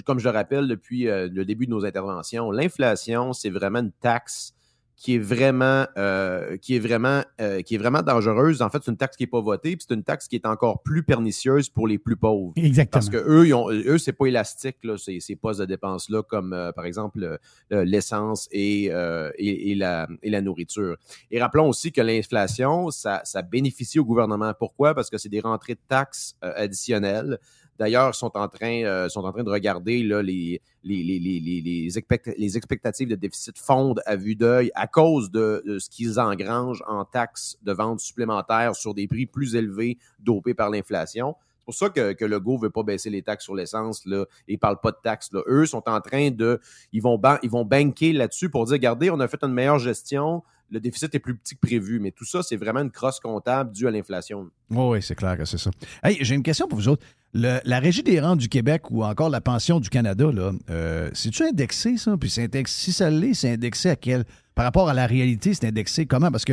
[0.05, 3.93] comme je le rappelle depuis euh, le début de nos interventions, l'inflation, c'est vraiment une
[3.93, 4.55] taxe
[4.97, 8.63] qui est vraiment euh, qui est vraiment euh, qui est vraiment dangereuse.
[8.63, 10.47] En fait, c'est une taxe qui n'est pas votée, puis c'est une taxe qui est
[10.47, 12.53] encore plus pernicieuse pour les plus pauvres.
[12.57, 12.91] exactement.
[12.93, 16.09] Parce que eux, ils ont, eux, c'est pas élastique là, ces, ces postes de dépenses
[16.11, 17.39] là, comme euh, par exemple le-
[17.71, 20.97] le- l'essence et, euh, et, et la, et la nourriture.
[21.31, 24.53] Et rappelons aussi que l'inflation, ça, ça bénéficie au gouvernement.
[24.59, 24.95] Pourquoi?
[24.95, 27.39] Parce que c'est des rentrées de taxes euh, additionnelles.
[27.79, 31.41] D'ailleurs, sont en train, euh, sont en train de regarder là, les, les, les, les,
[31.41, 35.79] les, les, expect- les expectatives de déficit fondent à vue d'œil à cause de, de
[35.79, 40.71] ce qu'ils engrangent en taxes de vente supplémentaires sur des prix plus élevés dopés par
[40.71, 41.35] l'inflation.
[41.59, 44.59] C'est pour ça que, que Legault veut pas baisser les taxes sur l'essence là, et
[44.59, 45.31] parle pas de taxes.
[45.47, 46.61] Eux sont en train de,
[46.93, 50.43] ils vont, ils vont banker là-dessus pour dire, regardez, on a fait une meilleure gestion,
[50.71, 52.01] le déficit est plus petit que prévu.
[52.01, 54.49] Mais tout ça, c'est vraiment une crosse comptable due à l'inflation.
[54.71, 55.71] Oui, c'est clair que c'est ça.
[56.03, 57.05] Hey, j'ai une question pour vous autres.
[57.33, 60.31] La Régie des rentes du Québec ou encore la pension du Canada,
[60.71, 62.17] euh, c'est-tu indexé, ça?
[62.17, 64.25] Puis c'est index- si ça l'est, c'est indexé à quel?
[64.55, 66.31] Par rapport à la réalité, c'est indexé comment?
[66.31, 66.53] Parce que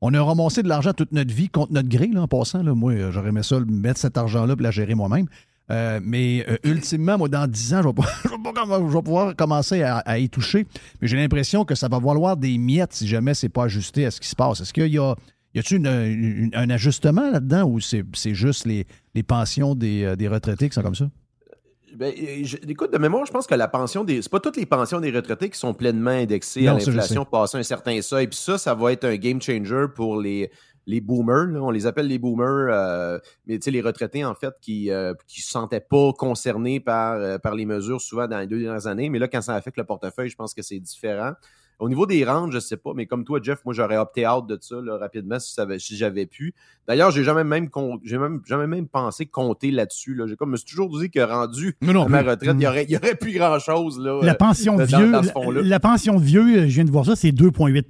[0.00, 2.62] on a ramassé de l'argent toute notre vie contre notre gré, là, en passant.
[2.62, 2.74] Là.
[2.74, 5.26] Moi, j'aurais aimé ça, mettre cet argent-là pour la gérer moi-même.
[5.70, 8.88] Euh, mais euh, ultimement, moi, dans 10 ans, je vais, pas- je vais pas comm-
[8.90, 10.66] je vais pouvoir commencer à, à y toucher.
[11.00, 14.10] Mais j'ai l'impression que ça va valoir des miettes si jamais c'est pas ajusté à
[14.10, 14.60] ce qui se passe.
[14.60, 15.14] Est-ce qu'il y a,
[15.54, 20.16] y une- une- un ajustement là-dedans ou c'est, c'est juste les, les pensions des, euh,
[20.16, 21.08] des retraités qui sont comme ça?
[21.94, 22.10] Ben,
[22.42, 24.22] je- écoute, de mémoire, je pense que la pension des.
[24.22, 27.58] C'est pas toutes les pensions des retraités qui sont pleinement indexées à Non, l'inflation passé
[27.58, 28.28] un certain seuil.
[28.28, 30.50] Puis ça, ça va être un game changer pour les,
[30.86, 31.46] les boomers.
[31.46, 31.60] là.
[31.62, 35.14] On les appelle les boomers, euh, mais tu sais, les retraités, en fait, qui ne
[35.26, 39.08] se sentaient pas concernés par, euh, par les mesures souvent dans les deux dernières années.
[39.10, 41.32] Mais là, quand ça affecte le portefeuille, je pense que c'est différent.
[41.78, 44.46] Au niveau des rentes, je sais pas, mais comme toi, Jeff, moi, j'aurais opté out
[44.46, 46.54] de ça là, rapidement si, j'avais pu.
[46.86, 47.68] D'ailleurs, j'ai jamais même,
[48.04, 50.14] j'ai même, jamais même pensé compter là-dessus.
[50.14, 50.26] Là.
[50.28, 52.66] J'ai comme, je me suis toujours dit que rendu non à ma retraite, il y
[52.68, 53.98] aurait, il y aurait plus grand-chose.
[53.98, 56.84] là, La euh, pension dans- vieux, dans ce la, pension de vieux, euh, je viens
[56.84, 57.82] de voir ça, c'est 2,8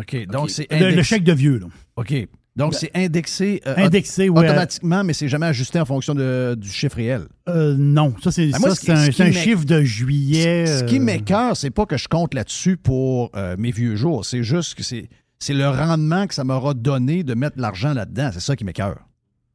[0.00, 1.66] OK, donc c'est le, chèque de vieux, là.
[1.96, 2.14] OK.
[2.56, 4.48] Donc, c'est indexé, euh, Indexé, auto- ouais.
[4.48, 7.22] automatiquement, mais c'est jamais ajusté en fonction de- du chiffre réel.
[7.48, 10.66] Euh, non, ça, c'est Ben, un, chiffre de juillet.
[10.66, 14.24] Ce qui euh, m'écœure, c'est pas que je compte là-dessus pour euh, mes vieux jours.
[14.24, 18.30] C'est juste que c'est, c'est le rendement que ça m'aura donné de mettre l'argent là-dedans.
[18.34, 18.98] C'est ça qui m'écœure.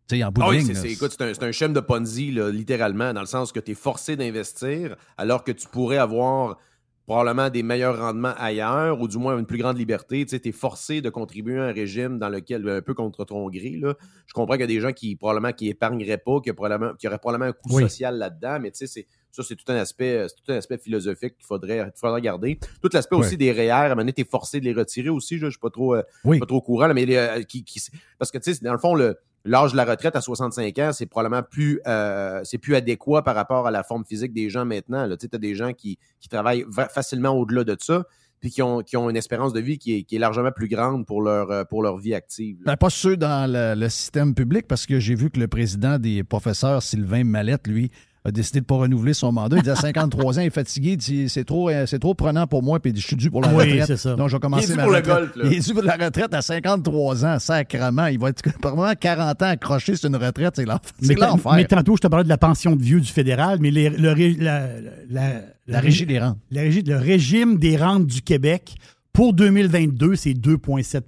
[0.08, 1.52] Tu sais, en bout de Ah oui, ligne, c'est, là, c'est- écoute, c'est un, un
[1.52, 5.52] schéma de Ponzi, là, littéralement, dans le sens que tu es forcé d'investir alors que
[5.52, 6.58] tu pourrais avoir
[7.06, 10.26] probablement des meilleurs rendements ailleurs ou du moins une plus grande liberté.
[10.26, 13.78] Tu es forcé de contribuer à un régime dans lequel, un peu contre ton gré.
[13.82, 13.96] Là.
[14.26, 17.08] Je comprends qu'il y a des gens qui probablement qui épargneraient pas, qui, probablement, qui
[17.08, 17.84] auraient probablement un coût Oui.
[17.84, 20.78] social là-dedans, mais tu sais, c'est, ça, c'est tout un aspect, c'est tout un aspect
[20.78, 22.58] philosophique qu'il faudrait, faudrait regarder.
[22.82, 25.10] Tout l'aspect aussi des REER, à un moment donné, tu es forcé de les retirer
[25.10, 25.38] aussi.
[25.38, 25.96] Je ne suis pas trop.
[25.96, 26.40] euh, Oui.
[26.40, 27.82] pas trop courant, là, mais euh, qui, qui-
[28.18, 30.92] parce que tu sais, dans le fond, le, l'âge de la retraite à 65 ans,
[30.92, 34.66] c'est probablement plus, euh, c'est plus adéquat par rapport à la forme physique des gens
[34.66, 35.08] maintenant.
[35.18, 38.04] Tu as des gens qui, qui travaillent va- facilement au-delà de ça,
[38.42, 40.68] puis qui ont, qui ont une espérance de vie qui est, qui est largement plus
[40.68, 42.58] grande pour leur, euh, pour leur vie active.
[42.66, 45.98] Ben, pas ceux dans le, le système public, parce que j'ai vu que le président
[46.00, 47.92] des professeurs, Sylvain Mallette, lui,
[48.26, 49.58] a décidé de ne pas renouveler son mandat.
[49.58, 52.14] Il dit à 53 ans, il est fatigué, il dit c'est trop, euh, c'est trop
[52.16, 53.86] prenant pour moi, puis je suis dû pour la Oui, retraite.
[53.86, 54.16] c'est ça.
[54.16, 55.16] Donc, je vais commencer Il est dû ma pour le retraite.
[55.16, 55.44] golf, là.
[55.46, 58.08] Il est dû pour la retraite à 53 ans, sacrement.
[58.08, 60.92] Il va être probablement 40 ans accroché sur une retraite, c'est l'enfer.
[61.02, 61.54] Mais, C'est ta- l'enfer.
[61.56, 64.12] mais tantôt, je te parlais de la pension de vieux du fédéral, mais les- le,
[64.12, 64.68] ré- la,
[65.10, 66.38] la- La régie des rentes.
[66.52, 68.76] la régie- le régime des rentes du Québec
[69.16, 71.02] pour 2022, c'est 2,7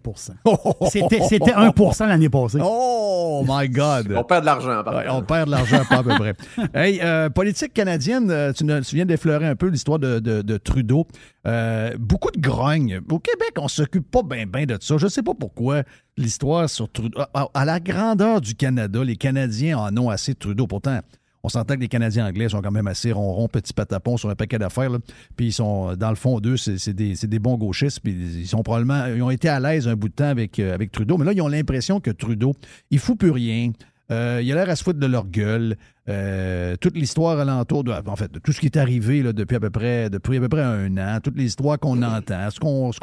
[0.89, 2.58] C'était c'était 1% l'année passée.
[2.64, 4.14] Oh my God!
[4.16, 5.16] On perd de l'argent, par Ouais, contre.
[5.18, 6.34] on perd de l'argent pas à peu près.
[6.74, 10.41] Hey, euh, politique canadienne, euh, tu, ne- tu viens d'effleurer un peu l'histoire de, de-
[10.41, 11.05] de Trudeau.
[11.45, 12.99] Euh, beaucoup de grogne.
[13.12, 14.95] Au Québec, on s'occupe pas bien ben de ça.
[14.97, 15.84] Je sais pas pourquoi
[16.18, 17.20] l'histoire sur Trudeau.
[17.34, 20.66] À, à la grandeur du Canada, les Canadiens en ont assez de Trudeau.
[20.68, 20.99] Pourtant,
[21.48, 24.36] on s'entend que les Canadiens anglais sont quand même assez ronrons, petits patapons sur un
[24.36, 24.91] paquet d'affaires.
[25.38, 28.02] Puis ils sont, dans le fond d'eux, c'est des, bons gauchistes.
[28.02, 30.78] Puis ils sont probablement, ils ont été à l'aise un bout de temps avec, euh,
[30.91, 31.18] Trudeau.
[31.18, 32.54] Mais là, ils ont l'impression que Trudeau,
[32.91, 33.72] il fout plus rien.
[34.12, 35.78] Euh, il a l'air à se foutre de leur gueule.
[36.10, 39.62] Euh, toute l'histoire alentour, de, en fait, de tout ce qui est arrivé depuis, à
[39.62, 43.00] peu près, depuis à peu près un an, toute l'histoire qu'on entend, ce qu'on, ce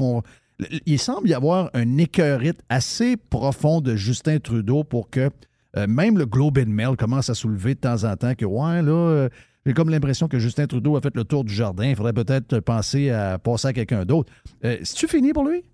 [0.86, 5.30] il semble y avoir un écœurite assez profond de Justin Trudeau pour que
[5.76, 8.82] euh, même le Globe and Mail commence à soulever de temps en temps que, ouais,
[8.82, 9.28] là, euh,
[9.66, 11.86] j'ai comme l'impression que Justin Trudeau a fait le tour du jardin.
[11.86, 14.32] Il faudrait peut-être penser à passer à quelqu'un d'autre.
[14.64, 15.64] Euh, C'est-tu fini pour lui?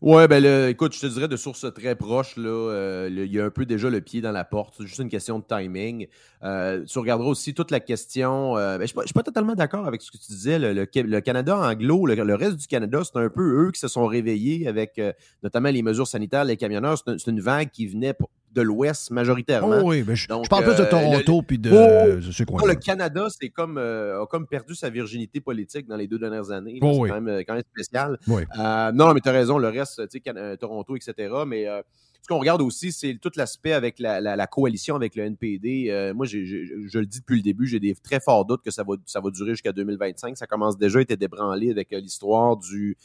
[0.00, 3.38] Ouais, ben là, écoute, je te dirais de sources très proches, là, euh, il y
[3.38, 4.74] a un peu déjà le pied dans la porte.
[4.76, 6.08] C'est juste une question de timing.
[6.42, 8.54] Tu regarderas aussi toute la question.
[8.54, 10.58] ben, je ne suis, pas- totalement d'accord avec ce que tu disais.
[10.58, 14.06] Le, le- Canada anglo, le, reste du Canada, c'est un peu eux qui se sont
[14.06, 15.00] réveillés avec
[15.44, 16.98] notamment les mesures sanitaires, les camionneurs.
[17.06, 19.80] C'est une vague qui venait pour- de l'Ouest majoritairement.
[19.82, 22.30] Oh oui, mais je, Donc, je parle plus de euh, Toronto puis de Oh, je
[22.30, 22.60] sais quoi.
[22.60, 26.18] Non, le Canada, c'est comme, euh, a comme perdu sa virginité politique dans les deux
[26.18, 26.78] dernières années.
[26.82, 27.08] Oh c'est oui.
[27.08, 28.18] quand, même, euh, quand même spécial.
[28.28, 28.42] Oui.
[28.58, 31.32] Euh, non, mais tu as raison, le reste, tu sais, euh, Toronto, etc.
[31.46, 31.80] Mais euh,
[32.20, 35.86] ce qu'on regarde aussi, c'est tout l'aspect avec la, la- la coalition avec le NPD.
[35.90, 38.84] Euh, moi, je le dis depuis le début, j'ai des très forts doutes que ça
[38.84, 40.36] va, ça va durer jusqu'à 2025.
[40.36, 42.96] Ça commence déjà à être débranlé avec euh, l'histoire du,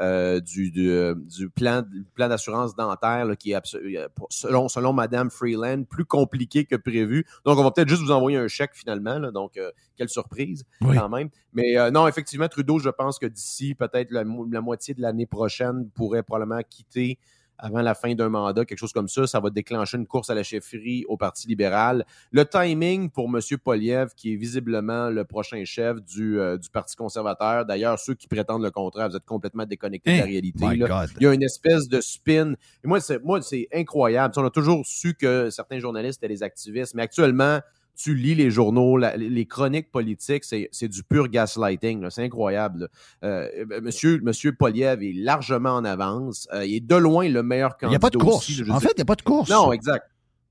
[0.00, 1.82] euh, du, du, du plan,
[2.14, 7.24] plan d'assurance dentaire là, qui est euh, selon, selon Madame Freeland plus compliqué que prévu.
[7.44, 9.18] Donc, on va peut-être juste vous envoyer un chèque finalement.
[9.18, 9.30] là.
[9.30, 10.96] donc, euh, quelle surprise Oui.
[10.96, 11.30] quand même.
[11.52, 15.26] Mais euh, non, effectivement, Trudeau, je pense que d'ici peut-être la, la moitié de l'année
[15.26, 17.18] prochaine pourrait probablement quitter
[17.58, 19.26] avant la fin d'un mandat, quelque chose comme ça.
[19.26, 22.04] Ça va déclencher une course à la chefferie au Parti libéral.
[22.30, 23.40] Le timing pour M.
[23.62, 27.64] Poliev, qui est visiblement le prochain chef du, euh, du Parti conservateur.
[27.66, 30.26] D'ailleurs, ceux qui prétendent le contraire, vous êtes complètement déconnectés de la Hein?
[30.26, 30.76] réalité.
[30.76, 31.06] Là.
[31.18, 32.52] Il y a une espèce de spin.
[32.84, 34.34] Et moi, c'est, moi, c'est incroyable.
[34.36, 37.60] On a toujours su que certains journalistes étaient des activistes, mais actuellement,
[37.96, 42.08] tu lis les journaux, la- les chroniques politiques, c'est, du pur gaslighting.
[42.10, 42.88] C'est incroyable.
[43.24, 46.46] Euh, euh, monsieur, monsieur Poliev est largement en avance.
[46.52, 47.88] Euh, il est de loin le meilleur Il candidat.
[47.90, 48.48] n'y a pas de course.
[48.50, 49.48] aussi, en fait, il n'y a pas de course.
[49.50, 50.06] non, exact.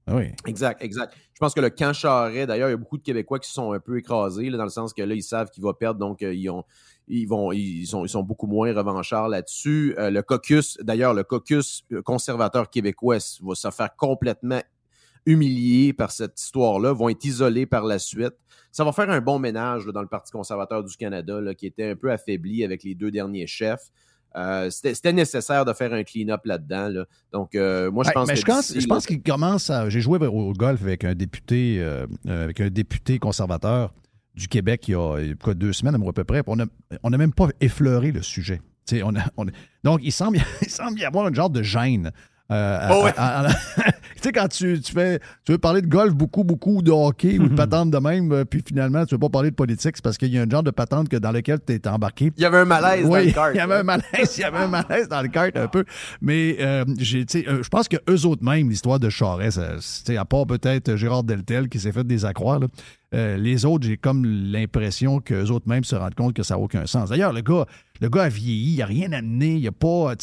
[0.07, 0.25] Ah oui.
[0.45, 1.15] Exact, exact.
[1.33, 3.55] Je pense que le camp Charret, d'ailleurs, il y a beaucoup de Québécois qui se
[3.55, 5.99] sont un peu écrasés, là, dans le sens que là, ils savent qu'il va perdre,
[5.99, 6.63] donc euh, ils ont.
[7.07, 9.93] Ils, vont, ils, sont, ils sont beaucoup moins revanchards là-dessus.
[9.99, 14.59] Euh, le caucus, d'ailleurs, le caucus conservateur québécois va se faire complètement
[15.25, 18.33] humilier par cette histoire-là, vont être isolés par la suite.
[18.71, 21.65] Ça va faire un bon ménage là, dans le Parti conservateur du Canada, là, qui
[21.65, 23.89] était un peu affaibli avec les deux derniers chefs.
[24.35, 26.89] Euh, C'était nécessaire de faire un clean-up là-dedans.
[26.89, 27.05] là.
[27.31, 29.89] Donc, euh, moi, je Ouais, pense mais que je pense, je pense qu'il commence à.
[29.89, 33.93] J'ai joué au golf avec un député, euh, avec un député conservateur.
[34.35, 36.43] du Québec il y a quoi, deux semaines à peu près.
[36.47, 36.65] On n'a
[37.03, 38.59] on a même pas effleuré le sujet.
[38.91, 39.51] On a, on a,
[39.85, 42.11] donc, il semble, il semble y avoir un genre de gêne
[42.51, 43.13] euh, Oh ouais.
[44.15, 46.91] tu sais, quand tu, tu fais, tu veux parler de golf beaucoup, beaucoup, ou de
[46.91, 49.95] hockey ou de patente de même, euh, puis finalement, tu veux pas parler de politique,
[49.95, 52.31] c'est parce qu'il y a un genre de patente que dans lequel tu es embarqué.
[52.37, 53.51] Il y avait un malaise dans le kart.
[53.53, 55.85] il y avait un malaise, il y avait un malaise dans le kart un peu.
[56.21, 59.59] Mais euh, j'ai, tu sais, euh, je pense que eux autres même, l'histoire de Charest,
[60.09, 62.67] à part peut-être Gérard Deltel qui s'est fait des accroires, là,
[63.15, 66.59] euh, les autres, j'ai comme l'impression qu'eux autres même se rendent compte que ça n'a
[66.59, 67.09] aucun sens.
[67.09, 67.65] D'ailleurs, le gars,
[68.01, 70.13] le gars a vieilli, il n'a rien amené, il n'y a pas.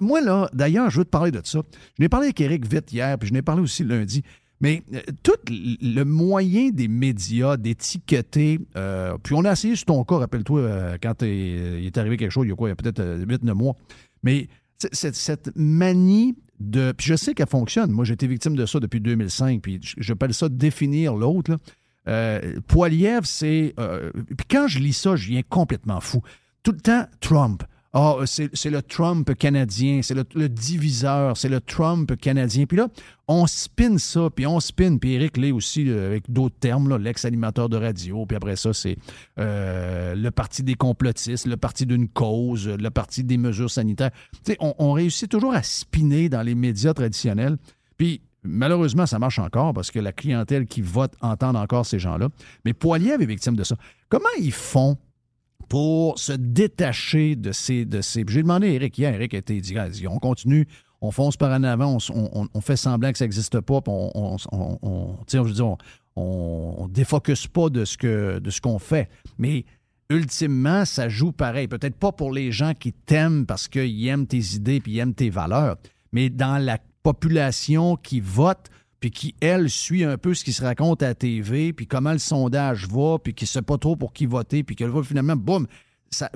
[0.00, 1.62] moi, là, d'ailleurs, je veux te parler de ça.
[1.98, 4.22] Je n'ai parlé avec Eric vite hier, puis je n'ai parlé aussi lundi.
[4.60, 10.04] Mais euh, tout le moyen des médias d'étiqueter, euh, puis on a essayé sur ton
[10.04, 12.76] cas, rappelle-toi, quand il est arrivé quelque chose, il y a quoi, il y a
[12.76, 13.74] peut-être 8-9 mois.
[14.22, 14.46] Mais
[14.78, 16.92] cette manie de.
[16.96, 17.90] Puis je sais qu'elle fonctionne.
[17.90, 21.56] Moi, j'ai été victime de ça depuis 2005, puis j- j'appelle ça définir l'autre.
[22.08, 23.74] Euh, Poilievre, c'est.
[23.78, 26.22] euh, puis quand je lis ça, je viens complètement fou.
[26.62, 27.62] Tout le temps, Trump.
[27.94, 32.64] Ah, c'est le Trump canadien, c'est le, diviseur, c'est le Trump canadien.
[32.64, 32.88] Puis là,
[33.28, 37.68] on spin ça, puis on spin, puis Eric Lay aussi, euh, avec d'autres termes, l'ex-animateur
[37.68, 38.96] de radio, puis après ça, c'est
[39.36, 44.10] le parti des complotistes, le parti d'une cause, le parti des mesures sanitaires.
[44.42, 47.58] Tu sais, on, on réussit toujours à spinner dans les médias traditionnels.
[47.98, 52.28] Puis malheureusement, ça marche encore parce que la clientèle qui vote entend encore ces gens-là.
[52.64, 53.76] Mais Poiliev est victime de ça.
[54.08, 54.96] Comment ils font
[55.68, 57.84] pour se détacher de ces...
[57.84, 58.24] De ces...
[58.28, 59.76] J'ai demandé à Eric hier, Eric a été dit,
[60.08, 60.66] on continue,
[61.00, 65.16] on fonce par en avant, on, fait semblant que ça n'existe pas, puis on, on,
[65.28, 65.76] je veux dire,
[66.16, 69.08] on, défocus pas de ce que de ce qu'on fait.
[69.38, 69.64] Mais
[70.10, 71.66] ultimement, ça joue pareil.
[71.68, 75.14] Peut-être pas pour les gens qui t'aiment parce qu'ils aiment tes idées puis ils aiment
[75.14, 75.76] tes valeurs,
[76.12, 78.70] mais dans la population qui vote
[79.02, 82.12] puis qui, elle, suit un peu ce qui se raconte à la TV, puis comment
[82.12, 85.02] le sondage va, puis qui ne sait pas trop pour qui voter, puis qu'elle va
[85.02, 85.66] finalement, boum,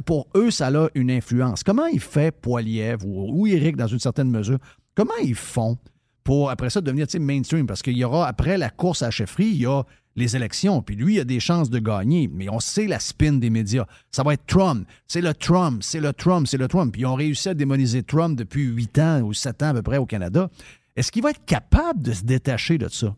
[0.04, 1.62] pour eux, ça a une influence.
[1.62, 4.58] Comment il fait Poiliev ou, ou Eric dans une certaine mesure?
[4.96, 5.78] Comment ils font
[6.24, 7.68] pour, après ça, devenir mainstream?
[7.68, 9.84] Parce qu'il y aura, après la course à la chefferie, il y a
[10.16, 13.34] les élections, puis lui, il a des chances de gagner, mais on sait la spin
[13.34, 13.86] des médias.
[14.10, 14.88] Ça va être Trump.
[15.06, 16.92] C'est le Trump, c'est le Trump, c'est le Trump.
[16.92, 19.82] Puis ils ont réussi à démoniser Trump depuis huit ans ou sept ans à peu
[19.82, 20.50] près au Canada.
[20.96, 23.14] Est-ce qu'il va être capable de se détacher de ça?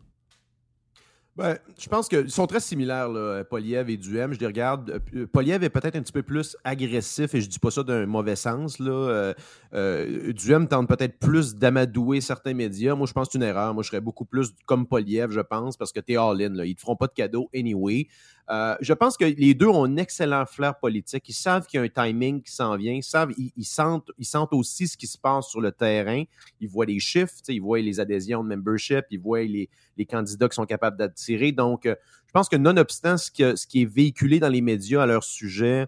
[1.39, 3.09] Ben, je pense qu'ils sont très similaires,
[3.49, 4.33] Poliev et Duhem.
[4.33, 5.01] Je les regarde.
[5.15, 8.05] Euh, Poliev est peut-être un petit peu plus agressif, et je dis pas ça d'un
[8.05, 8.77] mauvais sens.
[8.77, 8.91] Là.
[8.91, 9.33] Euh,
[9.73, 12.93] euh, Duhem tente peut-être plus d'amadouer certains médias.
[12.93, 13.73] Moi, je pense que c'est une erreur.
[13.73, 16.49] Moi, je serais beaucoup plus comme Poliev, je pense, parce que t'es all-in.
[16.49, 16.65] là.
[16.65, 18.09] Ils te feront pas de cadeaux anyway.
[18.51, 21.29] Euh, je pense que les deux ont un excellent flair politique.
[21.29, 22.93] Ils savent qu'il y a un timing qui s'en vient.
[22.93, 26.23] Ils savent, ils, sentent, ils sentent aussi ce qui se passe sur le terrain.
[26.59, 29.69] Ils voient les chiffres, ils voient les adhésions de membership, ils voient les,
[30.09, 31.51] candidats qui sont capables d'attirer.
[31.51, 31.95] Donc, euh,
[32.25, 35.85] je pense que nonobstant ce, ce qui est véhiculé dans les médias à leur sujet,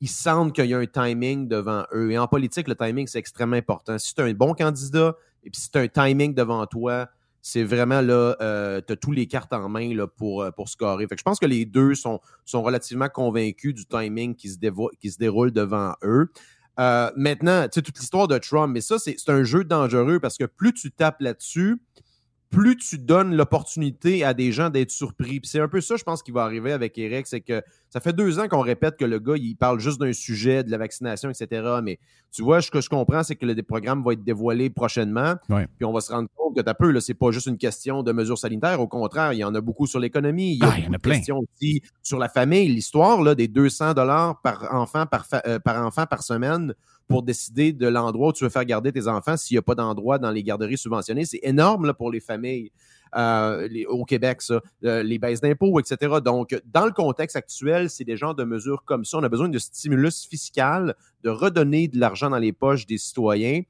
[0.00, 2.10] ils sentent qu'il y a un timing devant eux.
[2.10, 3.98] Et en politique, le timing, c'est extrêmement important.
[3.98, 7.08] Si tu as un bon candidat et puis si tu as un timing devant toi,
[7.42, 11.06] c'est vraiment là, euh, tu as tous les cartes en main pour, euh, pour scorer.
[11.06, 15.50] Fait je pense que les deux sont, sont relativement convaincus du timing qui se, déroule
[15.50, 16.30] devant eux.
[16.78, 20.38] Euh, maintenant, tu sais, toute l'histoire de Trump, mais ça, c'est un jeu dangereux parce
[20.38, 21.80] que plus tu tapes là-dessus,
[22.50, 25.40] plus tu donnes l'opportunité à des gens d'être surpris.
[25.44, 28.12] C'est un peu ça, je pense, qui va arriver avec Eric, c'est que ça fait
[28.12, 31.30] deux ans qu'on répète que le gars, il parle juste d'un sujet, de la vaccination,
[31.30, 31.78] etc.
[31.82, 31.98] Mais
[32.32, 35.34] tu vois, ce que je comprends, c'est que le programme va être dévoilé prochainement.
[35.48, 35.66] Ouais.
[35.76, 38.02] Puis on va se rendre compte que t'as peu, là, c'est pas juste une question
[38.02, 38.80] de mesures sanitaires.
[38.80, 40.54] Au contraire, il y en a beaucoup sur l'économie.
[40.54, 41.14] Il y a Ah, il y en a plein.
[41.16, 42.68] questions aussi sur la famille.
[42.68, 46.74] L'histoire là, des 200 dollars par enfant par, euh, par enfant par semaine
[47.08, 49.74] pour décider de l'endroit où tu veux faire garder tes enfants s'il n'y a pas
[49.74, 51.24] d'endroit dans les garderies subventionnées.
[51.24, 52.39] C'est énorme là, pour les familles
[53.16, 54.60] euh, les- au Québec, ça.
[54.84, 56.16] Euh, les baisses d'impôts, etc.
[56.24, 59.18] Donc, dans le contexte actuel, c'est des genres de mesures comme ça.
[59.18, 63.62] On a besoin de stimulus fiscal, de redonner de l'argent dans les poches des citoyens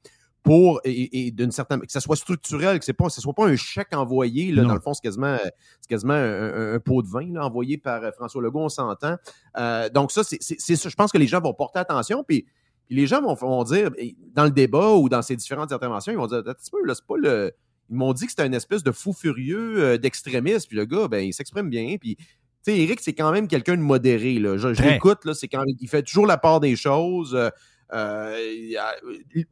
[0.43, 3.45] pour et, et d'une certaine que ça soit structurel, que c'est pas, ce soit pas
[3.47, 4.69] un chèque envoyé là, Non.
[4.69, 5.37] dans le fond c'est quasiment
[5.79, 8.69] c'est quasiment un, un- un pot de vin là, envoyé par euh, François Legault, on
[8.69, 9.17] s'entend.
[9.59, 10.39] Euh, donc ça c'est.
[10.41, 12.47] Je pense que les gens vont porter attention puis
[12.89, 13.91] les gens vont, vont dire,
[14.33, 16.83] dans le débat ou dans ces différentes interventions, ils vont dire, Attends un petit peu,
[16.85, 17.51] là, c'est pas le.
[17.91, 21.07] Ils m'ont dit que c'était une espèce de fou furieux euh, d'extrémiste, puis le gars,
[21.07, 22.17] ben, il s'exprime bien, puis.
[22.63, 24.37] Tu sais, Eric, c'est quand même quelqu'un de modéré.
[24.37, 24.55] Là.
[24.55, 27.33] Je, l'écoute, là, c'est quand même, il fait toujours la part des choses.
[27.33, 27.49] Euh,
[27.93, 28.37] euh,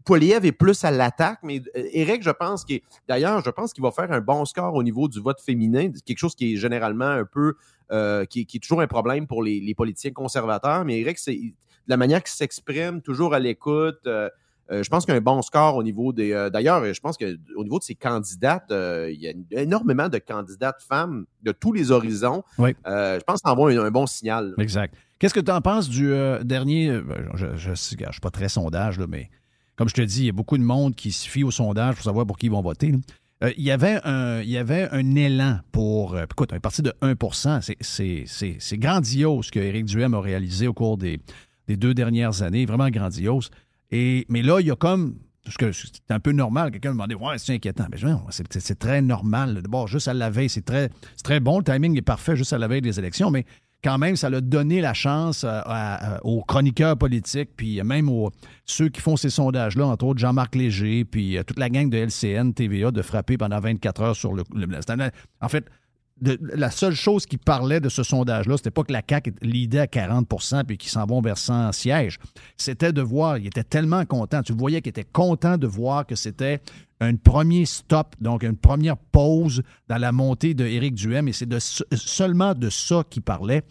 [0.06, 3.84] Poiliev est plus à l'attaque, mais euh, Eric, je pense qu'il, d'ailleurs, je pense qu'il
[3.84, 7.06] va faire un bon score au niveau du vote féminin, quelque chose qui est généralement
[7.07, 7.56] un peu,
[7.91, 10.86] euh, qui, qui est toujours un problème pour les, les politiciens conservateurs.
[10.86, 11.53] Mais Eric, c'est de
[11.88, 14.06] la manière qu'il s'exprime, toujours à l'écoute.
[14.06, 14.30] euh,
[14.71, 16.31] Euh, je pense qu'il y a un bon score au niveau des.
[16.31, 19.27] euh, D'ailleurs, je pense qu'au niveau de ces candidates, euh, il y
[19.57, 22.43] a énormément de candidates femmes de tous les horizons.
[22.57, 22.75] Oui.
[22.85, 24.53] Je pense que ça envoie un, un bon signal.
[24.59, 24.93] Exact.
[25.17, 26.13] Qu'est-ce que tu en penses du
[26.43, 26.89] dernier.
[26.89, 27.03] euh,
[27.35, 29.29] je ne suis pas très sondage, là, mais
[29.75, 31.95] comme je te dis, il y a beaucoup de monde qui se fie au sondage
[31.95, 32.93] pour savoir pour qui ils vont voter.
[33.57, 36.19] il, y avait un, il y avait un élan pour.
[36.19, 37.15] écoute, un parti de 1
[37.61, 41.19] c'est- c'est c'est- c'est grandiose ce que Éric Duhem a réalisé au cours des,
[41.67, 42.65] des deux dernières années.
[42.65, 43.49] Vraiment grandiose.
[43.91, 45.16] Et, mais là, il y a comme.
[45.48, 46.70] C'est un peu normal.
[46.72, 47.86] Quelqu'un me demandait Ouais, c'est inquiétant.
[47.91, 47.98] Mais
[48.30, 49.61] c'est très normal.
[49.64, 50.90] D'abord, juste à la veille, c'est très,
[51.24, 51.57] très bon.
[51.60, 53.32] Le timing est parfait juste à la veille des élections.
[53.32, 53.45] Mais
[53.84, 55.45] quand même, ça a donné la chance
[56.24, 58.30] aux chroniqueurs politiques, puis même aux
[58.66, 61.98] ceux qui font ces sondages-là, entre autres Jean-Marc Léger, puis euh, toute la gang de
[61.98, 64.44] LCN, TVA, de frapper pendant 24 heures sur le.
[64.53, 64.68] le-
[65.41, 65.66] en fait,
[66.21, 69.85] la seule chose qui parlait de ce sondage-là, c'était pas que la CAQ l'idée à
[69.85, 72.17] 40% puis qu'ils s'en vont vers 100 sièges.
[72.57, 74.41] C'était de voir, il était tellement content.
[74.41, 76.59] Tu voyais qu'il était content de voir que c'était
[77.01, 81.45] un premier stop, donc une première pause dans la montée de Éric Duhem, et c'est
[81.47, 83.63] de, se- seulement de ça qu'il parlait.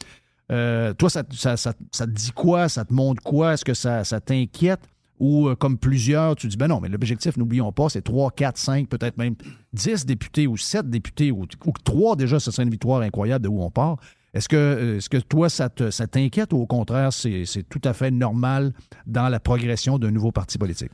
[0.50, 2.70] Euh, toi, ça, ça- ça- ça te dit quoi?
[2.70, 3.52] Ça te montre quoi?
[3.52, 4.80] Est-ce que ça t'inquiète?
[5.20, 8.56] Ou euh, comme plusieurs, tu dis, ben non, mais l'objectif, n'oublions pas, c'est 3, 4,
[8.56, 9.34] 5, peut-être même
[9.72, 13.48] 10 députés ou 7 députés, ou, ou 3 déjà, ce serait une victoire incroyable de
[13.48, 13.96] où on part.
[14.34, 17.80] Est-ce que, euh, est-ce que toi, ça, te- ça t'inquiète ou au contraire, c'est, tout
[17.84, 18.72] à fait normal
[19.06, 20.92] dans la progression d'un nouveau parti politique?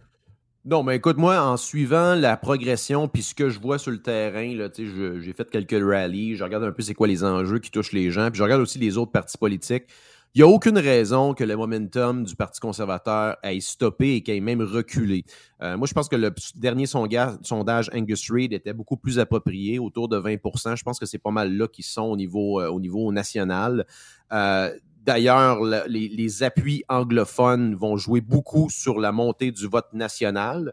[0.65, 4.01] Non, mais écoute, moi, en suivant la progression, puis ce que je vois sur le
[4.01, 7.93] terrain, j'ai fait quelques rallyes, je regarde un peu c'est quoi les enjeux qui touchent
[7.93, 9.85] les gens, puis je regarde aussi les autres partis politiques.
[10.36, 14.35] Il n'y a aucune raison que le momentum du Parti conservateur ait stoppé et qu'il
[14.35, 15.24] ait même reculé.
[15.62, 20.09] Euh, moi, je pense que le dernier sondage Angus Reid était beaucoup plus approprié, autour
[20.09, 23.86] de 20% Je pense que c'est pas mal là qu'ils sont au niveau, euh, national.
[24.32, 24.74] Euh,
[25.05, 30.73] D'ailleurs, le- les, appuis anglophones vont jouer beaucoup sur la montée du vote national.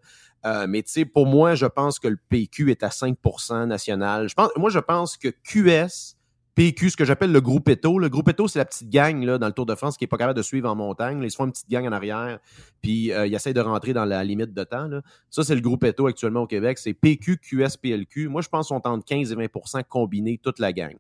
[0.70, 4.30] Mais tu sais, pour moi, je pense que le PQ est à 5% national.
[4.30, 6.16] Je pense, moi, je pense que QS,
[6.62, 7.98] PQ, ce que j'appelle le groupe Eto.
[7.98, 10.08] Le groupe Eto, c'est la petite gang là, dans le Tour de France qui n'est
[10.08, 11.20] pas capable de suivre en montagne.
[11.24, 12.38] Ils se font une petite gang en arrière,
[12.84, 14.88] puis euh, ils essayent de rentrer dans la limite de temps.
[15.32, 16.78] Ça, c'est le groupe Eto actuellement au Québec.
[16.78, 18.28] C'est PQ, QS, PLQ.
[18.28, 20.94] Moi, je pense qu'on entre 15 et 20% combinés, toute la gang.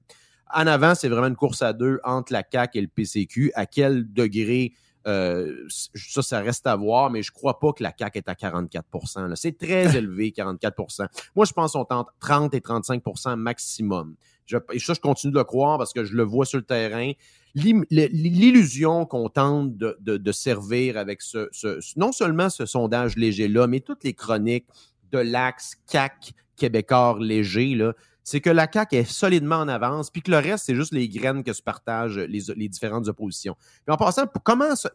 [0.51, 3.51] En avant, c'est vraiment une course à deux entre la CAQ et le PCQ.
[3.53, 4.73] À quel degré
[5.07, 8.33] euh, ça, ça reste à voir, mais je crois pas que la CAQ est à
[8.33, 9.35] 44% là.
[9.35, 14.15] C'est très élevé, 44% Moi, je pense qu'on tente 30 et 35% maximum.
[14.45, 16.65] Je, et ça, je continue de le croire parce que je le vois sur le
[16.65, 17.11] terrain.
[17.55, 23.67] L'illusion qu'on tente de, de- de servir avec ce, ce- non seulement ce sondage léger-là,
[23.67, 24.67] mais toutes les chroniques
[25.11, 30.21] de l'axe CAC québécois léger, là, c'est que la CAQ est solidement en avance, puis
[30.21, 33.55] que le reste, c'est juste les graines que se partagent les, différentes oppositions.
[33.85, 34.91] Puis en passant, comment, ça-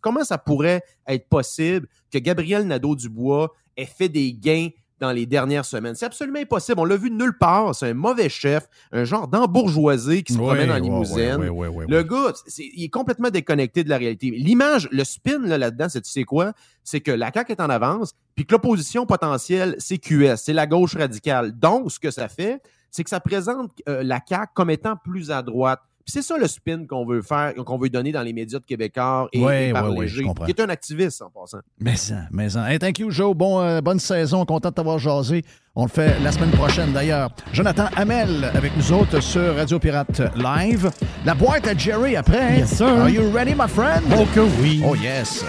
[0.00, 4.68] comment ça pourrait être possible que Gabriel Nadeau-Dubois ait fait des gains
[5.00, 5.94] dans les dernières semaines?
[5.94, 6.80] C'est absolument impossible.
[6.80, 7.74] On l'a vu nulle part.
[7.74, 11.36] C'est un mauvais chef, un genre d'embourgeoisé qui se promène en limousine.
[11.38, 14.30] Oui, oui, oui, Le gars, il est complètement déconnecté de la réalité.
[14.30, 16.52] L'image, le spin là, là-dedans, c'est tu sais quoi?
[16.84, 20.66] C'est que la CAQ est en avance, puis que l'opposition potentielle, c'est QS, c'est la
[20.66, 21.52] gauche radicale.
[21.52, 25.30] Donc, ce que ça fait, c'est que ça présente euh, la CAQ comme étant plus
[25.30, 25.80] à droite.
[26.06, 28.64] Puis c'est ça le spin qu'on veut faire, qu'on veut donner dans les médias de
[28.64, 31.58] Québécois et, Ouais, et par ouais, Léger, qui est un activiste en passant.
[31.80, 32.72] Mais ça, mais ça.
[32.72, 33.34] Hey, thank you, Joe.
[33.34, 34.44] Bon, euh, bonne saison.
[34.44, 35.44] Content de t'avoir jasé.
[35.74, 37.30] On le fait la semaine prochaine, d'ailleurs.
[37.52, 40.92] Jonathan Hamel avec nous autres sur Radio Pirate Live.
[41.24, 42.58] La boîte à Jerry après.
[42.58, 42.86] Yes, sir.
[42.86, 44.04] Are you ready, my friend?
[44.16, 44.84] Oh que oui.
[44.86, 45.44] Oh, yes.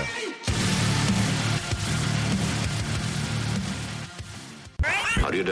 [5.22, 5.44] Radio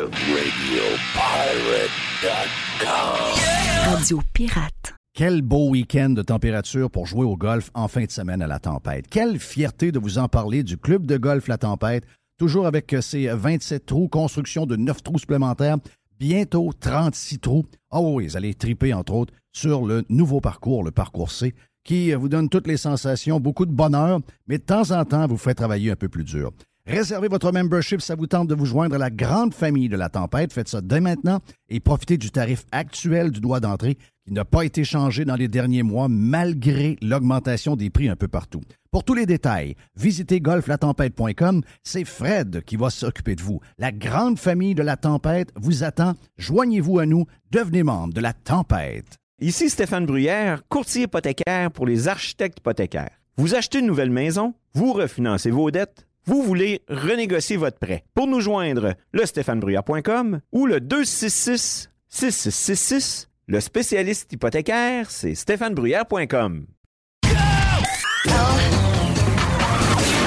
[4.33, 4.95] Pirate.
[5.13, 8.57] Quel beau week-end de température pour jouer au golf en fin de semaine à la
[8.57, 9.05] tempête.
[9.07, 12.03] Quelle fierté de vous en parler du club de golf La Tempête,
[12.39, 15.77] toujours avec euh, ses 27 trous, construction de 9 trous supplémentaires,
[16.19, 17.65] bientôt 36 trous.
[17.91, 21.53] Oh oui, vous allez triper entre autres sur le nouveau parcours, le parcours C,
[21.83, 25.27] qui euh, vous donne toutes les sensations, beaucoup de bonheur, mais de temps en temps
[25.27, 26.51] vous fait travailler un peu plus dur.
[26.87, 30.09] Réservez votre membership, ça vous tente de vous joindre à la grande famille de la
[30.09, 30.53] tempête.
[30.53, 33.97] Faites ça dès maintenant et profitez du tarif actuel du droit d'entrée
[34.27, 38.27] qui n'a pas été changé dans les derniers mois malgré l'augmentation des prix un peu
[38.27, 38.61] partout.
[38.91, 41.63] Pour tous les détails, visitez golflatempête.com.
[41.81, 43.61] C'est Fred qui va s'occuper de vous.
[43.79, 46.13] La grande famille de la tempête vous attend.
[46.37, 47.25] Joignez-vous à nous.
[47.49, 49.17] Devenez membre de la tempête.
[49.41, 53.19] Ici Stéphane Bruyère, courtier hypothécaire pour les architectes hypothécaires.
[53.37, 58.03] Vous achetez une nouvelle maison, vous refinancez vos dettes, vous voulez renégocier votre prêt.
[58.14, 63.30] Pour nous joindre, le stéphanebruyère.com ou le 266 6666.
[63.47, 66.65] Le spécialiste hypothécaire, c'est stéphanebruyère.com.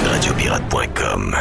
[0.05, 1.35] radiopirate.com.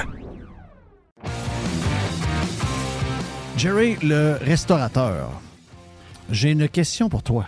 [3.56, 5.40] Jerry, le restaurateur,
[6.30, 7.46] j'ai une question pour toi.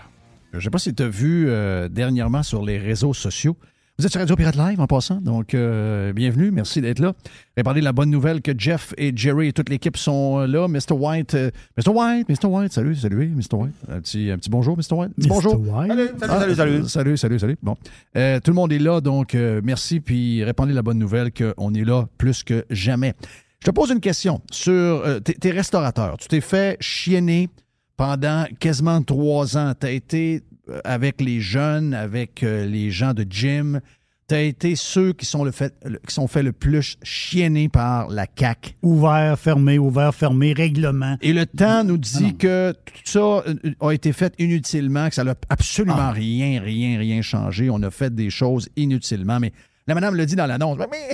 [0.52, 3.56] Je ne sais pas si tu as vu euh, dernièrement sur les réseaux sociaux.
[4.00, 7.12] Vous êtes sur Radio Pirate Live en passant, donc euh, bienvenue, merci d'être là.
[7.54, 10.68] Répondez la bonne nouvelle que Jeff et Jerry et toute l'équipe sont là.
[10.68, 10.92] Mr.
[10.92, 11.90] White, euh, Mr.
[11.90, 12.46] White, Mr.
[12.46, 13.58] White, salut, salut, Mr.
[13.58, 13.74] White.
[13.90, 14.94] Un petit, un petit bonjour, Mr.
[14.94, 15.12] White.
[15.18, 15.28] Mr.
[15.28, 15.60] bonjour.
[15.60, 15.88] White.
[15.88, 17.58] Salut, Ah, salut, salut, Salut, salut, salut, salut.
[17.62, 17.76] Bon.
[18.16, 21.74] Euh, tout le monde est là, donc euh, merci, puis répondez la bonne nouvelle qu'on
[21.74, 23.12] est là plus que jamais.
[23.60, 26.16] Je te pose une question sur euh, tes, restaurateurs.
[26.16, 27.50] Tu t'es fait chienner
[27.98, 29.74] pendant quasiment trois ans.
[29.78, 30.49] Tu as été euh,
[30.84, 33.80] avec les jeunes, avec euh, les gens de gym.
[34.28, 37.68] Tu as été ceux qui sont, le fait, le- qui sont fait le plus chienner
[37.68, 38.74] par la CAQ.
[38.82, 41.16] Ouvert, fermé, ouvert, fermé, règlement.
[41.20, 43.42] Et le temps nous dit Ah que tout ça euh,
[43.80, 46.12] a été fait inutilement, que ça n'a absolument Ah.
[46.12, 47.70] rien, rien, rien changé.
[47.70, 49.40] On a fait des choses inutilement.
[49.40, 49.52] Mais
[49.88, 50.78] la madame le dit dans l'annonce.
[50.78, 51.08] Mais,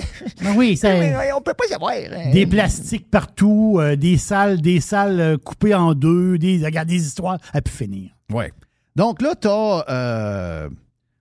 [0.45, 1.93] Ah oui, ça, mais on peut pas y avoir.
[1.93, 2.29] hein.
[2.31, 7.03] des plastiques partout, euh, des salles, des salles euh, coupées en deux, des, regarde, des
[7.07, 8.11] histoires à pu finir.
[8.31, 8.51] Ouais.
[8.97, 10.67] Donc là, tu as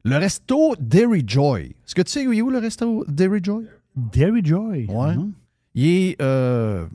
[0.05, 1.63] le resto Dairy Joy.
[1.85, 3.65] Est-ce que tu sais où est où le resto Dairy Joy?
[3.95, 4.87] Dairy Joy.
[4.89, 5.09] Ouais.
[5.11, 5.29] hein?
[5.75, 6.23] Il est.
[6.23, 6.87] euh,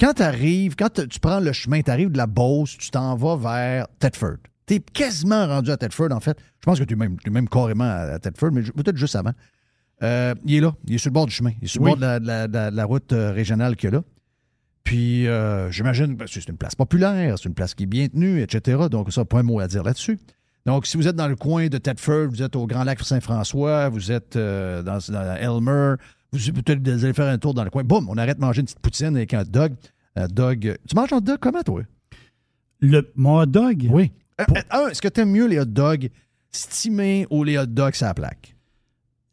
[0.00, 3.14] quand tu arrives, quand tu prends le chemin, tu arrives de la Beauce, tu t'en
[3.14, 4.38] vas vers Thetford.
[4.66, 6.38] Tu es quasiment rendu à Thetford, en fait.
[6.60, 9.32] Je pense que tu es même, t'es même carrément à, Thetford, mais peut-être juste avant.
[10.02, 10.74] Euh, il est là.
[10.88, 11.50] Il est sur le bord du chemin.
[11.60, 11.90] Il est sur Oui.
[11.92, 14.02] le bord de la, de la- de route euh, régionale qu'il y a là.
[14.84, 18.06] Puis, euh, j'imagine, parce que c'est une place populaire, c'est une place qui est bien
[18.08, 18.84] tenue, etc.
[18.90, 20.18] Donc, ça, pas un mot à dire là-dessus.
[20.66, 23.88] Donc, si vous êtes dans le coin de Thetford, vous êtes au Grand Lac Saint-François,
[23.88, 25.94] vous êtes euh, dans, dans Elmer,
[26.32, 27.82] vous peut-être allez faire un tour dans le coin.
[27.84, 29.74] Boum, on arrête de manger une petite poutine avec un dog.
[30.16, 30.76] Un dog.
[30.88, 31.82] Tu manges un hot dog comment, toi?
[32.80, 34.12] Le, mon hot dog, Oui.
[34.40, 36.10] Euh, Pour- euh, un, est-ce que tu aimes mieux les hot dogs
[36.50, 38.50] stimés ou les hot dogs à la plaque?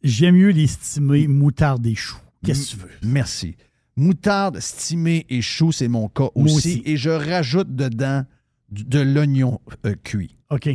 [0.02, 2.18] j'aime mieux les stimés moutarde et choux.
[2.44, 2.90] Qu'est-ce que tu veux?
[3.04, 3.56] Merci.
[3.96, 6.54] Moutarde, stimé et chou, c'est mon cas aussi.
[6.56, 6.82] aussi.
[6.86, 8.24] Et je rajoute dedans
[8.70, 10.36] du- de l'oignon euh, cuit.
[10.50, 10.68] OK.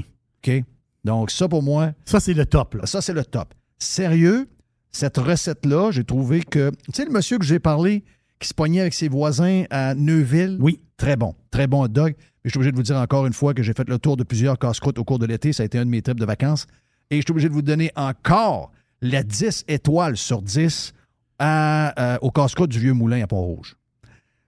[0.48, 0.64] OK?
[1.04, 2.76] Donc, ça, pour moi, Ça, c'est le top.
[2.76, 2.86] Là.
[2.86, 3.54] ça, c'est le top.
[3.80, 4.48] Sérieux,
[4.92, 6.70] cette recette-là, j'ai trouvé que.
[6.86, 8.04] Tu sais, le monsieur que j'ai parlé
[8.40, 10.58] qui se pognait avec ses voisins à Neuville?
[10.60, 10.80] Oui.
[10.98, 11.34] Très bon.
[11.52, 12.14] Très bon hot dog.
[12.18, 14.18] Mais je suis obligé de vous dire encore une fois que j'ai fait le tour
[14.18, 15.54] de plusieurs casse-croûtes au cours de l'été.
[15.54, 16.66] Ça a été un de mes trips de vacances.
[17.10, 18.72] Et je suis obligé de vous donner encore
[19.02, 20.94] la 10 étoiles sur 10
[21.40, 23.76] à, euh, au casse-croûte du Vieux Moulin à Pont-Rouge.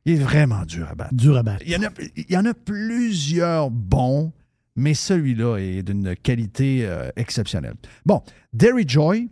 [0.05, 1.13] Il est vraiment dur à battre.
[1.13, 1.63] Dur à battre.
[1.65, 4.31] Il y, en a, il y en a plusieurs bons,
[4.75, 7.75] mais celui-là est d'une qualité euh, exceptionnelle.
[8.05, 8.21] Bon,
[8.53, 9.29] Dairy Joy,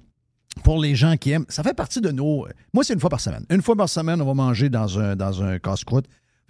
[0.63, 2.47] pour les gens qui aiment, ça fait partie de nos.
[2.73, 3.45] Moi, c'est une fois par semaine.
[3.49, 6.05] Une fois par semaine, on va manger dans un, dans un casse-croûte.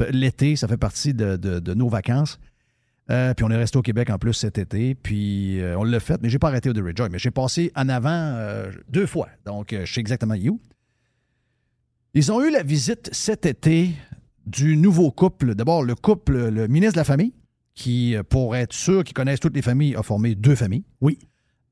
[0.09, 2.39] L'été, ça fait partie de, de- de nos vacances.
[3.09, 4.93] Euh, puis on est resté au Québec en plus cet été.
[4.95, 7.07] Puis euh, on l'a fait, mais j'ai pas arrêté au Dairy Joy.
[7.11, 9.29] Mais j'ai passé en avant euh, deux fois.
[9.45, 10.59] Donc, je sais exactement où.
[12.17, 13.91] Ils ont eu la visite cet été
[14.47, 15.53] du nouveau couple.
[15.53, 17.31] D'abord, le couple, le ministre de la Famille,
[17.75, 20.83] qui, euh, pour être sûr qu'ils connaissent toutes les familles, a formé deux familles.
[20.99, 21.19] Oui.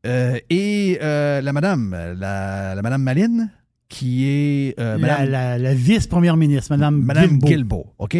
[0.05, 1.89] Euh, et euh, la madame,
[2.19, 3.49] la, la madame Maline,
[3.89, 7.47] qui est euh, La, madame, la- la vice-première ministre, Mme madame Guilbeault.
[7.47, 8.17] Guilbeault, OK?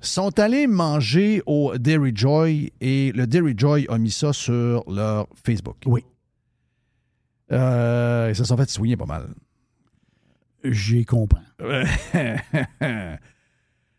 [0.00, 5.26] Sont allés manger au Dairy Joy et le Dairy Joy a mis ça sur leur
[5.44, 5.76] Facebook.
[5.84, 6.02] Oui.
[7.50, 9.26] Ils se sont fait souiller pas mal.
[10.72, 11.40] J'ai compris.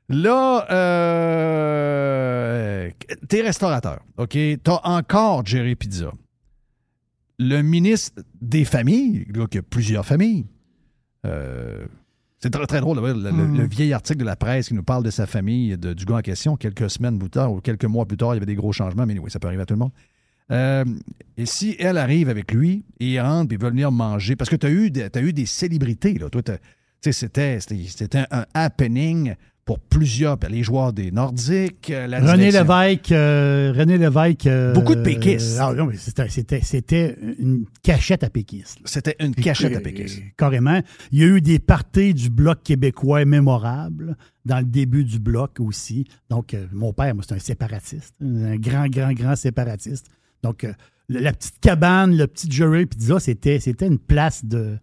[0.10, 0.66] Là,
[1.58, 2.90] euh,
[3.28, 4.38] t'es restaurateur, OK?
[4.64, 6.12] T'as encore Jerry Pizza.
[7.40, 10.46] Le ministre des familles, là, qui a plusieurs familles,
[11.26, 11.86] euh,
[12.40, 15.04] c'est très, très drôle, le, le- le vieil article de la presse qui nous parle
[15.04, 18.06] de sa famille, de- du gars en question, quelques semaines plus tard ou quelques mois
[18.06, 19.74] plus tard, il y avait des gros changements, mais oui, ça peut arriver à tout
[19.74, 19.92] le monde.
[20.52, 20.86] Euh,
[21.38, 24.56] et si elle arrive avec lui et il rentre et veut venir manger, parce que
[24.56, 26.30] tu as eu, eu des célébrités, là.
[26.30, 26.42] Toi,
[27.12, 29.36] c'était, c'était un happening
[29.68, 32.52] pour plusieurs, ben, les joueurs des Nordiques, euh, la René.
[32.52, 34.48] Lévesque, euh, René Lévesque.
[34.48, 35.58] euh, Beaucoup de péquistes.
[35.60, 38.80] ah non, c'était, une cachette à péquistes.
[38.86, 40.22] C'était une cachette à péquistes.
[40.38, 40.80] Carrément.
[41.12, 44.16] Il y a eu des parties du Bloc québécois mémorables
[44.46, 46.08] dans le début du Bloc aussi.
[46.30, 50.08] Donc, mon père, moi, c'est un séparatiste, un grand, grand, grand séparatiste.
[50.44, 50.74] Donc, euh,
[51.10, 54.78] la petite cabane, le petit Jerry Pizza, c'était, c'était une place de.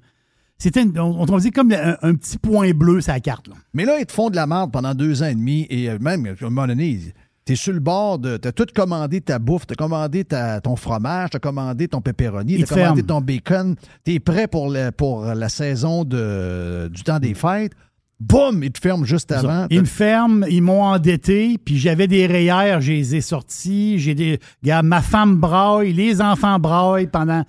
[0.56, 3.48] C'était, une- on, on dit comme un, un petit point bleu sur la carte.
[3.48, 3.54] Là.
[3.74, 5.98] Mais là, ils te font de la merde pendant deux ans et demi et euh,
[6.00, 6.98] même, à un moment donné,
[7.44, 8.36] t'es sur le bord de.
[8.36, 12.74] T'as tout commandé ta bouffe, t'as commandé ta- ton fromage, t'as commandé ton pepperoni, t'as
[12.84, 17.72] commandé ton bacon, t'es prêt pour, le- pour la saison de, du temps des fêtes.
[18.20, 19.66] Boum, ils te ferment juste avant.
[19.70, 23.98] Ils me ferment, ils m'ont endetté, puis j'avais des rayères, je les ai sortis.
[23.98, 24.38] J'ai des.
[24.62, 27.44] Regarde, ma femme braille, les enfants braillent pendant.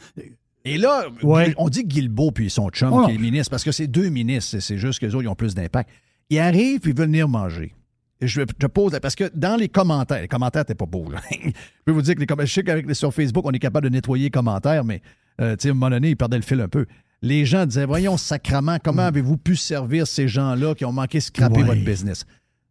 [0.66, 1.54] Et là, Ouais.
[1.58, 3.06] on dit Guilbeault puis son chum Oh.
[3.06, 5.54] qui est ministre, parce que c'est deux ministres, c'est- juste que autres, ils ont plus
[5.54, 5.90] d'impact.
[6.32, 7.74] Ils arrivent puis ils veulent venir manger.
[8.20, 11.10] Et je, je pose, parce que dans les commentaires, les commentaires n'étaient pas beaux.
[11.12, 11.20] là.
[11.32, 11.52] je
[11.86, 13.88] peux vous dire que les commentaires, je sais qu'avec les- sur Facebook, on est capable
[13.90, 15.02] de nettoyer les commentaires, mais
[15.40, 16.88] euh, tu sais, à un moment donné, ils perdaient le fil un peu.
[17.22, 21.62] Les gens disaient, voyons, sacrement, comment avez-vous pu servir ces gens-là qui ont manqué scraper
[21.62, 21.64] Ouais.
[21.64, 22.26] votre business?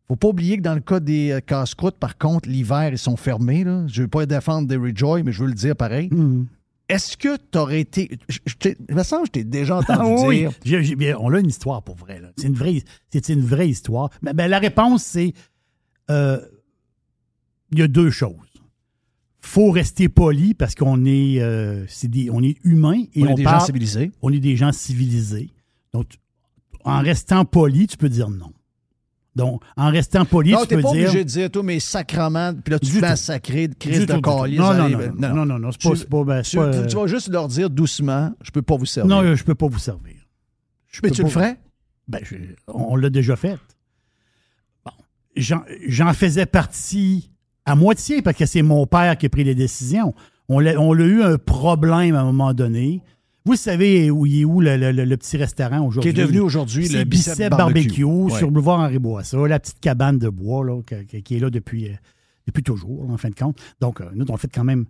[0.06, 3.16] faut pas oublier que dans le cas des euh, casse-croûtes, par contre, l'hiver, ils sont
[3.16, 3.64] fermés.
[3.64, 3.84] Là.
[3.86, 6.08] Je veux pas défendre des Rejoy, mais je veux le dire pareil.
[6.12, 6.46] Mhm.
[6.90, 8.18] Est-ce que tu aurais été.
[8.28, 8.54] Je, je
[8.90, 11.18] il me semble que je t'ai déjà entendu Ah oui, dire.
[11.22, 12.20] On a une histoire pour vrai.
[12.36, 14.10] C'est une vraie, c'est une vraie histoire.
[14.22, 15.32] Ben, ben, la réponse, c'est
[16.10, 16.38] euh,
[17.72, 18.34] il y a deux choses.
[19.44, 23.34] Faut rester poli parce qu'on est, euh, des, on est humain et On on, est
[23.34, 24.10] des gens parle- civilisés.
[24.22, 25.50] On est des gens civilisés.
[25.92, 26.06] Donc,
[26.84, 28.52] en restant poli, tu peux dire non.
[29.36, 31.08] Donc, en restant poli, non, tu peux pas dire.
[31.08, 34.58] obligé de dire, toi, mais sacrement, puis là, tu te massacrer de crise de calice.
[34.58, 36.86] Non, non, non, non, non, non, c'est pas- Tu- pas- ben, tu, pas, tu- euh,
[36.86, 39.14] tu vas juste leur dire doucement, je peux pas vous servir.
[39.22, 40.14] Non, je peux pas vous servir.
[40.90, 41.60] Je mais tu pas le ferais?
[42.06, 42.36] Ben, je-
[42.68, 43.58] on l'a déjà fait.
[44.84, 44.92] Bon.
[45.36, 47.30] J'en faisais partie
[47.66, 50.14] à moitié parce que c'est mon père qui a pris les décisions.
[50.48, 53.00] On l'a on l'a eu un problème à un moment donné.
[53.46, 56.12] Vous savez où il est où le, le- le- le petit restaurant aujourd'hui?
[56.12, 58.02] Qui est devenu aujourd'hui le C'est Bicep Bicep Barbecue.
[58.02, 58.38] Barbecue, Ouais.
[58.38, 60.80] sur Boulevard Henri Bourassa, la petite cabane de bois là,
[61.24, 61.94] qui est là depuis, euh,
[62.46, 63.58] depuis toujours, en fin de compte.
[63.80, 64.86] Donc, euh, nous, on fait quand même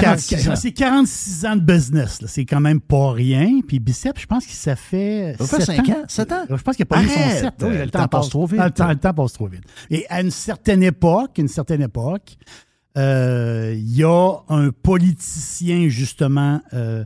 [0.00, 0.56] 46 ans.
[0.56, 2.22] c'est 46 ans de business.
[2.22, 2.28] là.
[2.28, 3.60] C'est quand même pas rien.
[3.66, 5.36] Puis Bicep, je pense que ça fait.
[5.38, 6.44] Ça fait sept cinq ans, sept ans?
[6.48, 7.38] Je pense qu'il a pas eu son Arrête!
[7.40, 7.62] 7.
[7.62, 8.60] Euh, le temps passe trop vite.
[8.60, 9.62] Le temps, le temps passe trop vite.
[9.90, 12.36] Et à une certaine époque, une certaine époque,
[12.98, 17.04] euh, il y a un politicien, justement, euh,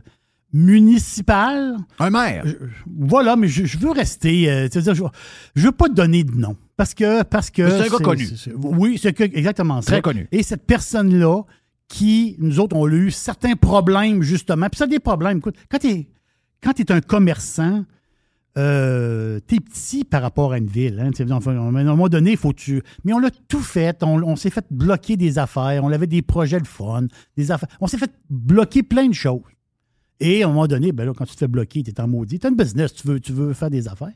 [0.53, 1.77] municipal.
[1.99, 2.43] Un maire.
[2.85, 4.49] Voilà, mais je, je veux rester.
[4.49, 5.03] euh, c'est-à-dire, je,
[5.55, 6.55] je veux pas donner de nom.
[6.75, 7.23] Parce que.
[7.23, 8.25] Parce que c'est un gars connu.
[8.35, 9.91] c'est- oui, c'est que- exactement ça.
[9.93, 10.27] Très connu.
[10.31, 11.41] Et cette personne-là,
[11.87, 14.67] qui, nous autres, on a eu certains problèmes, justement.
[14.69, 15.37] Puis ça, des problèmes.
[15.37, 15.87] Écoute, quand tu
[16.81, 17.85] es, un commerçant,
[18.57, 20.99] euh, t'es petit par rapport à une ville.
[20.99, 22.81] Hein, enfin, à un moment donné, il faut tu.
[23.03, 24.03] Mais on l'a tout fait.
[24.03, 25.83] On, on s'est fait bloquer des affaires.
[25.83, 27.07] On avait des projets de fun.
[27.37, 27.69] Des affaires.
[27.79, 29.41] On s'est fait bloquer plein de choses.
[30.19, 32.07] Et à un moment donné, ben là, quand tu te fais bloquer, tu es en
[32.07, 32.39] maudit.
[32.39, 34.13] Tu as une business, tu veux, tu veux faire des affaires.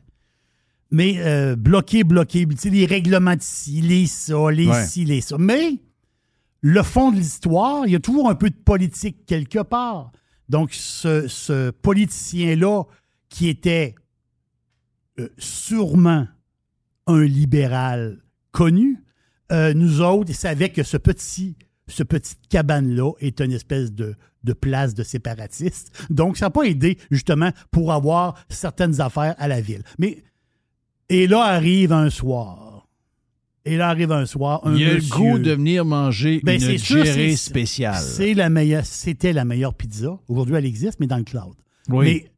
[0.89, 4.85] Mais euh, bloquer, bloquer, tu sais, les règlements d'ici, les ça, les Ouais.
[4.85, 5.38] ci, les ça.
[5.39, 5.77] Mais
[6.61, 10.11] le fond de l'histoire, il y a toujours un peu de politique quelque part.
[10.47, 12.83] Donc, ce, politicien-là,
[13.29, 13.95] qui était
[15.19, 16.27] euh, sûrement
[17.07, 18.19] un libéral
[18.51, 19.03] connu,
[19.51, 21.57] euh, nous autres, savaient que ce petit,
[21.88, 22.03] ce
[22.49, 26.05] cabane-là est une espèce de, de place de séparatiste.
[26.09, 29.83] Donc, ça n'a pas aidé, justement, pour avoir certaines affaires à la ville.
[29.97, 30.23] Mais,
[31.09, 32.70] et là arrive un soir.
[33.63, 36.77] Et là arrive un soir, un Il a le goût de venir manger Ben, une
[36.77, 38.01] gérée spéciale.
[38.01, 40.17] C'est la meilleure, c'était la meilleure pizza.
[40.27, 41.53] Aujourd'hui, elle existe, mais dans le cloud.
[41.89, 42.05] Oui.
[42.05, 42.31] Mais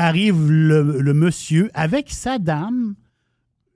[0.00, 2.94] arrive le, le monsieur avec sa dame,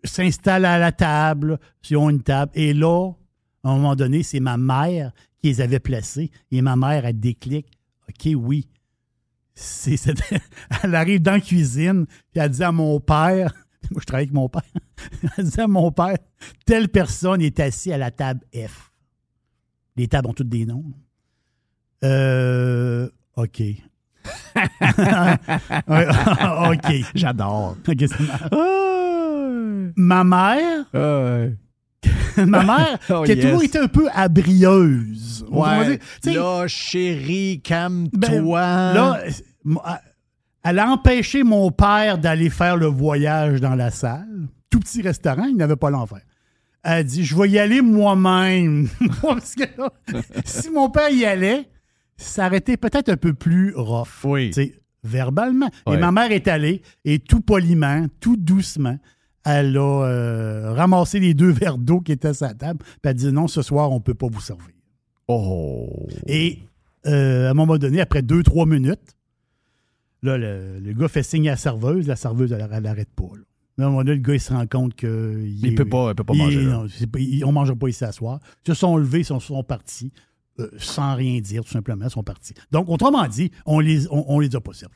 [0.04, 1.58] s'installe à la table,
[1.90, 3.10] ils ont une table, et là,
[3.64, 7.18] à un moment donné, c'est ma mère qui les avait placés, et ma mère, elle
[7.18, 7.66] déclic.
[8.08, 8.68] OK, oui.
[9.54, 10.12] C'est-
[10.84, 13.52] elle arrive dans la cuisine, puis elle dit à mon père,
[13.90, 14.62] moi je travaille avec mon père,
[15.36, 16.16] elle dit à mon père,
[16.66, 18.92] telle personne est assise à la table F.
[19.96, 20.84] Les tables ont toutes des noms.
[22.04, 23.62] Euh, OK.
[25.88, 26.92] OK.
[27.14, 27.76] J'adore.
[29.96, 30.84] Ma- mère,
[32.36, 33.44] ma mère, Oh, qui a yes.
[33.44, 35.44] toujours été un peu abrieuse.
[35.50, 35.98] Ouais.
[36.22, 38.20] dire, Là, chérie, calme-toi.
[38.30, 39.30] ben, là, euh,
[39.64, 39.98] moi,
[40.68, 44.48] elle a empêché mon père d'aller faire le voyage dans la salle.
[44.68, 46.20] Tout petit restaurant, il n'avait pas l'enfer.
[46.82, 48.86] Elle a dit, je vais y aller moi-même.
[49.22, 49.90] Parce que là,
[50.44, 51.70] si mon père y allait,
[52.18, 54.24] ça aurait été peut-être un peu plus rough.
[54.24, 54.48] Oui.
[54.48, 55.70] tu sais, verbalement.
[55.90, 58.98] Et ma mère est allée, et tout poliment, tout doucement,
[59.46, 63.10] elle a euh, ramassé les deux verres d'eau qui étaient sur la table, puis elle
[63.10, 64.74] a dit, non, ce soir, on ne peut pas vous servir.
[65.28, 65.88] Oh.
[66.26, 66.58] Et
[67.06, 69.16] euh, à un moment donné, après deux, trois minutes,
[70.22, 72.06] là, le, le gars fait signe à la serveuse.
[72.06, 73.24] La serveuse, elle n'arrête pas.
[73.34, 73.42] là.
[73.76, 75.44] Mais à un moment donné, le gars, il se rend compte que.
[75.46, 76.86] Il peut pas- il peut pas il- manger, non,
[77.18, 78.40] il- on ne mangera pas ici à soir.
[78.66, 80.12] Ils se sont levés, ils sont, sont partis,
[80.58, 82.54] euh, sans rien dire, tout simplement, ils sont partis.
[82.72, 84.94] Donc, autrement dit, on les, on, on les a pas servis.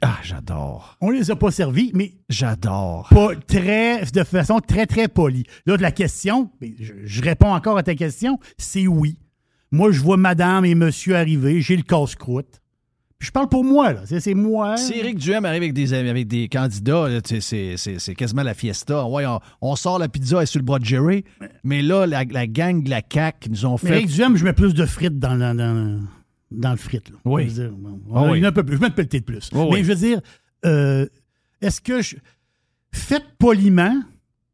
[0.00, 0.96] Ah, j'adore.
[1.02, 3.06] On les a pas servis, mais J'adore.
[3.10, 5.44] pas très, de façon très, très polie.
[5.66, 9.18] Là, de la question, je, je réponds encore à ta question, c'est oui.
[9.70, 12.59] Moi, je vois madame et monsieur arriver, j'ai le casse-croûte.
[13.20, 14.00] Je parle pour moi, là.
[14.06, 14.76] C'est moi.
[14.78, 17.06] Si Éric Duhem arrive avec des, avec des candidats,
[17.40, 19.06] c'est- quasiment la fiesta.
[19.06, 21.24] Ouais, on, on sort la pizza, est sur le bras de Jerry.
[21.62, 23.88] Mais là, la, la gang de la CAQ nous ont fait.
[23.92, 26.00] avec du M, je mets plus de frites dans, dans, dans,
[26.50, 27.00] dans le frit.
[27.10, 27.18] Là.
[27.26, 27.42] Oui.
[27.44, 28.44] Je veux dire, Ah il y en oui.
[28.44, 28.76] a un peu plus.
[28.76, 29.50] Je vais te pelleter de plus.
[29.52, 29.80] Mais oui.
[29.84, 30.20] je veux dire,
[30.64, 31.06] euh,
[31.60, 32.16] est-ce que je.
[32.92, 34.02] Faites poliment,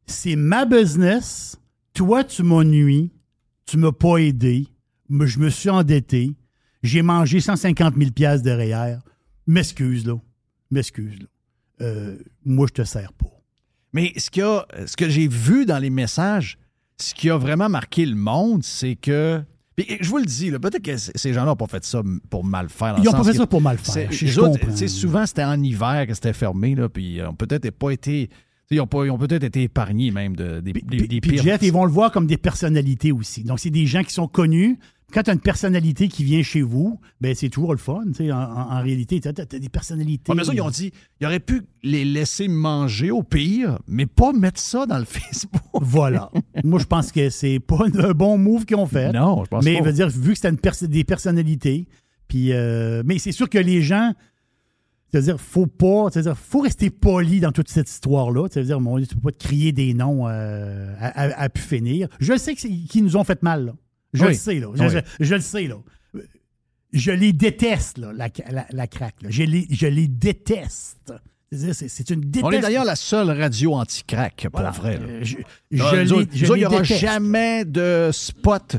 [0.07, 1.57] c'est ma business.
[1.95, 3.13] Toi, tu m'as nuit.
[3.65, 4.67] Tu m'as pas aidé.
[5.09, 6.33] Je me suis endetté.
[6.87, 9.01] J'ai mangé 150 000 piastres derrière.
[9.47, 10.15] M'excuse, là.
[10.71, 11.27] M'excuse, là.
[11.83, 13.27] Euh, moi, je te sers pas.
[13.93, 16.59] Mais ce, qu'il y a- ce que j'ai vu dans les messages,
[17.01, 19.43] ce qui a vraiment marqué le monde, c'est que.
[19.77, 22.45] Puis, je vous le dis, là, peut-être que ces gens-là n'ont pas fait ça pour
[22.45, 22.95] mal faire.
[22.97, 24.11] dans Ils le ont pas fait que ça pour mal faire.
[24.11, 27.91] Je- autres, souvent, c'était en hiver que c'était fermé, là, puis ils ont peut-être pas
[27.91, 28.31] été.
[28.71, 31.43] Ils ont, ont peut-être été épargnés même de, des, des, Puis, des puis pires.
[31.43, 33.45] Jeff, ils vont le voir comme des personnalités aussi.
[33.45, 34.79] Donc, c'est des gens qui sont connus.
[35.13, 38.03] Quand tu as une personnalité qui vient chez vous, ben c'est toujours le fun.
[38.09, 40.31] tu sais, En, en- réalité, tu as, des personnalités.
[40.33, 44.07] Ouais, mais ça, ils ont dit, ils auraient pu les laisser manger au pire, mais
[44.07, 45.63] pas mettre ça dans le Facebook.
[45.81, 46.31] Voilà.
[46.65, 49.13] Moi, je pense que c'est pas un bon move qu'ils ont fait.
[49.13, 49.79] Non, je pense mais pas.
[49.81, 51.87] je veux dire, vu que c'était des personnalités,
[52.27, 54.13] puis euh, mais c'est sûr que les gens,
[55.13, 58.49] c'est-à-dire, faut pas, c'est-à-dire, faut rester poli dans toute cette histoire-là.
[58.51, 61.63] C'est-à-dire, mon Dieu, tu peux pas te crier des noms euh, à, à- à pu
[61.63, 62.09] finir.
[62.19, 63.67] Je sais qu'ils nous ont fait mal.
[63.67, 63.73] là.
[64.17, 64.29] Je Oui.
[64.29, 64.69] le sais, là.
[64.75, 64.91] Je, Oui.
[65.19, 65.77] je- je le sais, là.
[66.93, 69.17] Je les déteste, là, la, la, la craque.
[69.23, 69.29] là.
[69.31, 71.13] Je les, je les déteste.
[71.53, 72.45] C'est une déteste.
[72.45, 74.71] On est d'ailleurs la seule radio anti-crack, pour Voilà.
[74.71, 74.99] vrai.
[74.99, 75.05] là.
[75.07, 75.37] Euh, Je,
[75.81, 77.01] Ah, je les- je il n'y aura déteste.
[77.01, 78.77] jamais de spot.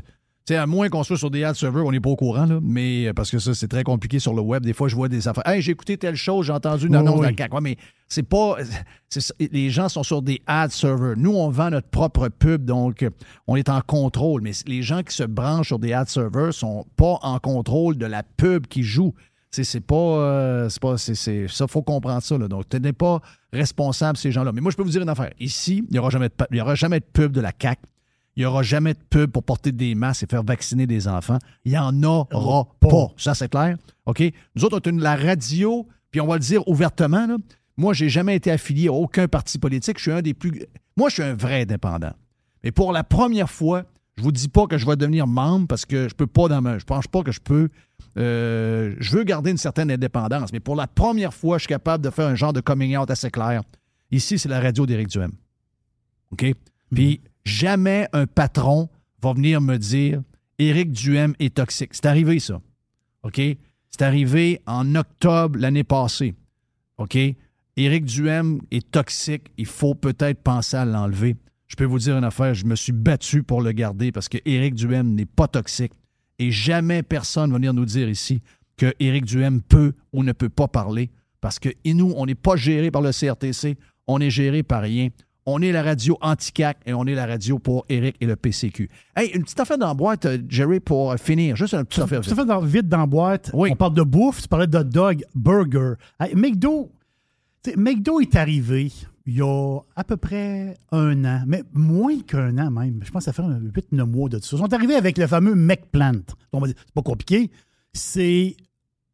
[0.48, 2.60] Sais, à moins qu'on soit sur des ad servers, on n'est pas au courant, là,
[2.62, 4.64] mais euh, parce que ça, c'est très compliqué sur le web.
[4.64, 5.46] Des fois, je vois des affaires.
[5.46, 7.34] Hey, j'ai écouté telle chose, j'ai entendu une Oui, annonce de la.
[7.38, 7.54] CAQ.
[7.56, 7.76] Ouais, mais
[8.08, 8.56] c'est pas.
[9.52, 11.16] les gens sont sur des ad servers.
[11.18, 13.10] Nous, on vend notre propre pub, donc euh,
[13.48, 14.42] on est en contrôle.
[14.42, 18.06] Mais les gens qui se branchent sur des ad servers sont pas en contrôle de
[18.06, 19.14] la pub qui joue.
[19.52, 19.96] C'est c'est pas.
[19.96, 22.38] euh, c'est pas c'est, c'est- ça, faut comprendre ça.
[22.38, 22.48] Là.
[22.48, 23.20] Donc, tu n'es pas
[23.52, 24.52] responsable, ces gens-là.
[24.54, 25.32] Mais moi, je peux vous dire une affaire.
[25.42, 27.52] Ici, il n'y aura, jamais de pa- il y aura jamais de pub de la
[27.60, 27.82] CAQ.
[28.38, 31.40] Il n'y aura jamais de pub pour porter des masques et faire vacciner des enfants.
[31.66, 33.08] Il n'y en aura pas.
[33.18, 33.78] Ça, c'est clair?
[34.06, 34.24] OK?
[34.56, 37.26] Nous autres, on est une- la radio, puis on va le dire ouvertement.
[37.28, 37.38] là.
[37.78, 39.98] Moi, j'ai jamais été affilié à aucun parti politique.
[39.98, 40.52] Je suis un des plus.
[40.96, 42.14] Moi, je suis un vrai indépendant.
[42.64, 43.84] Mais pour la première fois,
[44.18, 46.62] je vous dis pas que je vais devenir membre parce que je peux pas dans
[46.62, 46.78] ma.
[46.80, 47.70] Je pense pas que je peux.
[48.18, 52.04] euh, je veux garder une certaine indépendance, mais pour la première fois, je suis capable
[52.04, 53.62] de faire un genre de coming out assez clair.
[54.12, 55.32] Ici, c'est la radio d'Éric Duhem.
[56.32, 56.46] OK?
[56.94, 58.90] Puis jamais un patron
[59.22, 60.22] va venir me dire
[60.60, 61.92] Éric Duhem est toxique.
[61.94, 62.62] C'est arrivé, ça.
[63.24, 63.40] OK?
[63.90, 66.36] C'est arrivé en octobre l'année passée.
[66.98, 67.18] OK?
[67.78, 69.52] Éric Duhem est toxique.
[69.58, 71.36] Il faut peut-être penser à l'enlever.
[71.68, 74.38] Je peux vous dire une affaire, je me suis battu pour le garder parce que
[74.46, 75.92] Éric Duhem n'est pas toxique.
[76.40, 78.42] Et jamais personne va venir nous dire ici
[78.78, 81.10] que Éric Duhem peut ou ne peut pas parler
[81.42, 85.10] parce que nous, on n'est pas géré par le CRTC, on est géré par rien.
[85.50, 88.90] On est la radio anti-CAC et on est la radio pour Éric et le PCQ.
[89.16, 91.56] Hey, une petite affaire dans la boîte, euh, Jerry, pour euh, finir.
[91.56, 92.24] Juste une petite affaire.
[92.26, 93.50] Ça fait dans- vite dans la boîte.
[93.54, 93.70] Oui.
[93.72, 95.94] On parle de bouffe, tu parlais de dog, burger.
[96.20, 96.92] Hey, McDo,
[97.78, 98.92] McDo est arrivé
[99.26, 103.00] il y a à peu près un an, mais moins qu'un an même.
[103.04, 104.56] Je pense que ça fait 8-9 mois de ça.
[104.56, 106.12] Ils sont arrivés avec le fameux McPlant.
[106.66, 107.52] C'est pas compliqué.
[107.94, 108.56] C'est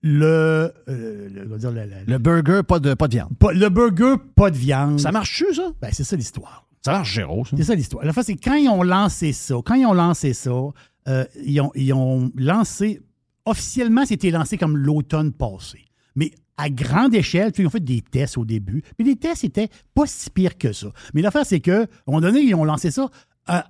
[0.03, 3.29] le, euh, le, dire le- le- Le burger, pas de, pas de viande.
[3.39, 4.99] pas- le burger, pas de viande.
[4.99, 5.71] Ça marche-tu, ça?
[5.81, 6.67] Ben, c'est ça l'histoire.
[6.85, 7.55] Ça marche zéro, ça.
[7.57, 8.03] C'est ça l'histoire.
[8.05, 10.51] La fois, c'est quand ils ont lancé ça, quand ils ont lancé ça,
[11.07, 13.01] euh, ils, ont, ils ont lancé,
[13.45, 15.79] officiellement, c'était lancé comme l'automne passé.
[16.15, 18.83] Mais à grande échelle, ils ont fait des tests au début.
[18.97, 20.87] Puis les tests étaient pas si pires que ça.
[21.13, 23.09] Mais l'affaire, c'est qu'à un moment donné, ils ont lancé ça
[23.47, 23.69] à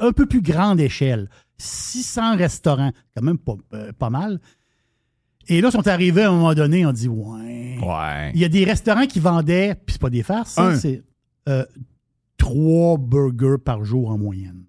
[0.00, 1.28] un peu plus grande échelle.
[1.58, 4.40] 600 restaurants, quand même pas, euh, pas mal.
[5.48, 7.78] Et là, ils sont arrivés à un moment donné, on dit, ouais.
[7.82, 8.30] Ouais.
[8.34, 10.76] Il y a des restaurants qui vendaient, puis c'est pas des farces, ça, Un.
[10.76, 11.02] c'est
[11.48, 11.64] euh,
[12.36, 14.64] trois burgers par jour en moyenne.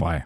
[0.00, 0.22] Ouais.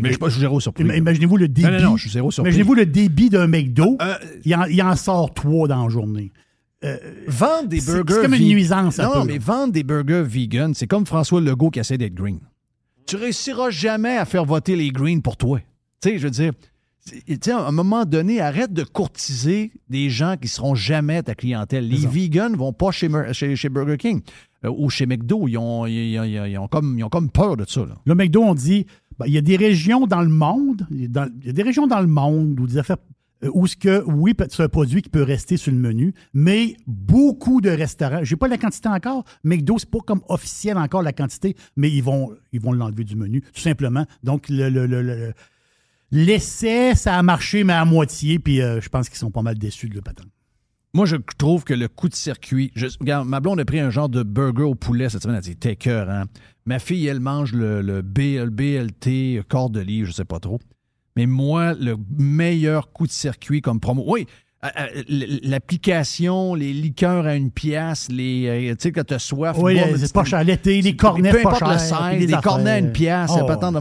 [0.00, 0.84] Mais je suis zéro surpris.
[0.84, 1.66] Ima- Imaginez-vous le débit.
[1.68, 2.50] Non, non, non, je suis zéro surpris.
[2.50, 3.96] Imaginez-vous le débit d'un McDo.
[4.02, 4.14] Euh,
[4.44, 6.30] il, en, il en sort trois dans la journée.
[7.26, 8.14] Vendre des burgers.
[8.14, 9.38] c'est comme une nuisance, un Non, peu, mais là.
[9.40, 12.38] vendre des burgers vegan, c'est comme François Legault qui essaie d'être green.
[13.06, 15.58] Tu réussiras jamais à faire voter les greens pour toi.
[16.00, 16.52] Tu sais, je veux dire,
[17.50, 21.88] à un moment donné, arrête de courtiser des gens qui seront jamais ta clientèle.
[21.88, 24.20] Les vegans vont pas chez, Mer- chez, chez Burger King
[24.64, 25.48] euh, ou chez McDo.
[25.48, 27.80] Ils ont, ils, ont comme, ils ont comme peur de ça.
[27.80, 27.94] Là.
[28.04, 28.86] Le McDo, on dit,
[29.18, 31.86] ben, il y a des régions dans le monde, dans- il y a des régions
[31.86, 32.98] dans le monde où des affaires
[33.44, 36.76] euh, où ce que, oui, c'est un produit qui peut rester sur le menu, mais
[36.88, 41.12] beaucoup de restaurants, j'ai pas la quantité encore, McDo, c'est pas comme officiel encore la
[41.12, 44.04] quantité, mais ils vont ils vont l'enlever du menu, tout simplement.
[44.24, 45.32] Donc, le, le- le- le-
[46.10, 49.56] l'essai, ça a marché, mais à moitié, puis euh, je pense qu'ils sont pas mal
[49.58, 50.26] déçus de le patron.
[50.94, 52.72] Moi, je trouve que le coup de circuit.
[52.74, 55.36] je- regarde, ma blonde a pris un genre de burger au poulet cette semaine.
[55.36, 56.24] Elle dit T'es cœur, hein.
[56.64, 60.40] Ma fille, elle mange le, le B- le BLT corps de livre, je sais pas
[60.40, 60.58] trop.
[61.16, 64.02] Mais moi, le meilleur coup de circuit comme promo.
[64.06, 64.26] Oui,
[64.64, 65.02] euh, euh,
[65.42, 69.56] l'application, les liqueurs à une pièce, les, tu sais, quand tu as soif.
[69.58, 72.70] Oui, bois, les- pas cher l'été, les cornets peu pas le size, les les cornets
[72.70, 73.78] à une pièce, Oh, c'est pas tant de.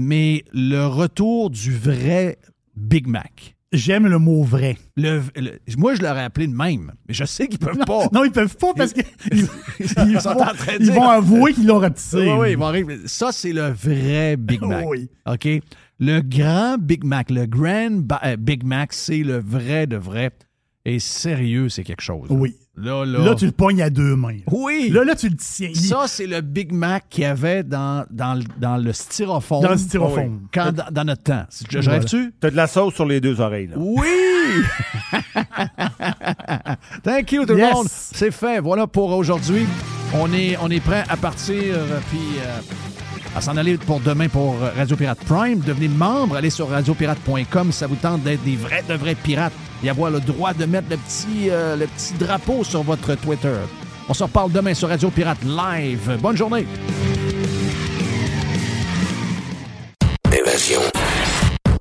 [0.00, 2.38] Mais le retour du vrai
[2.76, 3.56] Big Mac.
[3.72, 4.78] J'aime le mot vrai.
[4.96, 8.06] Le, le- moi, je l'aurais appelé de même, mais je sais qu'ils peuvent pas.
[8.14, 9.46] Non, ils peuvent pas parce qu'ils ils,
[9.80, 9.88] Ils
[10.22, 12.16] sont vont, en train de ils dire- vont avouer qu'ils l'ont rapetissé.
[12.16, 12.96] Oui, oui, ils vont arriver.
[13.06, 14.86] Ça, c'est le vrai Big Mac.
[14.88, 15.10] Oui.
[15.26, 15.46] OK?
[15.98, 17.90] Le grand Big Mac, le grand
[18.24, 20.30] euh, Big Mac, c'est le vrai de vrai.
[20.86, 22.28] Et sérieux, c'est quelque chose.
[22.30, 22.56] Oui.
[22.80, 23.18] Là, là.
[23.24, 24.38] Là, tu le pognes à deux mains.
[24.50, 24.90] Oui.
[24.92, 25.70] Là, là, tu le tiens.
[25.74, 29.62] Ça, c'est le Big Mac qu'il y avait dans, dans, le- dans le styrofoam.
[29.62, 30.42] Dans le styrofoam.
[30.52, 31.44] Quand, dans, dans notre temps.
[31.70, 31.92] Je, Voilà.
[31.98, 32.32] rêve-tu?
[32.40, 33.68] T'as de la sauce sur les deux oreilles.
[33.68, 33.76] Là.
[33.78, 34.06] Oui!
[37.02, 37.68] Thank you, tout Yes.
[37.68, 37.86] le monde.
[37.90, 38.60] C'est fait.
[38.60, 39.66] Voilà pour aujourd'hui.
[40.14, 41.74] On est, on est prêt à partir,
[42.10, 42.60] puis euh,
[43.38, 45.60] à s'en aller pour demain pour euh, Radio Pirate Prime.
[45.60, 49.52] Devenez membre, allez sur radiopirate.com si ça vous tente d'être des vrais, de vrais pirates
[49.84, 53.54] et avoir le droit de mettre le petit, euh, le petit drapeau sur votre Twitter.
[54.08, 56.18] On se reparle demain sur Radio Pirate Live.
[56.20, 56.66] Bonne journée.
[60.36, 60.80] Évasion.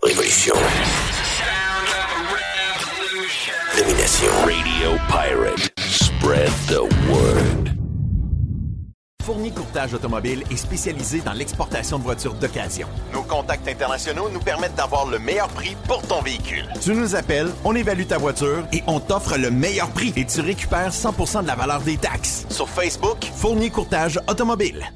[0.04, 0.54] Révolution.
[3.76, 4.32] Domination.
[4.46, 5.72] Radio Pirate.
[5.80, 7.77] Spread the word.
[9.28, 12.88] Fournier Courtage Automobile est spécialisé dans l'exportation de voitures d'occasion.
[13.12, 16.64] Nos contacts internationaux nous permettent d'avoir le meilleur prix pour ton véhicule.
[16.80, 20.40] Tu nous appelles, on évalue ta voiture et on t'offre le meilleur prix et tu
[20.40, 22.46] récupères 100% de la valeur des taxes.
[22.50, 24.90] Sur Facebook, Fournier Courtage Automobile.